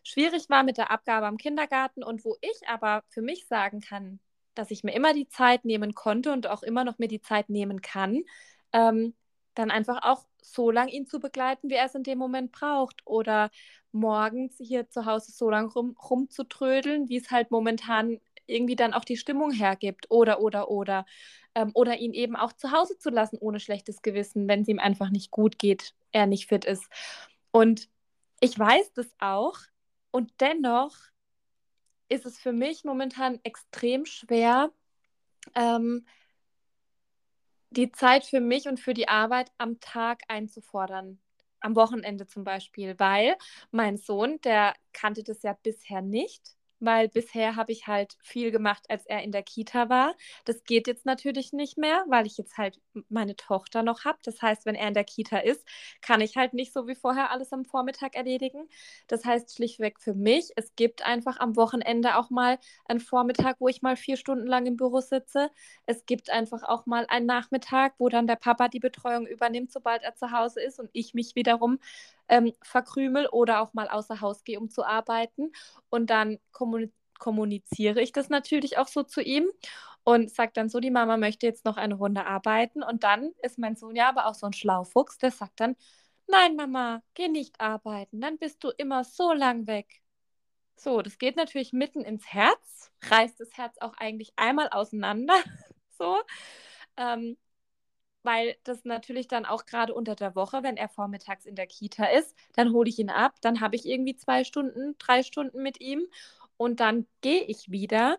schwierig 0.03 0.49
war 0.49 0.63
mit 0.63 0.78
der 0.78 0.91
Abgabe 0.91 1.26
am 1.26 1.38
Kindergarten 1.38 2.03
und 2.03 2.24
wo 2.26 2.38
ich 2.41 2.68
aber 2.68 3.03
für 3.09 3.22
mich 3.22 3.47
sagen 3.47 3.82
kann, 3.82 4.20
dass 4.53 4.72
ich 4.72 4.84
mir 4.84 4.93
immer 4.93 5.13
die 5.13 5.28
Zeit 5.28 5.66
nehmen 5.66 5.93
konnte 5.93 6.32
und 6.32 6.47
auch 6.47 6.63
immer 6.63 6.84
noch 6.84 6.97
mir 6.97 7.07
die 7.07 7.22
Zeit 7.22 7.49
nehmen 7.49 7.82
kann, 7.82 8.24
ähm, 8.72 9.13
dann 9.55 9.72
einfach 9.72 10.03
auch 10.03 10.26
so 10.41 10.70
lange 10.70 10.91
ihn 10.91 11.07
zu 11.07 11.20
begleiten, 11.20 11.70
wie 11.70 11.76
er 11.76 11.86
es 11.86 11.95
in 11.95 12.03
dem 12.03 12.18
Moment 12.18 12.51
braucht. 12.51 13.01
Oder 13.05 13.49
morgens 13.91 14.55
hier 14.59 14.89
zu 14.89 15.05
Hause 15.05 15.32
so 15.32 15.49
lange 15.49 15.72
rum, 15.72 15.95
rumzutrödeln, 15.97 17.09
wie 17.09 17.18
es 17.18 17.32
halt 17.32 17.51
momentan 17.51 18.20
irgendwie 18.47 18.76
dann 18.76 18.93
auch 18.93 19.05
die 19.05 19.18
Stimmung 19.18 19.51
hergibt. 19.51 20.05
Oder, 20.09 20.41
oder, 20.41 20.70
oder. 20.70 21.05
Ähm, 21.55 21.72
oder 21.74 21.97
ihn 21.97 22.13
eben 22.13 22.36
auch 22.36 22.53
zu 22.53 22.72
Hause 22.72 22.97
zu 22.97 23.09
lassen 23.09 23.38
ohne 23.39 23.59
schlechtes 23.59 24.01
Gewissen, 24.01 24.47
wenn 24.47 24.61
es 24.61 24.68
ihm 24.68 24.80
einfach 24.80 25.09
nicht 25.09 25.32
gut 25.32 25.57
geht, 25.57 25.93
er 26.16 26.26
nicht 26.26 26.47
fit 26.47 26.66
ist. 26.66 26.89
Und 27.51 27.89
ich 28.39 28.57
weiß 28.57 28.93
das 28.93 29.13
auch. 29.20 29.57
Und 30.11 30.32
dennoch 30.39 30.95
ist 32.07 32.26
es 32.26 32.39
für 32.39 32.53
mich 32.53 32.86
momentan 32.86 33.39
extrem 33.43 34.05
schwer, 34.05 34.72
ähm, 35.55 36.07
die 37.70 37.91
Zeit 37.91 38.24
für 38.24 38.39
mich 38.39 38.68
und 38.68 38.80
für 38.80 38.93
die 38.93 39.09
Arbeit 39.09 39.51
am 39.57 39.80
Tag 39.82 40.22
einzufordern. 40.30 41.20
Am 41.59 41.76
Wochenende 41.76 42.28
zum 42.28 42.43
Beispiel, 42.43 42.97
weil 42.99 43.36
mein 43.72 43.97
Sohn, 43.97 44.39
der 44.41 44.76
kannte 44.93 45.24
das 45.24 45.41
ja 45.41 45.57
bisher 45.61 46.01
nicht 46.01 46.55
weil 46.80 47.09
bisher 47.09 47.55
habe 47.55 47.71
ich 47.71 47.88
halt 47.88 48.15
viel 48.21 48.51
gemacht, 48.51 48.86
als 48.89 49.05
er 49.05 49.23
in 49.23 49.32
der 49.32 49.43
Kita 49.43 49.89
war. 49.89 50.15
Das 50.45 50.63
geht 50.63 50.88
jetzt 50.88 51.05
natürlich 51.05 51.53
nicht 51.53 51.78
mehr, 51.78 52.05
weil 52.07 52.26
ich 52.26 52.38
jetzt 52.38 52.57
halt 52.57 52.80
meine 53.09 53.36
Tochter 53.36 53.84
noch 53.84 54.05
habe. 54.05 54.17
Das 54.23 54.41
heißt, 54.41 54.65
wenn 54.65 54.76
er 54.76 54.88
in 54.88 54.93
der 54.93 55.03
Kita 55.03 55.38
ist, 55.39 55.65
kann 56.01 56.21
ich 56.21 56.38
halt 56.38 56.53
nicht 56.53 56.73
so 56.73 56.88
wie 56.88 56.95
vorher 56.95 57.32
alles 57.32 57.51
am 57.53 57.65
Vormittag 57.65 58.15
erledigen. 58.15 58.67
Das 59.07 59.26
heißt 59.26 59.55
schlichtweg 59.55 59.99
für 59.99 60.13
mich, 60.13 60.51
es 60.55 60.76
gibt 60.76 61.05
einfach 61.05 61.39
am 61.39 61.55
Wochenende 61.55 62.17
auch 62.17 62.30
mal 62.30 62.59
einen 62.86 62.99
Vormittag, 62.99 63.57
wo 63.59 63.67
ich 63.67 63.82
mal 63.82 63.95
vier 63.95 64.17
Stunden 64.17 64.47
lang 64.47 64.65
im 64.65 64.78
Büro 64.78 65.01
sitze. 65.01 65.49
Es 65.86 66.05
gibt 66.05 66.30
einfach 66.30 66.63
auch 66.63 66.86
mal 66.86 67.05
einen 67.09 67.26
Nachmittag, 67.26 67.93
wo 67.97 68.09
dann 68.09 68.28
der 68.28 68.36
Papa 68.36 68.67
die 68.67 68.80
Betreuung 68.80 69.28
übernimmt, 69.28 69.71
sobald 69.71 70.03
er 70.03 70.15
zu 70.15 70.32
Hause 70.32 70.61
ist 70.61 70.80
und 70.80 70.89
ich 70.93 71.13
mich 71.13 71.36
wiederum 71.36 71.80
ähm, 72.28 72.53
verkrümel 72.61 73.28
oder 73.28 73.61
auch 73.61 73.73
mal 73.73 73.88
außer 73.88 74.21
Haus 74.21 74.43
gehe, 74.43 74.59
um 74.59 74.69
zu 74.69 74.84
arbeiten. 74.84 75.51
Und 75.89 76.09
dann 76.09 76.39
kommuniziere 77.19 78.01
ich 78.01 78.11
das 78.11 78.30
natürlich 78.30 78.78
auch 78.78 78.88
so 78.88 79.03
zu 79.03 79.21
ihm 79.21 79.47
und 80.03 80.32
sage 80.32 80.51
dann 80.53 80.69
so, 80.69 80.80
die 80.80 80.91
Mama 80.91 81.17
möchte 81.17 81.45
jetzt 81.47 81.65
noch 81.65 81.78
eine 81.78 81.95
Runde 81.95 82.26
arbeiten. 82.26 82.84
Und 82.84 83.03
dann 83.03 83.32
ist 83.41 83.57
mein 83.57 83.76
Sohn 83.76 83.95
ja 83.95 84.09
aber 84.09 84.28
auch 84.28 84.36
so 84.36 84.45
ein 84.45 84.53
Schlaufuchs, 84.53 85.17
der 85.17 85.32
sagt 85.32 85.59
dann, 85.59 85.76
nein 86.28 86.55
Mama, 86.55 87.01
geh 87.13 87.28
nicht 87.28 87.59
arbeiten, 87.59 88.21
dann 88.21 88.38
bist 88.38 88.63
du 88.63 88.69
immer 88.69 89.03
so 89.03 89.34
lang 89.34 89.67
weg. 89.67 90.01
So, 90.78 91.01
das 91.01 91.17
geht 91.17 91.38
natürlich 91.38 91.73
mitten 91.73 92.01
ins 92.01 92.26
Herz, 92.28 92.91
reißt 93.09 93.39
das 93.39 93.55
Herz 93.57 93.78
auch 93.80 93.95
eigentlich 93.97 94.34
einmal 94.36 94.69
auseinander. 94.69 95.36
so. 95.97 96.17
Ähm, 96.97 97.38
weil 98.26 98.55
das 98.63 98.84
natürlich 98.86 99.28
dann 99.28 99.45
auch 99.45 99.65
gerade 99.65 99.93
unter 99.93 100.15
der 100.15 100.36
Woche, 100.36 100.63
wenn 100.63 100.78
er 100.78 100.89
vormittags 100.89 101.45
in 101.45 101.55
der 101.55 101.67
Kita 101.67 102.05
ist, 102.05 102.36
dann 102.53 102.73
hole 102.73 102.89
ich 102.89 102.99
ihn 102.99 103.09
ab, 103.09 103.36
dann 103.41 103.61
habe 103.61 103.76
ich 103.76 103.86
irgendwie 103.86 104.15
zwei 104.15 104.43
Stunden, 104.43 104.95
drei 104.97 105.23
Stunden 105.23 105.61
mit 105.63 105.80
ihm 105.80 106.05
und 106.57 106.80
dann 106.80 107.07
gehe 107.21 107.43
ich 107.43 107.71
wieder. 107.71 108.17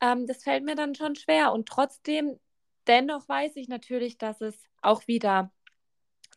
Ähm, 0.00 0.26
das 0.26 0.44
fällt 0.44 0.64
mir 0.64 0.74
dann 0.76 0.94
schon 0.94 1.16
schwer 1.16 1.52
und 1.52 1.68
trotzdem, 1.68 2.38
dennoch 2.86 3.28
weiß 3.28 3.56
ich 3.56 3.68
natürlich, 3.68 4.18
dass 4.18 4.40
es 4.40 4.56
auch 4.82 5.06
wieder 5.06 5.52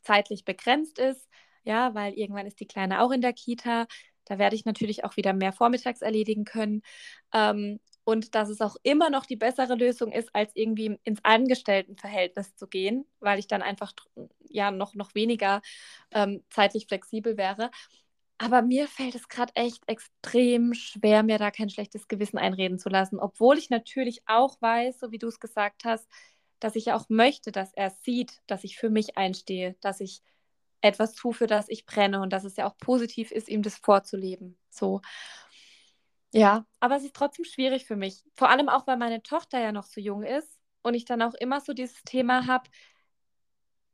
zeitlich 0.03 0.45
begrenzt 0.45 0.99
ist, 0.99 1.29
ja, 1.63 1.93
weil 1.95 2.13
irgendwann 2.13 2.45
ist 2.45 2.59
die 2.59 2.67
Kleine 2.67 3.01
auch 3.01 3.11
in 3.11 3.21
der 3.21 3.33
Kita. 3.33 3.87
Da 4.25 4.37
werde 4.37 4.55
ich 4.55 4.65
natürlich 4.65 5.03
auch 5.05 5.17
wieder 5.17 5.33
mehr 5.33 5.53
vormittags 5.53 6.01
erledigen 6.01 6.45
können. 6.45 6.81
Ähm, 7.33 7.79
und 8.05 8.35
dass 8.35 8.49
es 8.49 8.61
auch 8.61 8.75
immer 8.83 9.09
noch 9.09 9.25
die 9.25 9.35
bessere 9.35 9.75
Lösung 9.75 10.11
ist, 10.11 10.29
als 10.33 10.51
irgendwie 10.55 10.97
ins 11.03 11.23
Angestelltenverhältnis 11.23 12.55
zu 12.55 12.67
gehen, 12.67 13.05
weil 13.19 13.39
ich 13.39 13.47
dann 13.47 13.61
einfach 13.61 13.93
ja 14.49 14.71
noch, 14.71 14.95
noch 14.95 15.15
weniger 15.15 15.61
ähm, 16.11 16.43
zeitlich 16.49 16.87
flexibel 16.87 17.37
wäre. 17.37 17.71
Aber 18.37 18.61
mir 18.61 18.87
fällt 18.87 19.15
es 19.15 19.29
gerade 19.29 19.55
echt 19.55 19.87
extrem 19.87 20.73
schwer, 20.73 21.23
mir 21.23 21.37
da 21.37 21.51
kein 21.51 21.69
schlechtes 21.69 22.07
Gewissen 22.07 22.37
einreden 22.37 22.79
zu 22.79 22.89
lassen, 22.89 23.19
obwohl 23.19 23.57
ich 23.57 23.69
natürlich 23.69 24.21
auch 24.25 24.61
weiß, 24.61 24.99
so 24.99 25.11
wie 25.11 25.19
du 25.19 25.27
es 25.27 25.39
gesagt 25.39 25.85
hast, 25.85 26.07
dass 26.59 26.75
ich 26.75 26.91
auch 26.91 27.05
möchte, 27.09 27.51
dass 27.51 27.73
er 27.73 27.91
sieht, 27.91 28.41
dass 28.47 28.63
ich 28.63 28.77
für 28.77 28.89
mich 28.89 29.17
einstehe, 29.17 29.75
dass 29.81 29.99
ich 29.99 30.21
etwas 30.81 31.13
tue, 31.13 31.33
für 31.33 31.47
das 31.47 31.69
ich 31.69 31.85
brenne 31.85 32.21
und 32.21 32.31
dass 32.31 32.43
es 32.43 32.57
ja 32.57 32.67
auch 32.67 32.77
positiv 32.77 33.31
ist, 33.31 33.47
ihm 33.47 33.61
das 33.61 33.77
vorzuleben. 33.77 34.57
So. 34.69 35.01
Ja, 36.33 36.65
aber 36.79 36.95
es 36.97 37.03
ist 37.03 37.15
trotzdem 37.15 37.45
schwierig 37.45 37.85
für 37.85 37.95
mich. 37.95 38.23
Vor 38.35 38.49
allem 38.49 38.67
auch, 38.69 38.87
weil 38.87 38.97
meine 38.97 39.21
Tochter 39.21 39.59
ja 39.59 39.71
noch 39.71 39.85
so 39.85 40.01
jung 40.01 40.23
ist 40.23 40.59
und 40.81 40.95
ich 40.95 41.05
dann 41.05 41.21
auch 41.21 41.33
immer 41.35 41.61
so 41.61 41.73
dieses 41.73 42.01
Thema 42.03 42.47
habe, 42.47 42.69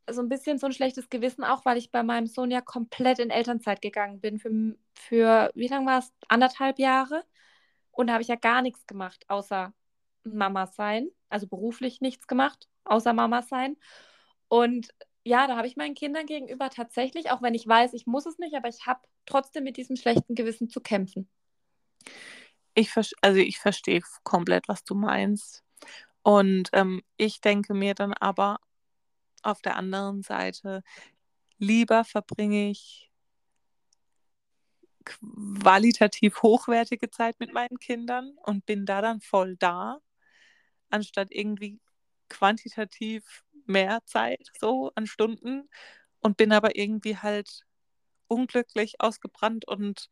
so 0.09 0.21
ein 0.21 0.29
bisschen 0.29 0.57
so 0.57 0.65
ein 0.67 0.73
schlechtes 0.73 1.09
Gewissen 1.09 1.43
auch, 1.43 1.65
weil 1.65 1.77
ich 1.77 1.91
bei 1.91 2.03
meinem 2.03 2.27
Sohn 2.27 2.51
ja 2.51 2.61
komplett 2.61 3.19
in 3.19 3.29
Elternzeit 3.29 3.81
gegangen 3.81 4.19
bin 4.21 4.39
für, 4.39 4.51
für 4.93 5.51
wie 5.55 5.67
lange 5.67 5.85
war 5.85 5.99
es? 5.99 6.11
Anderthalb 6.27 6.79
Jahre. 6.79 7.23
Und 7.91 8.07
da 8.07 8.13
habe 8.13 8.23
ich 8.23 8.29
ja 8.29 8.35
gar 8.35 8.61
nichts 8.61 8.87
gemacht, 8.87 9.25
außer 9.29 9.73
Mama 10.23 10.67
sein. 10.67 11.09
Also 11.29 11.47
beruflich 11.47 12.01
nichts 12.01 12.27
gemacht, 12.27 12.69
außer 12.85 13.13
Mama 13.13 13.41
sein. 13.43 13.77
Und 14.47 14.89
ja, 15.23 15.47
da 15.47 15.57
habe 15.57 15.67
ich 15.67 15.77
meinen 15.77 15.95
Kindern 15.95 16.25
gegenüber 16.25 16.69
tatsächlich, 16.71 17.31
auch 17.31 17.41
wenn 17.41 17.53
ich 17.53 17.67
weiß, 17.67 17.93
ich 17.93 18.07
muss 18.07 18.25
es 18.25 18.39
nicht, 18.39 18.55
aber 18.55 18.69
ich 18.69 18.87
habe 18.87 19.01
trotzdem 19.25 19.63
mit 19.65 19.77
diesem 19.77 19.95
schlechten 19.95 20.35
Gewissen 20.35 20.69
zu 20.69 20.81
kämpfen. 20.81 21.29
Ich, 22.73 22.91
also 23.21 23.39
ich 23.39 23.59
verstehe 23.59 24.01
komplett, 24.23 24.67
was 24.67 24.83
du 24.83 24.95
meinst. 24.95 25.63
Und 26.21 26.69
ähm, 26.73 27.01
ich 27.17 27.41
denke 27.41 27.73
mir 27.73 27.95
dann 27.95 28.13
aber 28.13 28.59
auf 29.41 29.61
der 29.61 29.75
anderen 29.77 30.21
Seite, 30.21 30.83
lieber 31.57 32.03
verbringe 32.03 32.69
ich 32.69 33.09
qualitativ 35.05 36.41
hochwertige 36.41 37.09
Zeit 37.09 37.39
mit 37.39 37.53
meinen 37.53 37.79
Kindern 37.79 38.35
und 38.43 38.65
bin 38.65 38.85
da 38.85 39.01
dann 39.01 39.21
voll 39.21 39.55
da, 39.57 39.99
anstatt 40.89 41.29
irgendwie 41.31 41.79
quantitativ 42.29 43.43
mehr 43.65 43.99
Zeit 44.05 44.51
so 44.59 44.91
an 44.95 45.07
Stunden 45.07 45.69
und 46.19 46.37
bin 46.37 46.51
aber 46.51 46.75
irgendwie 46.75 47.17
halt 47.17 47.65
unglücklich, 48.27 48.95
ausgebrannt 48.99 49.67
und 49.67 50.09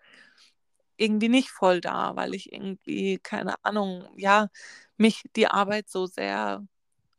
irgendwie 0.97 1.29
nicht 1.29 1.49
voll 1.51 1.81
da, 1.81 2.15
weil 2.15 2.33
ich 2.35 2.51
irgendwie, 2.53 3.19
keine 3.19 3.55
Ahnung, 3.65 4.07
ja, 4.17 4.49
mich 4.97 5.23
die 5.35 5.47
Arbeit 5.47 5.89
so 5.89 6.05
sehr 6.07 6.65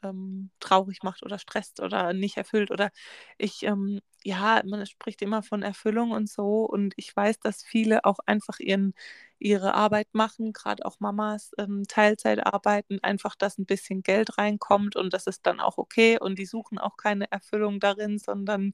ähm, 0.03 0.51
traurig 0.61 1.03
macht 1.03 1.23
oder 1.25 1.39
stresst 1.39 1.81
oder 1.81 2.13
nicht 2.13 2.37
erfüllt. 2.37 2.71
Oder 2.71 2.91
ich, 3.39 3.63
ähm, 3.65 4.01
ja, 4.25 4.63
man 4.65 4.87
spricht 4.87 5.23
immer 5.23 5.43
von 5.43 5.63
Erfüllung 5.63 6.13
und 6.13 6.29
so. 6.31 6.65
Und 6.65 6.95
ich 6.97 7.15
weiß, 7.17 7.41
dass 7.41 7.63
viele 7.65 8.05
auch 8.05 8.19
einfach 8.27 8.61
ihren, 8.61 8.95
ihre 9.39 9.75
Arbeit 9.75 10.09
machen, 10.13 10.53
gerade 10.53 10.85
auch 10.87 11.01
Mamas 11.01 11.53
ähm, 11.59 11.85
Teilzeit 11.89 12.45
arbeiten, 12.47 12.99
einfach, 13.03 13.35
dass 13.37 13.59
ein 13.59 13.67
bisschen 13.67 14.03
Geld 14.03 14.39
reinkommt 14.39 14.97
und 14.97 15.13
das 15.15 15.27
ist 15.27 15.47
dann 15.47 15.61
auch 15.61 15.79
okay. 15.79 16.19
Und 16.21 16.39
die 16.39 16.47
suchen 16.47 16.79
auch 16.79 16.97
keine 16.97 17.31
Erfüllung 17.31 17.81
darin, 17.81 18.19
sondern 18.19 18.73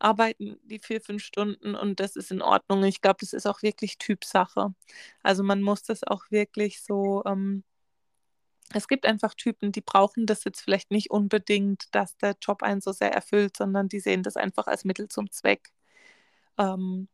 arbeiten 0.00 0.58
die 0.64 0.80
vier, 0.80 1.00
fünf 1.00 1.22
Stunden 1.22 1.74
und 1.74 2.00
das 2.00 2.16
ist 2.16 2.30
in 2.30 2.42
Ordnung. 2.42 2.84
Ich 2.84 3.00
glaube, 3.00 3.18
das 3.20 3.32
ist 3.32 3.46
auch 3.46 3.62
wirklich 3.62 3.98
Typsache. 3.98 4.74
Also 5.22 5.42
man 5.42 5.62
muss 5.62 5.82
das 5.82 6.04
auch 6.04 6.30
wirklich 6.30 6.82
so, 6.82 7.22
ähm, 7.26 7.64
es 8.72 8.88
gibt 8.88 9.06
einfach 9.06 9.34
Typen, 9.34 9.72
die 9.72 9.80
brauchen 9.80 10.26
das 10.26 10.44
jetzt 10.44 10.60
vielleicht 10.62 10.90
nicht 10.90 11.10
unbedingt, 11.10 11.94
dass 11.94 12.16
der 12.18 12.36
Job 12.40 12.62
einen 12.62 12.80
so 12.80 12.92
sehr 12.92 13.12
erfüllt, 13.12 13.56
sondern 13.56 13.88
die 13.88 14.00
sehen 14.00 14.22
das 14.22 14.36
einfach 14.36 14.66
als 14.66 14.84
Mittel 14.84 15.08
zum 15.08 15.30
Zweck. 15.30 15.70
Ähm, 16.58 17.08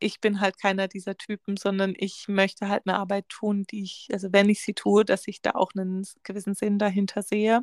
ich 0.00 0.20
bin 0.20 0.40
halt 0.40 0.58
keiner 0.60 0.88
dieser 0.88 1.16
Typen, 1.16 1.56
sondern 1.56 1.94
ich 1.96 2.26
möchte 2.28 2.68
halt 2.68 2.84
eine 2.86 2.98
Arbeit 2.98 3.28
tun, 3.28 3.64
die 3.70 3.82
ich, 3.84 4.08
also 4.12 4.32
wenn 4.32 4.48
ich 4.48 4.62
sie 4.62 4.74
tue, 4.74 5.04
dass 5.04 5.28
ich 5.28 5.42
da 5.42 5.52
auch 5.52 5.72
einen 5.76 6.06
gewissen 6.24 6.54
Sinn 6.54 6.78
dahinter 6.78 7.22
sehe. 7.22 7.62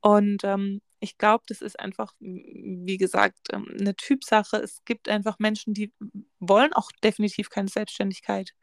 Und 0.00 0.44
ähm, 0.44 0.82
ich 1.00 1.18
glaube, 1.18 1.44
das 1.48 1.60
ist 1.60 1.78
einfach, 1.78 2.14
wie 2.20 2.96
gesagt, 2.96 3.48
ähm, 3.52 3.66
eine 3.78 3.94
Typsache. 3.96 4.56
Es 4.58 4.84
gibt 4.84 5.08
einfach 5.08 5.38
Menschen, 5.38 5.74
die 5.74 5.92
wollen 6.40 6.72
auch 6.72 6.90
definitiv 7.02 7.50
keine 7.50 7.68
Selbstständigkeit. 7.68 8.54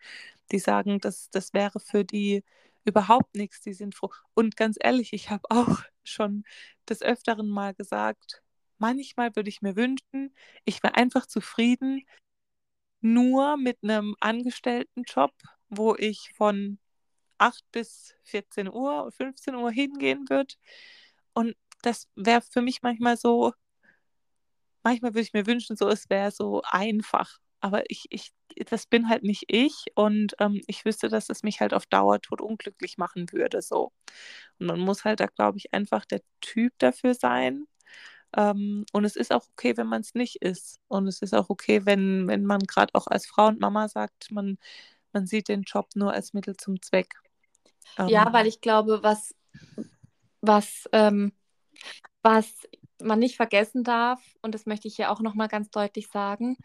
Die 0.51 0.59
sagen, 0.59 0.99
das, 0.99 1.29
das 1.32 1.53
wäre 1.53 1.79
für 1.79 2.03
die 2.05 2.43
überhaupt 2.86 3.36
nichts. 3.36 3.61
Die 3.61 3.73
sind 3.73 3.95
froh. 3.95 4.11
Und 4.34 4.57
ganz 4.57 4.77
ehrlich, 4.79 5.13
ich 5.13 5.29
habe 5.29 5.43
auch 5.49 5.84
schon 6.03 6.43
des 6.89 7.01
Öfteren 7.01 7.49
mal 7.49 7.73
gesagt, 7.73 8.41
manchmal 8.77 9.36
würde 9.36 9.49
ich 9.49 9.61
mir 9.61 9.75
wünschen, 9.75 10.36
ich 10.65 10.82
wäre 10.84 10.95
einfach 10.95 11.27
zufrieden 11.27 12.03
nur 13.01 13.57
mit 13.57 13.79
einem 13.84 14.15
Angestelltenjob, 14.19 15.34
wo 15.69 15.95
ich 15.95 16.32
von 16.36 16.79
8 17.39 17.63
bis 17.71 18.15
14 18.23 18.69
Uhr, 18.69 19.11
15 19.11 19.55
Uhr 19.55 19.71
hingehen 19.71 20.29
würde. 20.29 20.53
Und 21.34 21.55
das 21.82 22.07
wäre 22.15 22.41
für 22.41 22.61
mich 22.61 22.82
manchmal 22.82 23.17
so, 23.17 23.53
manchmal 24.84 25.13
würde 25.13 25.21
ich 25.21 25.34
mir 25.34 25.45
wünschen, 25.47 25.75
so 25.75 25.88
es 25.89 26.09
wäre 26.09 26.32
so 26.32 26.61
einfach. 26.65 27.39
Aber 27.59 27.84
ich, 27.89 28.05
ich, 28.09 28.34
das 28.69 28.88
bin 28.88 29.07
halt 29.07 29.23
nicht 29.23 29.45
ich 29.47 29.86
und 29.93 30.34
ähm, 30.39 30.61
ich 30.65 30.84
wüsste, 30.84 31.09
dass 31.09 31.29
es 31.29 31.43
mich 31.43 31.61
halt 31.61 31.73
auf 31.73 31.86
Dauer 31.86 32.19
tot 32.19 32.41
unglücklich 32.41 32.97
machen 32.97 33.32
würde. 33.32 33.61
So. 33.61 33.91
Und 34.59 34.67
man 34.67 34.79
muss 34.79 35.05
halt 35.05 35.19
da, 35.19 35.27
glaube 35.27 35.59
ich, 35.59 35.73
einfach 35.73 36.05
der 36.05 36.21
Typ 36.41 36.73
dafür 36.79 37.13
sein. 37.13 37.67
Ähm, 38.36 38.86
und 38.93 39.05
es 39.05 39.15
ist 39.15 39.32
auch 39.32 39.45
okay, 39.51 39.77
wenn 39.77 39.88
man 39.88 40.01
es 40.01 40.15
nicht 40.15 40.38
ist. 40.41 40.79
Und 40.88 41.07
es 41.07 41.21
ist 41.21 41.36
auch 41.36 41.49
okay, 41.49 41.86
wenn, 41.86 42.27
wenn 42.27 42.45
man 42.45 42.61
gerade 42.61 42.95
auch 42.95 43.07
als 43.07 43.27
Frau 43.27 43.47
und 43.47 43.59
Mama 43.59 43.88
sagt, 43.88 44.32
man, 44.32 44.57
man 45.13 45.27
sieht 45.27 45.47
den 45.47 45.61
Job 45.63 45.89
nur 45.95 46.13
als 46.13 46.34
Mittel 46.34 46.55
zum 46.57 46.82
Zweck. 46.82 47.13
Ähm, 47.99 48.07
ja, 48.07 48.32
weil 48.34 48.47
ich 48.47 48.61
glaube, 48.61 49.03
was, 49.03 49.36
was 50.41 50.89
ähm, 50.93 51.32
was 52.21 52.67
man 53.01 53.19
nicht 53.19 53.36
vergessen 53.36 53.84
darf, 53.84 54.21
und 54.41 54.53
das 54.53 54.65
möchte 54.65 54.88
ich 54.88 54.95
hier 54.95 55.11
auch 55.11 55.21
nochmal 55.21 55.47
ganz 55.47 55.69
deutlich 55.71 56.07
sagen, 56.07 56.57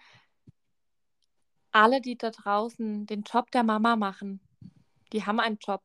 alle, 1.72 2.00
die 2.00 2.16
da 2.16 2.30
draußen 2.30 3.06
den 3.06 3.22
Job 3.22 3.50
der 3.50 3.62
Mama 3.62 3.96
machen, 3.96 4.40
die 5.12 5.24
haben 5.24 5.40
einen 5.40 5.58
Job. 5.58 5.84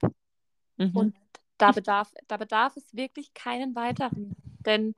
Mhm. 0.77 0.95
Und 0.95 1.15
da 1.57 1.71
bedarf, 1.71 2.11
da 2.27 2.37
bedarf 2.37 2.75
es 2.77 2.95
wirklich 2.95 3.33
keinen 3.33 3.75
weiteren. 3.75 4.35
Denn 4.65 4.95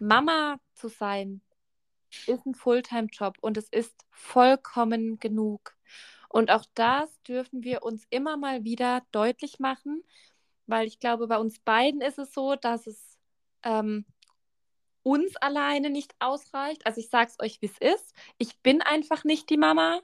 Mama 0.00 0.58
zu 0.74 0.88
sein 0.88 1.42
ist 2.26 2.46
ein 2.46 2.54
Fulltime-Job 2.54 3.36
und 3.40 3.56
es 3.56 3.68
ist 3.68 3.94
vollkommen 4.10 5.18
genug. 5.18 5.76
Und 6.28 6.50
auch 6.50 6.64
das 6.74 7.22
dürfen 7.22 7.62
wir 7.62 7.82
uns 7.82 8.04
immer 8.10 8.36
mal 8.36 8.64
wieder 8.64 9.02
deutlich 9.12 9.58
machen, 9.58 10.02
weil 10.66 10.86
ich 10.86 10.98
glaube, 10.98 11.28
bei 11.28 11.38
uns 11.38 11.60
beiden 11.60 12.00
ist 12.00 12.18
es 12.18 12.32
so, 12.32 12.56
dass 12.56 12.86
es 12.86 13.15
ähm, 13.66 14.06
uns 15.02 15.36
alleine 15.36 15.90
nicht 15.90 16.14
ausreicht. 16.18 16.86
Also 16.86 17.00
ich 17.00 17.10
sage 17.10 17.30
es 17.30 17.40
euch, 17.44 17.60
wie 17.60 17.66
es 17.66 17.78
ist. 17.78 18.14
Ich 18.38 18.58
bin 18.60 18.80
einfach 18.80 19.24
nicht 19.24 19.50
die 19.50 19.56
Mama, 19.56 20.00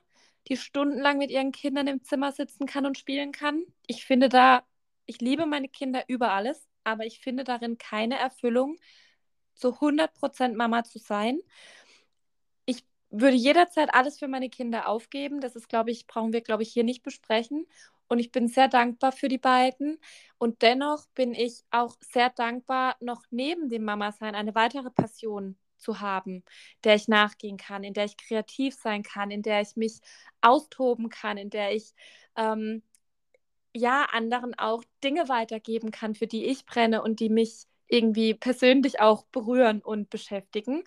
die 0.49 0.57
stundenlang 0.57 1.19
mit 1.19 1.31
ihren 1.31 1.53
Kindern 1.53 1.87
im 1.87 2.03
Zimmer 2.03 2.33
sitzen 2.33 2.67
kann 2.67 2.87
und 2.87 2.99
spielen 2.99 3.33
kann. 3.33 3.65
Ich 3.87 4.05
finde 4.05 4.29
da, 4.29 4.65
ich 5.07 5.21
liebe 5.21 5.47
meine 5.47 5.69
Kinder 5.69 6.05
über 6.09 6.33
alles, 6.33 6.69
aber 6.85 7.07
ich 7.07 7.21
finde 7.21 7.45
darin 7.45 7.79
keine 7.79 8.19
Erfüllung, 8.19 8.77
zu 9.55 9.81
100% 9.81 10.55
Mama 10.57 10.85
zu 10.85 10.99
sein. 10.99 11.39
Ich 12.65 12.85
würde 13.11 13.37
jederzeit 13.37 13.95
alles 13.95 14.19
für 14.19 14.29
meine 14.29 14.51
Kinder 14.51 14.89
aufgeben. 14.89 15.41
Das 15.41 15.57
ist, 15.57 15.69
glaube 15.69 15.91
ich, 15.91 16.07
brauchen 16.07 16.33
wir, 16.33 16.41
glaube 16.41 16.63
ich, 16.63 16.73
hier 16.73 16.85
nicht 16.85 17.03
besprechen. 17.03 17.67
Und 18.13 18.19
ich 18.19 18.31
bin 18.31 18.47
sehr 18.47 18.69
dankbar 18.69 19.11
für 19.11 19.29
die 19.29 19.39
beiden. 19.39 19.99
Und 20.37 20.61
dennoch 20.61 21.07
bin 21.15 21.33
ich 21.33 21.65
auch 21.71 21.97
sehr 22.03 22.29
dankbar, 22.29 22.95
noch 23.01 23.23
neben 23.31 23.71
dem 23.71 23.85
Mama-Sein 23.85 24.35
eine 24.35 24.55
weitere 24.55 24.91
Passion 24.91 25.57
zu 25.79 26.01
haben, 26.01 26.45
der 26.85 26.95
ich 26.95 27.09
nachgehen 27.09 27.57
kann, 27.57 27.85
in 27.85 27.95
der 27.95 28.05
ich 28.05 28.19
kreativ 28.19 28.75
sein 28.75 29.03
kann, 29.03 29.31
in 29.31 29.41
der 29.41 29.63
ich 29.63 29.77
mich 29.77 30.01
austoben 30.43 31.09
kann, 31.09 31.39
in 31.39 31.49
der 31.49 31.75
ich 31.75 31.95
ähm, 32.37 32.83
ja 33.75 34.05
anderen 34.13 34.59
auch 34.59 34.85
Dinge 35.03 35.31
weitergeben 35.31 35.91
kann, 35.91 36.15
für 36.15 36.27
die 36.27 36.45
ich 36.45 36.67
brenne 36.67 37.01
und 37.01 37.19
die 37.19 37.31
mich 37.31 37.65
irgendwie 37.89 38.35
persönlich 38.35 39.01
auch 39.01 39.25
berühren 39.25 39.81
und 39.81 40.11
beschäftigen. 40.11 40.85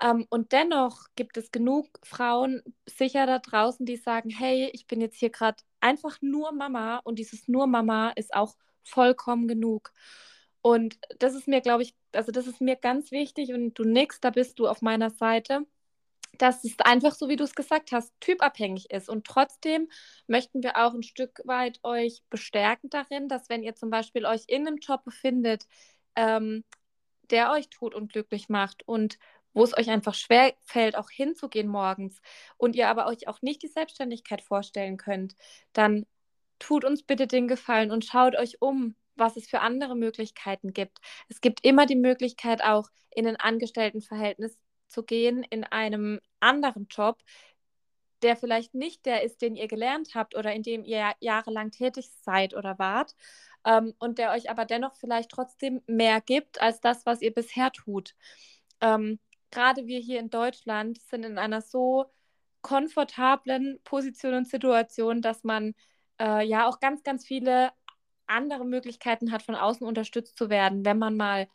Ähm, 0.00 0.26
und 0.30 0.52
dennoch 0.52 1.06
gibt 1.16 1.36
es 1.36 1.50
genug 1.50 1.88
Frauen 2.02 2.62
sicher 2.86 3.26
da 3.26 3.38
draußen, 3.38 3.86
die 3.86 3.96
sagen, 3.96 4.30
hey, 4.30 4.70
ich 4.72 4.86
bin 4.86 5.00
jetzt 5.00 5.18
hier 5.18 5.30
gerade 5.30 5.62
einfach 5.80 6.18
nur 6.20 6.52
Mama 6.52 6.98
und 7.04 7.18
dieses 7.18 7.48
nur 7.48 7.66
Mama 7.66 8.10
ist 8.10 8.34
auch 8.34 8.56
vollkommen 8.84 9.48
genug. 9.48 9.92
Und 10.62 10.98
das 11.18 11.34
ist 11.34 11.48
mir, 11.48 11.60
glaube 11.60 11.82
ich, 11.82 11.94
also 12.12 12.32
das 12.32 12.46
ist 12.46 12.60
mir 12.60 12.76
ganz 12.76 13.10
wichtig 13.10 13.52
und 13.52 13.74
du 13.74 13.84
nix, 13.84 14.20
da 14.20 14.30
bist 14.30 14.58
du 14.58 14.68
auf 14.68 14.80
meiner 14.82 15.10
Seite, 15.10 15.66
dass 16.38 16.64
es 16.64 16.78
einfach 16.78 17.14
so, 17.14 17.28
wie 17.28 17.36
du 17.36 17.44
es 17.44 17.54
gesagt 17.54 17.92
hast, 17.92 18.12
typabhängig 18.20 18.90
ist. 18.90 19.08
Und 19.08 19.26
trotzdem 19.26 19.88
möchten 20.26 20.62
wir 20.62 20.76
auch 20.76 20.94
ein 20.94 21.02
Stück 21.02 21.40
weit 21.44 21.80
euch 21.82 22.22
bestärken 22.30 22.90
darin, 22.90 23.28
dass 23.28 23.48
wenn 23.48 23.62
ihr 23.62 23.74
zum 23.74 23.90
Beispiel 23.90 24.24
euch 24.24 24.44
in 24.46 24.66
einem 24.66 24.78
Job 24.78 25.04
befindet, 25.04 25.66
ähm, 26.16 26.64
der 27.30 27.50
euch 27.52 27.68
tut 27.70 27.94
und 27.94 28.12
glücklich 28.12 28.48
macht 28.48 28.86
und 28.86 29.18
wo 29.54 29.64
es 29.64 29.76
euch 29.76 29.90
einfach 29.90 30.14
schwer 30.14 30.54
fällt, 30.64 30.96
auch 30.96 31.10
hinzugehen 31.10 31.68
morgens 31.68 32.20
und 32.56 32.76
ihr 32.76 32.88
aber 32.88 33.06
euch 33.06 33.28
auch 33.28 33.42
nicht 33.42 33.62
die 33.62 33.68
Selbstständigkeit 33.68 34.42
vorstellen 34.42 34.96
könnt, 34.96 35.36
dann 35.72 36.06
tut 36.58 36.84
uns 36.84 37.02
bitte 37.02 37.26
den 37.26 37.48
Gefallen 37.48 37.90
und 37.90 38.04
schaut 38.04 38.36
euch 38.36 38.60
um, 38.60 38.94
was 39.16 39.36
es 39.36 39.48
für 39.48 39.60
andere 39.60 39.96
Möglichkeiten 39.96 40.72
gibt. 40.72 40.98
Es 41.28 41.40
gibt 41.40 41.64
immer 41.64 41.86
die 41.86 41.96
Möglichkeit, 41.96 42.62
auch 42.62 42.88
in 43.10 43.26
ein 43.26 43.36
Angestelltenverhältnis 43.36 44.58
zu 44.88 45.02
gehen, 45.02 45.42
in 45.42 45.64
einem 45.64 46.20
anderen 46.40 46.86
Job, 46.88 47.22
der 48.22 48.36
vielleicht 48.36 48.74
nicht 48.74 49.04
der 49.04 49.22
ist, 49.22 49.42
den 49.42 49.56
ihr 49.56 49.68
gelernt 49.68 50.10
habt 50.14 50.36
oder 50.36 50.52
in 50.52 50.62
dem 50.62 50.84
ihr 50.84 51.12
jahrelang 51.20 51.70
tätig 51.70 52.10
seid 52.22 52.54
oder 52.54 52.78
wart 52.78 53.14
ähm, 53.64 53.94
und 53.98 54.18
der 54.18 54.30
euch 54.30 54.50
aber 54.50 54.64
dennoch 54.64 54.94
vielleicht 54.96 55.30
trotzdem 55.30 55.82
mehr 55.86 56.20
gibt 56.20 56.60
als 56.60 56.80
das, 56.80 57.04
was 57.06 57.22
ihr 57.22 57.32
bisher 57.32 57.72
tut. 57.72 58.14
Ähm, 58.80 59.18
Gerade 59.52 59.86
wir 59.86 60.00
hier 60.00 60.18
in 60.18 60.30
Deutschland 60.30 61.00
sind 61.00 61.24
in 61.24 61.38
einer 61.38 61.60
so 61.62 62.06
komfortablen 62.62 63.80
Position 63.84 64.34
und 64.34 64.48
Situation, 64.48 65.22
dass 65.22 65.44
man 65.44 65.74
äh, 66.20 66.44
ja 66.46 66.66
auch 66.68 66.80
ganz, 66.80 67.02
ganz 67.04 67.26
viele 67.26 67.70
andere 68.26 68.64
Möglichkeiten 68.64 69.32
hat, 69.32 69.42
von 69.42 69.54
außen 69.54 69.86
unterstützt 69.86 70.36
zu 70.38 70.50
werden, 70.50 70.84
wenn 70.84 70.98
man 70.98 71.16
mal 71.16 71.48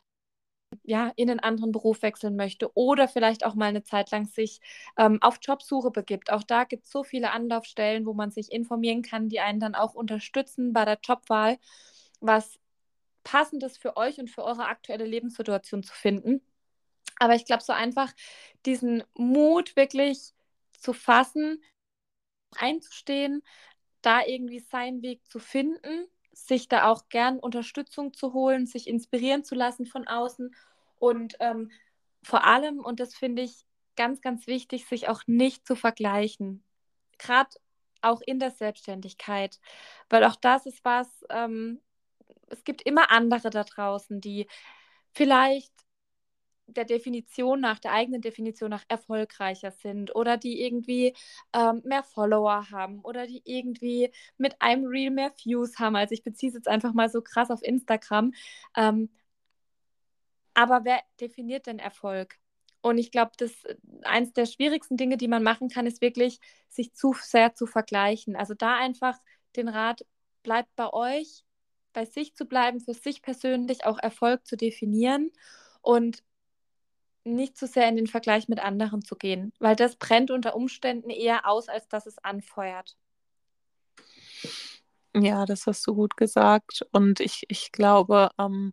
ja, 0.84 1.12
in 1.16 1.30
einen 1.30 1.40
anderen 1.40 1.72
Beruf 1.72 2.02
wechseln 2.02 2.36
möchte 2.36 2.70
oder 2.76 3.08
vielleicht 3.08 3.44
auch 3.44 3.54
mal 3.54 3.66
eine 3.66 3.84
Zeit 3.84 4.10
lang 4.10 4.26
sich 4.26 4.60
ähm, 4.98 5.18
auf 5.22 5.38
Jobsuche 5.42 5.90
begibt. 5.90 6.30
Auch 6.30 6.42
da 6.42 6.64
gibt 6.64 6.84
es 6.86 6.90
so 6.92 7.04
viele 7.04 7.30
Anlaufstellen, 7.32 8.06
wo 8.06 8.14
man 8.14 8.30
sich 8.30 8.52
informieren 8.52 9.02
kann, 9.02 9.28
die 9.28 9.40
einen 9.40 9.60
dann 9.60 9.74
auch 9.74 9.94
unterstützen 9.94 10.72
bei 10.72 10.84
der 10.84 10.98
Jobwahl, 11.02 11.58
was 12.20 12.58
passendes 13.24 13.78
für 13.78 13.96
euch 13.96 14.18
und 14.18 14.30
für 14.30 14.44
eure 14.44 14.66
aktuelle 14.66 15.04
Lebenssituation 15.06 15.82
zu 15.82 15.94
finden. 15.94 16.42
Aber 17.18 17.34
ich 17.34 17.44
glaube, 17.44 17.62
so 17.62 17.72
einfach 17.72 18.12
diesen 18.66 19.02
Mut 19.14 19.76
wirklich 19.76 20.32
zu 20.78 20.92
fassen, 20.92 21.62
einzustehen, 22.56 23.42
da 24.02 24.24
irgendwie 24.24 24.60
seinen 24.60 25.02
Weg 25.02 25.26
zu 25.28 25.38
finden, 25.38 26.06
sich 26.32 26.68
da 26.68 26.88
auch 26.88 27.08
gern 27.08 27.38
Unterstützung 27.38 28.14
zu 28.14 28.32
holen, 28.32 28.66
sich 28.66 28.86
inspirieren 28.86 29.44
zu 29.44 29.54
lassen 29.54 29.86
von 29.86 30.06
außen 30.06 30.54
und 30.98 31.36
ähm, 31.40 31.70
vor 32.22 32.44
allem, 32.44 32.80
und 32.80 33.00
das 33.00 33.14
finde 33.14 33.42
ich 33.42 33.64
ganz, 33.96 34.20
ganz 34.20 34.46
wichtig, 34.46 34.86
sich 34.86 35.08
auch 35.08 35.22
nicht 35.26 35.66
zu 35.66 35.76
vergleichen. 35.76 36.62
Gerade 37.18 37.50
auch 38.00 38.20
in 38.20 38.38
der 38.38 38.50
Selbstständigkeit, 38.50 39.58
weil 40.08 40.24
auch 40.24 40.36
das 40.36 40.66
ist 40.66 40.84
was, 40.84 41.08
ähm, 41.30 41.80
es 42.48 42.64
gibt 42.64 42.82
immer 42.82 43.10
andere 43.10 43.50
da 43.50 43.64
draußen, 43.64 44.20
die 44.20 44.46
vielleicht 45.12 45.72
der 46.68 46.84
Definition 46.84 47.60
nach, 47.60 47.78
der 47.78 47.92
eigenen 47.92 48.20
Definition 48.20 48.70
nach 48.70 48.84
erfolgreicher 48.88 49.70
sind 49.70 50.14
oder 50.14 50.36
die 50.36 50.62
irgendwie 50.62 51.14
ähm, 51.52 51.82
mehr 51.84 52.02
Follower 52.04 52.70
haben 52.70 53.00
oder 53.00 53.26
die 53.26 53.42
irgendwie 53.44 54.12
mit 54.36 54.60
einem 54.60 54.86
Reel 54.86 55.10
mehr 55.10 55.32
Views 55.42 55.78
haben. 55.78 55.96
Also 55.96 56.12
ich 56.12 56.22
beziehe 56.22 56.50
es 56.50 56.54
jetzt 56.54 56.68
einfach 56.68 56.92
mal 56.92 57.08
so 57.08 57.22
krass 57.22 57.50
auf 57.50 57.62
Instagram. 57.62 58.32
Ähm, 58.76 59.10
aber 60.54 60.84
wer 60.84 61.00
definiert 61.20 61.66
denn 61.66 61.78
Erfolg? 61.78 62.36
Und 62.80 62.98
ich 62.98 63.10
glaube, 63.10 63.32
das 63.38 63.52
eins 64.02 64.32
der 64.32 64.46
schwierigsten 64.46 64.96
Dinge, 64.96 65.16
die 65.16 65.28
man 65.28 65.42
machen 65.42 65.68
kann, 65.68 65.86
ist 65.86 66.00
wirklich, 66.00 66.38
sich 66.68 66.94
zu 66.94 67.14
sehr 67.20 67.54
zu 67.54 67.66
vergleichen. 67.66 68.36
Also 68.36 68.54
da 68.54 68.76
einfach 68.76 69.18
den 69.56 69.68
Rat, 69.68 70.04
bleibt 70.42 70.74
bei 70.76 70.92
euch, 70.92 71.44
bei 71.92 72.04
sich 72.04 72.34
zu 72.34 72.46
bleiben, 72.46 72.80
für 72.80 72.94
sich 72.94 73.22
persönlich 73.22 73.84
auch 73.84 73.98
Erfolg 73.98 74.46
zu 74.46 74.56
definieren 74.56 75.30
und 75.82 76.22
nicht 77.34 77.56
zu 77.56 77.66
sehr 77.66 77.88
in 77.88 77.96
den 77.96 78.06
Vergleich 78.06 78.48
mit 78.48 78.60
anderen 78.60 79.02
zu 79.02 79.16
gehen, 79.16 79.52
weil 79.58 79.76
das 79.76 79.96
brennt 79.96 80.30
unter 80.30 80.54
Umständen 80.56 81.10
eher 81.10 81.48
aus, 81.48 81.68
als 81.68 81.88
dass 81.88 82.06
es 82.06 82.18
anfeuert. 82.18 82.96
Ja, 85.14 85.46
das 85.46 85.66
hast 85.66 85.86
du 85.86 85.94
gut 85.94 86.16
gesagt. 86.16 86.86
Und 86.92 87.20
ich, 87.20 87.44
ich 87.48 87.72
glaube, 87.72 88.30
ähm, 88.38 88.72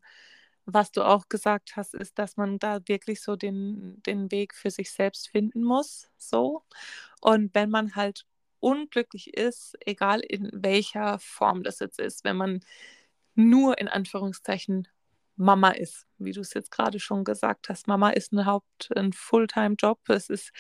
was 0.66 0.92
du 0.92 1.04
auch 1.04 1.30
gesagt 1.30 1.76
hast, 1.76 1.94
ist, 1.94 2.18
dass 2.20 2.38
man 2.38 2.60
da 2.60 2.80
wirklich 2.88 3.22
so 3.22 3.36
den, 3.36 4.02
den 4.06 4.32
Weg 4.32 4.54
für 4.56 4.72
sich 4.72 4.92
selbst 4.92 5.30
finden 5.30 5.64
muss. 5.64 6.10
So. 6.18 6.64
Und 7.22 7.54
wenn 7.54 7.70
man 7.70 7.96
halt 7.96 8.26
unglücklich 8.60 9.36
ist, 9.36 9.76
egal 9.86 10.22
in 10.22 10.50
welcher 10.54 11.20
Form 11.20 11.64
das 11.64 11.80
jetzt 11.80 12.00
ist, 12.00 12.24
wenn 12.24 12.38
man 12.38 12.62
nur 13.36 13.78
in 13.78 13.88
Anführungszeichen 13.88 14.88
Mama 15.36 15.72
ist, 15.72 16.08
wie 16.18 16.32
du 16.32 16.42
es 16.42 16.54
jetzt 16.54 16.72
gerade 16.72 17.00
schon 17.00 17.24
gesagt 17.24 17.70
hast. 17.70 17.88
Mama 17.88 18.12
ist 18.12 18.32
ein 18.32 18.46
Haupt-, 18.46 18.90
ein 18.96 19.14
Fulltime-Job. 19.14 20.00
Es 20.10 20.30
ist 20.30 20.52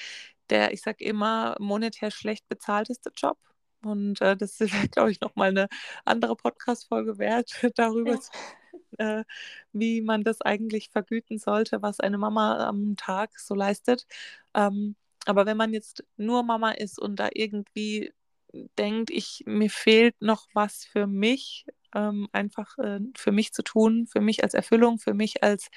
der, 0.49 0.73
ich 0.73 0.81
sage 0.81 1.03
immer, 1.03 1.55
monetär 1.59 2.11
schlecht 2.11 2.47
bezahlteste 2.49 3.11
Job. 3.15 3.37
Und 3.83 4.21
äh, 4.21 4.35
das 4.35 4.59
ist, 4.59 4.71
glaube 4.91 5.11
ich, 5.11 5.21
nochmal 5.21 5.49
eine 5.49 5.67
andere 6.05 6.35
Podcast-Folge 6.35 7.17
wert, 7.17 7.51
darüber, 7.75 8.13
ja. 8.13 8.19
zu, 8.19 8.31
äh, 8.97 9.23
wie 9.73 10.01
man 10.01 10.23
das 10.23 10.41
eigentlich 10.41 10.89
vergüten 10.89 11.37
sollte, 11.37 11.81
was 11.81 11.99
eine 11.99 12.17
Mama 12.17 12.67
am 12.67 12.95
Tag 12.97 13.39
so 13.39 13.55
leistet. 13.55 14.05
Ähm, 14.53 14.95
aber 15.25 15.45
wenn 15.45 15.57
man 15.57 15.73
jetzt 15.73 16.03
nur 16.17 16.43
Mama 16.43 16.71
ist 16.71 16.99
und 16.99 17.17
da 17.17 17.29
irgendwie 17.33 18.13
denkt, 18.77 19.09
ich, 19.09 19.43
mir 19.45 19.69
fehlt 19.69 20.15
noch 20.21 20.47
was 20.53 20.85
für 20.85 21.07
mich, 21.07 21.65
ähm, 21.95 22.27
einfach 22.33 22.77
äh, 22.77 22.99
für 23.15 23.31
mich 23.31 23.53
zu 23.53 23.63
tun, 23.63 24.07
für 24.07 24.21
mich 24.21 24.43
als 24.43 24.53
Erfüllung, 24.53 24.99
für 24.99 25.13
mich 25.13 25.43
als 25.43 25.69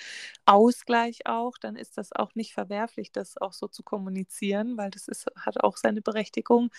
Ausgleich 0.46 1.26
auch, 1.26 1.58
dann 1.58 1.76
ist 1.76 1.98
das 1.98 2.12
auch 2.12 2.34
nicht 2.34 2.52
verwerflich, 2.54 3.12
das 3.12 3.38
auch 3.38 3.52
so 3.52 3.68
zu 3.68 3.82
kommunizieren, 3.82 4.76
weil 4.76 4.90
das 4.90 5.08
ist, 5.08 5.26
hat 5.36 5.62
auch 5.62 5.76
seine 5.76 6.02
Berechtigung. 6.02 6.70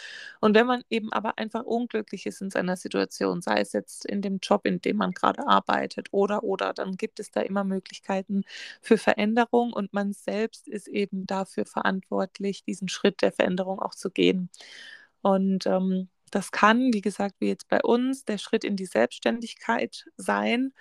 Und 0.41 0.55
wenn 0.55 0.67
man 0.67 0.83
eben 0.89 1.11
aber 1.13 1.37
einfach 1.37 1.63
unglücklich 1.63 2.25
ist 2.25 2.41
in 2.41 2.49
seiner 2.51 2.75
Situation, 2.77 3.41
sei 3.41 3.61
es 3.61 3.73
jetzt 3.73 4.05
in 4.05 4.21
dem 4.21 4.39
Job, 4.41 4.65
in 4.65 4.81
dem 4.81 4.97
man 4.97 5.11
gerade 5.11 5.47
arbeitet 5.47 6.09
oder 6.11 6.43
oder, 6.43 6.73
dann 6.73 6.97
gibt 6.97 7.19
es 7.19 7.31
da 7.31 7.41
immer 7.41 7.63
Möglichkeiten 7.63 8.43
für 8.81 8.97
Veränderung 8.97 9.73
und 9.73 9.93
man 9.93 10.13
selbst 10.13 10.67
ist 10.67 10.87
eben 10.87 11.25
dafür 11.25 11.65
verantwortlich, 11.65 12.63
diesen 12.63 12.89
Schritt 12.89 13.21
der 13.21 13.31
Veränderung 13.31 13.79
auch 13.79 13.95
zu 13.95 14.09
gehen. 14.11 14.49
Und 15.21 15.65
ähm, 15.67 16.09
das 16.29 16.51
kann, 16.51 16.93
wie 16.93 17.01
gesagt, 17.01 17.35
wie 17.39 17.47
jetzt 17.47 17.67
bei 17.67 17.81
uns, 17.81 18.25
der 18.25 18.37
Schritt 18.37 18.63
in 18.63 18.75
die 18.75 18.85
Selbstständigkeit 18.85 20.05
sein, 20.17 20.73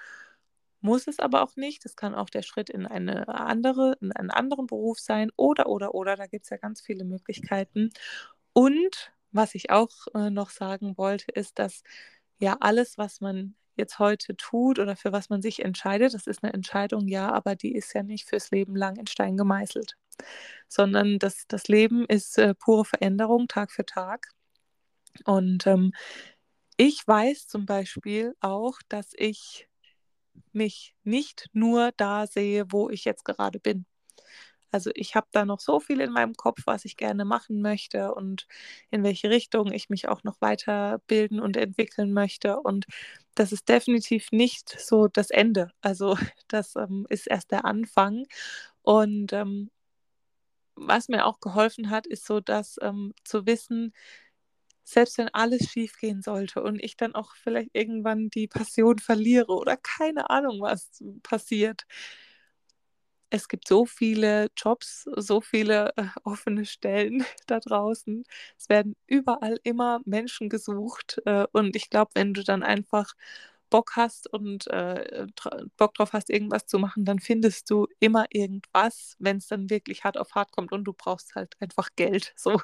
muss 0.80 1.06
es 1.08 1.18
aber 1.18 1.42
auch 1.42 1.56
nicht. 1.56 1.84
Es 1.84 1.96
kann 1.96 2.14
auch 2.14 2.30
der 2.30 2.42
Schritt 2.42 2.70
in 2.70 2.86
eine 2.86 3.28
andere, 3.28 3.96
in 4.00 4.12
einen 4.12 4.30
anderen 4.30 4.66
Beruf 4.66 5.00
sein 5.00 5.30
oder, 5.36 5.66
oder, 5.68 5.94
oder. 5.94 6.16
Da 6.16 6.26
gibt 6.26 6.44
es 6.44 6.50
ja 6.50 6.56
ganz 6.56 6.80
viele 6.80 7.04
Möglichkeiten. 7.04 7.90
Und 8.52 9.12
was 9.32 9.54
ich 9.54 9.70
auch 9.70 9.90
äh, 10.14 10.30
noch 10.30 10.50
sagen 10.50 10.96
wollte, 10.96 11.30
ist, 11.32 11.58
dass 11.58 11.82
ja 12.38 12.56
alles, 12.60 12.98
was 12.98 13.20
man 13.20 13.54
jetzt 13.76 13.98
heute 13.98 14.36
tut 14.36 14.78
oder 14.78 14.96
für 14.96 15.12
was 15.12 15.30
man 15.30 15.42
sich 15.42 15.64
entscheidet, 15.64 16.14
das 16.14 16.26
ist 16.26 16.42
eine 16.42 16.52
Entscheidung, 16.52 17.08
ja, 17.08 17.30
aber 17.32 17.56
die 17.56 17.74
ist 17.74 17.94
ja 17.94 18.02
nicht 18.02 18.28
fürs 18.28 18.50
Leben 18.50 18.76
lang 18.76 18.96
in 18.96 19.06
Stein 19.06 19.36
gemeißelt, 19.36 19.96
sondern 20.68 21.18
das, 21.18 21.46
das 21.48 21.68
Leben 21.68 22.04
ist 22.06 22.38
äh, 22.38 22.54
pure 22.54 22.84
Veränderung 22.84 23.48
Tag 23.48 23.70
für 23.72 23.86
Tag. 23.86 24.28
Und 25.24 25.66
ähm, 25.66 25.92
ich 26.76 27.06
weiß 27.06 27.48
zum 27.48 27.66
Beispiel 27.66 28.34
auch, 28.40 28.78
dass 28.88 29.12
ich 29.16 29.68
mich 30.52 30.94
nicht 31.04 31.48
nur 31.52 31.92
da 31.96 32.26
sehe, 32.26 32.66
wo 32.70 32.90
ich 32.90 33.04
jetzt 33.04 33.24
gerade 33.24 33.60
bin. 33.60 33.86
Also 34.70 34.90
ich 34.94 35.14
habe 35.16 35.26
da 35.32 35.44
noch 35.44 35.60
so 35.60 35.80
viel 35.80 36.00
in 36.00 36.12
meinem 36.12 36.34
Kopf, 36.34 36.60
was 36.66 36.84
ich 36.84 36.96
gerne 36.96 37.24
machen 37.24 37.62
möchte 37.62 38.14
und 38.14 38.46
in 38.90 39.02
welche 39.02 39.30
Richtung 39.30 39.72
ich 39.72 39.88
mich 39.88 40.08
auch 40.08 40.24
noch 40.24 40.40
weiterbilden 40.40 41.40
und 41.40 41.56
entwickeln 41.56 42.12
möchte. 42.12 42.60
Und 42.60 42.86
das 43.34 43.52
ist 43.52 43.68
definitiv 43.68 44.30
nicht 44.32 44.68
so 44.78 45.08
das 45.08 45.30
Ende. 45.30 45.70
Also 45.80 46.16
das 46.48 46.76
ähm, 46.76 47.06
ist 47.08 47.26
erst 47.26 47.50
der 47.50 47.64
Anfang. 47.64 48.26
Und 48.82 49.32
ähm, 49.32 49.70
was 50.76 51.08
mir 51.08 51.26
auch 51.26 51.40
geholfen 51.40 51.90
hat, 51.90 52.06
ist 52.06 52.26
so, 52.26 52.40
dass 52.40 52.76
ähm, 52.82 53.14
zu 53.24 53.46
wissen, 53.46 53.92
selbst 54.92 55.18
wenn 55.18 55.28
alles 55.34 55.70
schief 55.70 55.98
gehen 55.98 56.22
sollte 56.22 56.62
und 56.62 56.82
ich 56.82 56.96
dann 56.96 57.14
auch 57.14 57.34
vielleicht 57.36 57.70
irgendwann 57.74 58.30
die 58.30 58.48
Passion 58.48 58.98
verliere 58.98 59.52
oder 59.52 59.76
keine 59.76 60.30
Ahnung, 60.30 60.60
was 60.60 61.02
passiert. 61.22 61.84
Es 63.30 63.48
gibt 63.48 63.68
so 63.68 63.84
viele 63.84 64.48
Jobs, 64.56 65.04
so 65.16 65.40
viele 65.42 65.92
äh, 65.96 66.06
offene 66.24 66.64
Stellen 66.64 67.24
da 67.46 67.60
draußen. 67.60 68.24
Es 68.58 68.68
werden 68.70 68.96
überall 69.06 69.58
immer 69.64 70.00
Menschen 70.06 70.48
gesucht. 70.48 71.20
Äh, 71.26 71.46
und 71.52 71.76
ich 71.76 71.90
glaube, 71.90 72.12
wenn 72.14 72.32
du 72.34 72.42
dann 72.42 72.62
einfach 72.62 73.12
Bock 73.70 73.92
hast 73.96 74.32
und 74.32 74.66
äh, 74.68 75.26
Bock 75.76 75.94
drauf 75.94 76.12
hast, 76.12 76.30
irgendwas 76.30 76.66
zu 76.66 76.78
machen, 76.78 77.04
dann 77.04 77.18
findest 77.20 77.70
du 77.70 77.86
immer 78.00 78.26
irgendwas, 78.30 79.16
wenn 79.18 79.38
es 79.38 79.48
dann 79.48 79.70
wirklich 79.70 80.04
hart 80.04 80.18
auf 80.18 80.34
hart 80.34 80.52
kommt 80.52 80.72
und 80.72 80.84
du 80.84 80.92
brauchst 80.92 81.34
halt 81.34 81.54
einfach 81.60 81.88
Geld. 81.96 82.32
So. 82.36 82.60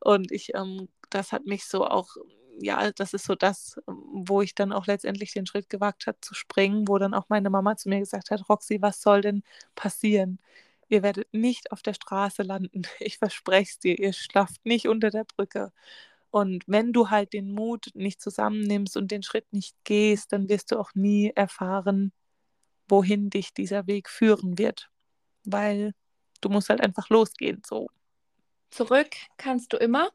Und 0.00 0.32
ich 0.32 0.54
ähm, 0.54 0.88
das 1.10 1.32
hat 1.32 1.44
mich 1.46 1.64
so 1.64 1.86
auch, 1.86 2.16
ja, 2.60 2.90
das 2.92 3.14
ist 3.14 3.24
so 3.26 3.34
das, 3.34 3.76
wo 3.86 4.42
ich 4.42 4.54
dann 4.54 4.72
auch 4.72 4.86
letztendlich 4.86 5.32
den 5.32 5.46
Schritt 5.46 5.68
gewagt 5.70 6.06
habe 6.06 6.18
zu 6.20 6.34
springen, 6.34 6.88
wo 6.88 6.98
dann 6.98 7.14
auch 7.14 7.28
meine 7.28 7.50
Mama 7.50 7.76
zu 7.76 7.88
mir 7.88 7.98
gesagt 8.00 8.30
hat, 8.30 8.48
Roxy, 8.48 8.80
was 8.82 9.02
soll 9.02 9.20
denn 9.22 9.42
passieren? 9.74 10.38
Ihr 10.88 11.02
werdet 11.02 11.32
nicht 11.32 11.72
auf 11.72 11.82
der 11.82 11.94
Straße 11.94 12.42
landen. 12.42 12.82
Ich 13.00 13.18
verspreche 13.18 13.70
es 13.70 13.78
dir, 13.78 13.98
ihr 13.98 14.12
schlaft 14.12 14.64
nicht 14.66 14.88
unter 14.88 15.10
der 15.10 15.24
Brücke. 15.24 15.72
Und 16.30 16.64
wenn 16.66 16.92
du 16.92 17.10
halt 17.10 17.32
den 17.32 17.52
Mut 17.52 17.90
nicht 17.94 18.20
zusammennimmst 18.20 18.96
und 18.96 19.10
den 19.10 19.22
Schritt 19.22 19.52
nicht 19.52 19.76
gehst, 19.84 20.32
dann 20.32 20.48
wirst 20.48 20.70
du 20.70 20.78
auch 20.78 20.94
nie 20.94 21.32
erfahren, 21.34 22.12
wohin 22.88 23.30
dich 23.30 23.52
dieser 23.52 23.86
Weg 23.86 24.08
führen 24.08 24.58
wird. 24.58 24.90
Weil 25.44 25.92
du 26.40 26.48
musst 26.48 26.68
halt 26.68 26.80
einfach 26.80 27.08
losgehen, 27.08 27.62
so. 27.66 27.88
Zurück 28.70 29.10
kannst 29.36 29.72
du 29.72 29.76
immer. 29.76 30.10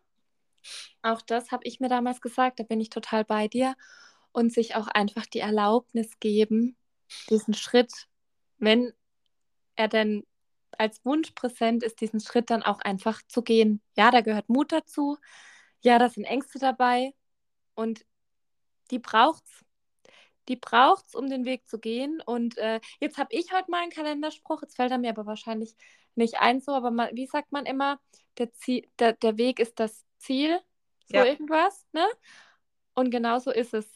Auch 1.01 1.21
das 1.21 1.51
habe 1.51 1.63
ich 1.65 1.79
mir 1.79 1.89
damals 1.89 2.21
gesagt, 2.21 2.59
da 2.59 2.63
bin 2.63 2.79
ich 2.79 2.89
total 2.89 3.25
bei 3.25 3.47
dir. 3.47 3.75
Und 4.31 4.51
sich 4.51 4.75
auch 4.75 4.87
einfach 4.87 5.25
die 5.25 5.39
Erlaubnis 5.39 6.19
geben, 6.19 6.75
diesen 7.29 7.53
Schritt, 7.53 8.07
wenn 8.57 8.91
er 9.77 9.87
denn 9.87 10.25
als 10.77 11.03
Wunsch 11.05 11.31
präsent 11.31 11.83
ist, 11.83 12.01
diesen 12.01 12.19
Schritt 12.19 12.49
dann 12.49 12.61
auch 12.61 12.79
einfach 12.79 13.21
zu 13.29 13.43
gehen. 13.43 13.81
Ja, 13.95 14.11
da 14.11 14.19
gehört 14.19 14.49
Mut 14.49 14.73
dazu. 14.73 15.17
Ja, 15.85 15.99
da 15.99 16.09
sind 16.09 16.23
Ängste 16.23 16.57
dabei. 16.57 17.13
Und 17.75 18.05
die 18.89 18.97
braucht's. 18.97 19.63
Die 20.47 20.55
braucht's, 20.55 21.13
um 21.13 21.29
den 21.29 21.45
Weg 21.45 21.67
zu 21.67 21.79
gehen. 21.79 22.21
Und 22.25 22.57
äh, 22.57 22.79
jetzt 22.99 23.19
habe 23.19 23.29
ich 23.31 23.53
heute 23.53 23.69
mal 23.69 23.83
einen 23.83 23.91
Kalenderspruch. 23.91 24.63
Jetzt 24.63 24.75
fällt 24.75 24.91
er 24.91 24.97
mir 24.97 25.11
aber 25.11 25.27
wahrscheinlich 25.27 25.75
nicht 26.15 26.39
ein 26.39 26.59
so. 26.59 26.71
Aber 26.71 26.89
man, 26.89 27.15
wie 27.15 27.27
sagt 27.27 27.51
man 27.51 27.67
immer, 27.67 27.99
der, 28.39 28.51
Ziel, 28.53 28.87
der, 28.97 29.13
der 29.13 29.37
Weg 29.37 29.59
ist 29.59 29.79
das 29.79 30.05
Ziel, 30.17 30.59
so 31.07 31.17
ja. 31.17 31.25
irgendwas, 31.25 31.85
ne? 31.93 32.05
Und 32.95 33.11
genau 33.11 33.37
so 33.37 33.51
ist 33.51 33.75
es. 33.75 33.87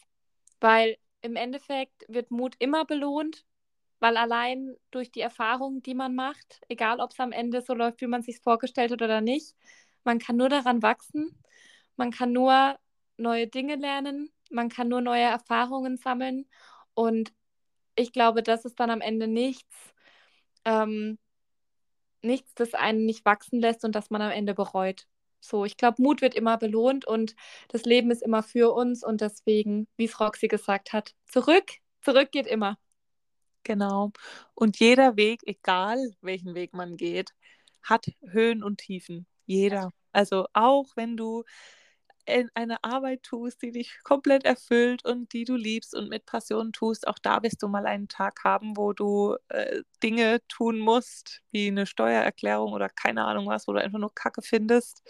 Weil 0.60 0.96
im 1.22 1.34
Endeffekt 1.34 2.04
wird 2.06 2.30
Mut 2.30 2.54
immer 2.60 2.84
belohnt, 2.84 3.44
weil 3.98 4.16
allein 4.16 4.76
durch 4.92 5.10
die 5.10 5.22
Erfahrung, 5.22 5.82
die 5.82 5.94
man 5.94 6.14
macht, 6.14 6.60
egal 6.68 7.00
ob 7.00 7.10
es 7.10 7.18
am 7.18 7.32
Ende 7.32 7.62
so 7.62 7.74
läuft, 7.74 8.00
wie 8.00 8.06
man 8.06 8.22
sich 8.22 8.38
vorgestellt 8.38 8.92
hat 8.92 9.02
oder 9.02 9.20
nicht, 9.20 9.56
man 10.04 10.20
kann 10.20 10.36
nur 10.36 10.48
daran 10.48 10.82
wachsen, 10.82 11.36
man 12.00 12.10
kann 12.10 12.32
nur 12.32 12.78
neue 13.18 13.46
Dinge 13.46 13.76
lernen, 13.76 14.30
man 14.50 14.70
kann 14.70 14.88
nur 14.88 15.02
neue 15.02 15.24
Erfahrungen 15.24 15.98
sammeln 15.98 16.46
und 16.94 17.34
ich 17.94 18.10
glaube, 18.12 18.42
das 18.42 18.64
ist 18.64 18.80
dann 18.80 18.88
am 18.88 19.02
Ende 19.02 19.28
nichts, 19.28 19.76
ähm, 20.64 21.18
nichts, 22.22 22.54
das 22.54 22.72
einen 22.72 23.04
nicht 23.04 23.26
wachsen 23.26 23.60
lässt 23.60 23.84
und 23.84 23.94
das 23.94 24.08
man 24.08 24.22
am 24.22 24.30
Ende 24.30 24.54
bereut. 24.54 25.06
So, 25.40 25.66
ich 25.66 25.76
glaube, 25.76 26.00
Mut 26.00 26.22
wird 26.22 26.34
immer 26.34 26.56
belohnt 26.56 27.04
und 27.04 27.36
das 27.68 27.84
Leben 27.84 28.10
ist 28.10 28.22
immer 28.22 28.42
für 28.42 28.72
uns 28.72 29.04
und 29.04 29.20
deswegen, 29.20 29.86
wie 29.98 30.06
es 30.06 30.20
Roxy 30.20 30.48
gesagt 30.48 30.94
hat, 30.94 31.12
zurück, 31.26 31.70
zurück 32.00 32.32
geht 32.32 32.46
immer. 32.46 32.78
Genau. 33.62 34.10
Und 34.54 34.80
jeder 34.80 35.16
Weg, 35.16 35.40
egal 35.44 35.98
welchen 36.22 36.54
Weg 36.54 36.72
man 36.72 36.96
geht, 36.96 37.34
hat 37.82 38.06
Höhen 38.22 38.62
und 38.62 38.78
Tiefen. 38.78 39.26
Jeder. 39.44 39.92
Also 40.12 40.46
auch 40.54 40.86
wenn 40.96 41.18
du 41.18 41.44
eine 42.54 42.82
Arbeit 42.84 43.22
tust, 43.22 43.62
die 43.62 43.72
dich 43.72 43.98
komplett 44.04 44.44
erfüllt 44.44 45.04
und 45.04 45.32
die 45.32 45.44
du 45.44 45.56
liebst 45.56 45.94
und 45.94 46.08
mit 46.08 46.26
Passion 46.26 46.72
tust, 46.72 47.06
auch 47.08 47.18
da 47.18 47.42
wirst 47.42 47.62
du 47.62 47.68
mal 47.68 47.86
einen 47.86 48.08
Tag 48.08 48.44
haben, 48.44 48.76
wo 48.76 48.92
du 48.92 49.36
äh, 49.48 49.82
Dinge 50.02 50.40
tun 50.48 50.78
musst, 50.78 51.42
wie 51.50 51.68
eine 51.68 51.86
Steuererklärung 51.86 52.72
oder 52.72 52.88
keine 52.88 53.24
Ahnung 53.24 53.46
was, 53.46 53.68
wo 53.68 53.72
du 53.72 53.80
einfach 53.80 53.98
nur 53.98 54.14
Kacke 54.14 54.42
findest. 54.42 55.02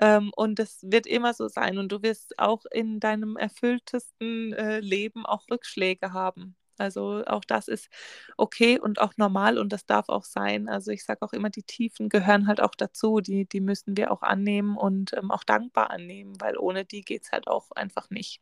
Ähm, 0.00 0.30
und 0.36 0.58
das 0.58 0.78
wird 0.82 1.06
immer 1.06 1.34
so 1.34 1.48
sein. 1.48 1.78
Und 1.78 1.90
du 1.92 2.02
wirst 2.02 2.38
auch 2.38 2.64
in 2.70 3.00
deinem 3.00 3.36
erfülltesten 3.36 4.52
äh, 4.52 4.80
Leben 4.80 5.26
auch 5.26 5.48
Rückschläge 5.50 6.12
haben. 6.12 6.56
Also 6.80 7.24
auch 7.26 7.44
das 7.44 7.68
ist 7.68 7.88
okay 8.36 8.78
und 8.78 9.00
auch 9.00 9.14
normal 9.16 9.58
und 9.58 9.72
das 9.72 9.86
darf 9.86 10.08
auch 10.08 10.24
sein. 10.24 10.68
Also 10.68 10.90
ich 10.90 11.04
sage 11.04 11.22
auch 11.22 11.32
immer, 11.32 11.50
die 11.50 11.62
Tiefen 11.62 12.08
gehören 12.08 12.46
halt 12.46 12.60
auch 12.60 12.74
dazu. 12.74 13.20
Die, 13.20 13.46
die 13.46 13.60
müssen 13.60 13.96
wir 13.96 14.10
auch 14.10 14.22
annehmen 14.22 14.76
und 14.76 15.12
ähm, 15.14 15.30
auch 15.30 15.44
dankbar 15.44 15.90
annehmen, 15.90 16.40
weil 16.40 16.56
ohne 16.56 16.84
die 16.84 17.02
geht 17.02 17.24
es 17.24 17.32
halt 17.32 17.46
auch 17.46 17.70
einfach 17.72 18.10
nicht. 18.10 18.40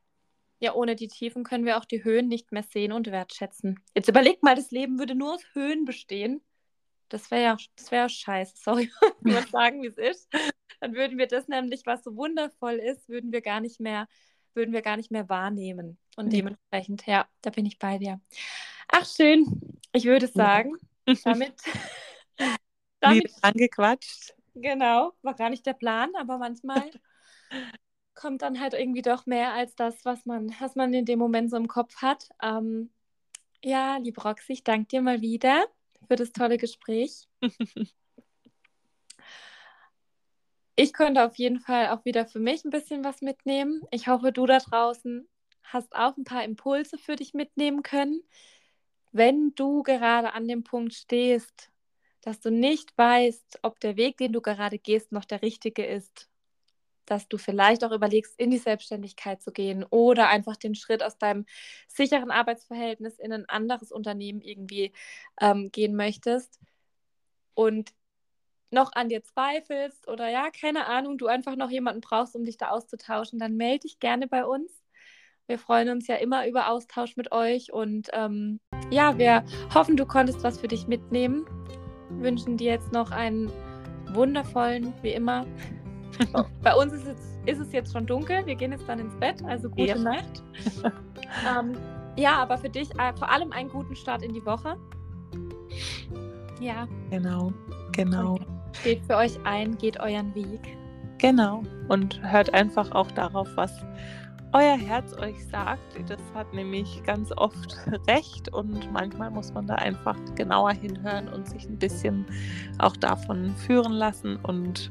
Ja, 0.59 0.75
ohne 0.75 0.97
die 0.97 1.09
Tiefen 1.09 1.45
können 1.45 1.67
wir 1.67 1.77
auch 1.77 1.85
die 1.85 2.03
Höhen 2.03 2.29
nicht 2.29 2.51
mehr 2.51 2.63
sehen 2.63 2.93
und 2.93 3.11
wertschätzen. 3.11 3.79
Jetzt 3.95 4.09
überleg 4.09 4.43
mal, 4.43 4.55
das 4.55 4.71
Leben 4.71 4.99
würde 4.99 5.15
nur 5.15 5.35
aus 5.35 5.43
Höhen 5.53 5.85
bestehen. 5.85 6.43
Das 7.09 7.31
wäre 7.31 7.43
ja, 7.43 7.57
das 7.77 7.91
wäre 7.91 8.05
ja 8.05 8.09
scheiße, 8.09 8.55
sorry, 8.63 8.91
nur 9.21 9.43
sagen, 9.53 9.83
wie 9.83 9.89
es 9.89 9.99
ist. 9.99 10.29
Dann 10.81 10.95
würden 10.95 11.19
wir 11.19 11.27
das 11.27 11.49
nämlich, 11.49 11.85
was 11.85 12.03
so 12.05 12.17
wundervoll 12.17 12.75
ist, 12.75 13.09
würden 13.09 13.33
wir 13.33 13.43
gar 13.43 13.61
nicht 13.61 13.81
mehr 13.81 14.07
würden 14.57 14.73
wir 14.73 14.83
gar 14.83 14.97
nicht 14.97 15.13
mehr 15.13 15.29
wahrnehmen. 15.29 15.99
Und 16.17 16.33
dementsprechend, 16.33 17.07
ja, 17.07 17.29
da 17.43 17.51
bin 17.51 17.67
ich 17.67 17.79
bei 17.79 17.99
dir. 17.99 18.21
Ach, 18.89 19.07
schön. 19.07 19.47
Ich 19.93 20.05
würde 20.05 20.27
sagen, 20.27 20.73
damit. 21.25 21.55
damit 23.01 23.31
angequatscht. 23.43 24.35
Genau, 24.55 25.13
war 25.23 25.35
gar 25.35 25.51
nicht 25.51 25.67
der 25.67 25.75
Plan, 25.75 26.11
aber 26.17 26.39
manchmal 26.39 26.91
kommt 28.15 28.41
dann 28.41 28.59
halt 28.59 28.73
irgendwie 28.73 29.03
doch 29.03 29.27
mehr 29.27 29.53
als 29.53 29.75
das, 29.75 30.05
was 30.05 30.25
man, 30.25 30.55
was 30.59 30.75
man 30.75 30.95
in 30.95 31.05
dem 31.05 31.19
Moment 31.19 31.51
so 31.51 31.59
im 31.59 31.69
Kopf 31.69 31.97
hat. 31.97 32.31
Ähm, 32.43 32.91
ja, 33.63 33.99
liebe 33.99 34.23
Roxy, 34.23 34.55
ich 34.55 34.65
danke 34.65 34.89
dir 34.89 35.03
mal 35.03 35.21
wieder 35.21 35.67
für 36.09 36.17
das 36.17 36.33
tolle 36.33 36.57
Gespräch. 36.57 37.29
ich 40.77 40.93
könnte 40.95 41.25
auf 41.25 41.37
jeden 41.37 41.61
Fall 41.61 41.89
auch 41.89 42.05
wieder 42.07 42.27
für 42.27 42.41
mich 42.41 42.65
ein 42.65 42.71
bisschen 42.71 43.05
was 43.05 43.21
mitnehmen. 43.21 43.83
Ich 43.91 44.09
hoffe, 44.09 44.33
du 44.33 44.47
da 44.47 44.59
draußen 44.59 45.29
hast 45.73 45.95
auch 45.95 46.17
ein 46.17 46.25
paar 46.25 46.45
Impulse 46.45 46.99
für 46.99 47.17
dich 47.17 47.35
mitnehmen 47.35 47.83
können. 47.83 48.23
Wenn 49.13 49.55
du 49.55 49.83
gerade 49.83 50.33
an 50.33 50.49
dem 50.49 50.65
Punkt 50.65 50.95
stehst, 50.95 51.71
dass 52.23 52.41
du 52.41 52.51
nicht 52.51 52.97
weißt, 52.99 53.61
ob 53.63 53.79
der 53.81 53.97
Weg, 53.97 54.19
den 54.19 54.33
du 54.33 54.41
gerade 54.41 54.79
gehst, 54.79 55.13
noch 55.13 55.25
der 55.25 55.43
richtige 55.43 55.87
ist, 55.87 56.29
dass 57.07 57.29
du 57.29 57.39
vielleicht 57.39 57.85
auch 57.85 57.93
überlegst, 57.93 58.35
in 58.39 58.51
die 58.51 58.59
Selbstständigkeit 58.59 59.41
zu 59.41 59.53
gehen 59.53 59.85
oder 59.91 60.29
einfach 60.29 60.57
den 60.57 60.75
Schritt 60.75 61.03
aus 61.03 61.19
deinem 61.19 61.47
sicheren 61.89 62.31
Arbeitsverhältnis 62.31 63.19
in 63.19 63.33
ein 63.33 63.49
anderes 63.49 63.93
Unternehmen 63.93 64.41
irgendwie 64.41 64.93
ähm, 65.41 65.71
gehen 65.71 65.95
möchtest. 65.95 66.59
Und 67.55 67.95
noch 68.71 68.93
an 68.93 69.09
dir 69.09 69.23
zweifelst 69.23 70.09
oder 70.09 70.29
ja, 70.29 70.51
keine 70.51 70.87
Ahnung, 70.87 71.19
du 71.19 71.29
einfach 71.29 71.57
noch 71.57 71.71
jemanden 71.71 72.01
brauchst, 72.01 72.35
um 72.35 72.45
dich 72.45 72.57
da 72.59 72.71
auszutauschen, 72.71 73.39
dann 73.39 73.57
melde 73.57 73.87
dich 73.87 74.01
gerne 74.01 74.27
bei 74.27 74.45
uns. 74.45 74.71
Wir 75.49 75.59
freuen 75.61 75.89
uns 75.91 76.09
ja 76.09 76.17
immer 76.17 76.49
über 76.49 76.69
Austausch 76.71 77.17
mit 77.17 77.31
euch 77.31 77.73
und 77.73 78.09
ähm, 78.13 78.59
ja, 78.91 79.17
wir 79.17 79.45
hoffen, 79.73 79.97
du 79.97 80.05
konntest 80.05 80.43
was 80.43 80.59
für 80.59 80.67
dich 80.67 80.89
mitnehmen. 80.89 81.45
Wünschen 82.11 82.57
dir 82.57 82.73
jetzt 82.73 82.93
noch 82.93 83.13
einen 83.13 83.51
wundervollen, 84.13 84.93
wie 85.03 85.13
immer. 85.13 85.47
bei 86.63 86.75
uns 86.75 86.93
ist 86.93 87.07
es, 87.07 87.39
ist 87.47 87.61
es, 87.61 87.73
jetzt 87.73 87.93
schon 87.93 88.07
dunkel. 88.07 88.45
Wir 88.45 88.57
gehen 88.57 88.73
jetzt 88.73 88.89
dann 88.89 88.99
ins 88.99 89.15
Bett, 89.17 89.41
also 89.45 89.69
gute 89.69 89.87
ja. 89.87 89.99
Nacht. 89.99 90.43
ähm, 91.49 91.77
ja, 92.17 92.39
aber 92.39 92.59
für 92.59 92.71
dich 92.71 92.91
äh, 92.99 93.13
vor 93.17 93.31
allem 93.31 93.53
einen 93.53 93.69
guten 93.69 93.95
Start 93.95 94.23
in 94.23 94.35
die 94.35 94.45
Woche. 94.45 94.77
Ja. 96.61 96.89
Genau, 97.11 97.53
genau. 97.93 98.33
Und 98.33 98.47
steht 98.73 99.05
für 99.05 99.17
euch 99.17 99.39
ein, 99.45 99.79
geht 99.79 100.01
euren 100.01 100.35
Weg. 100.35 100.77
Genau. 101.19 101.63
Und 101.89 102.21
hört 102.23 102.53
einfach 102.53 102.91
auch 102.93 103.11
darauf, 103.13 103.49
was 103.55 103.85
euer 104.53 104.77
Herz 104.77 105.13
euch 105.19 105.45
sagt. 105.47 105.81
Das 106.09 106.21
hat 106.35 106.53
nämlich 106.55 107.03
ganz 107.05 107.33
oft 107.37 107.77
recht 108.09 108.53
und 108.53 108.93
manchmal 108.93 109.31
muss 109.31 109.53
man 109.53 109.67
da 109.67 109.75
einfach 109.77 110.17
genauer 110.35 110.73
hinhören 110.73 111.29
und 111.29 111.49
sich 111.49 111.69
ein 111.69 111.79
bisschen 111.79 112.25
auch 112.79 112.97
davon 112.97 113.55
führen 113.57 113.93
lassen. 113.93 114.37
Und 114.43 114.91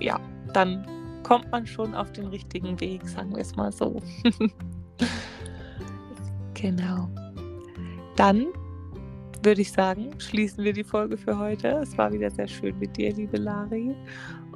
ja, 0.00 0.20
dann 0.52 0.86
kommt 1.22 1.50
man 1.50 1.66
schon 1.66 1.94
auf 1.94 2.12
den 2.12 2.26
richtigen 2.28 2.80
Weg, 2.80 3.06
sagen 3.08 3.34
wir 3.34 3.42
es 3.42 3.54
mal 3.56 3.72
so. 3.72 4.00
genau. 6.54 7.08
Dann 8.16 8.46
würde 9.42 9.60
ich 9.60 9.70
sagen, 9.70 10.10
schließen 10.18 10.64
wir 10.64 10.72
die 10.72 10.84
Folge 10.84 11.16
für 11.16 11.38
heute. 11.38 11.68
Es 11.68 11.96
war 11.96 12.12
wieder 12.12 12.30
sehr 12.30 12.48
schön 12.48 12.78
mit 12.78 12.96
dir, 12.96 13.12
liebe 13.14 13.36
Lari. 13.36 13.94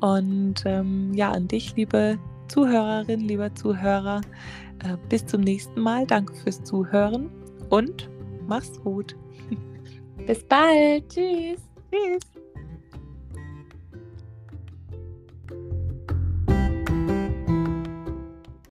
Und 0.01 0.63
ähm, 0.65 1.15
ja, 1.15 1.31
an 1.31 1.47
dich, 1.47 1.77
liebe 1.77 2.19
Zuhörerin, 2.53 3.21
lieber 3.21 3.55
Zuhörer, 3.55 4.21
äh, 4.85 4.99
bis 5.09 5.25
zum 5.25 5.41
nächsten 5.41 5.81
Mal. 5.81 6.07
Danke 6.07 6.35
fürs 6.35 6.63
Zuhören 6.63 7.31
und 7.71 8.11
mach's 8.47 8.79
gut. 8.83 9.17
Bis 10.27 10.45
bald. 10.45 11.09
Tschüss. 11.09 11.61
Tschüss. 11.91 12.32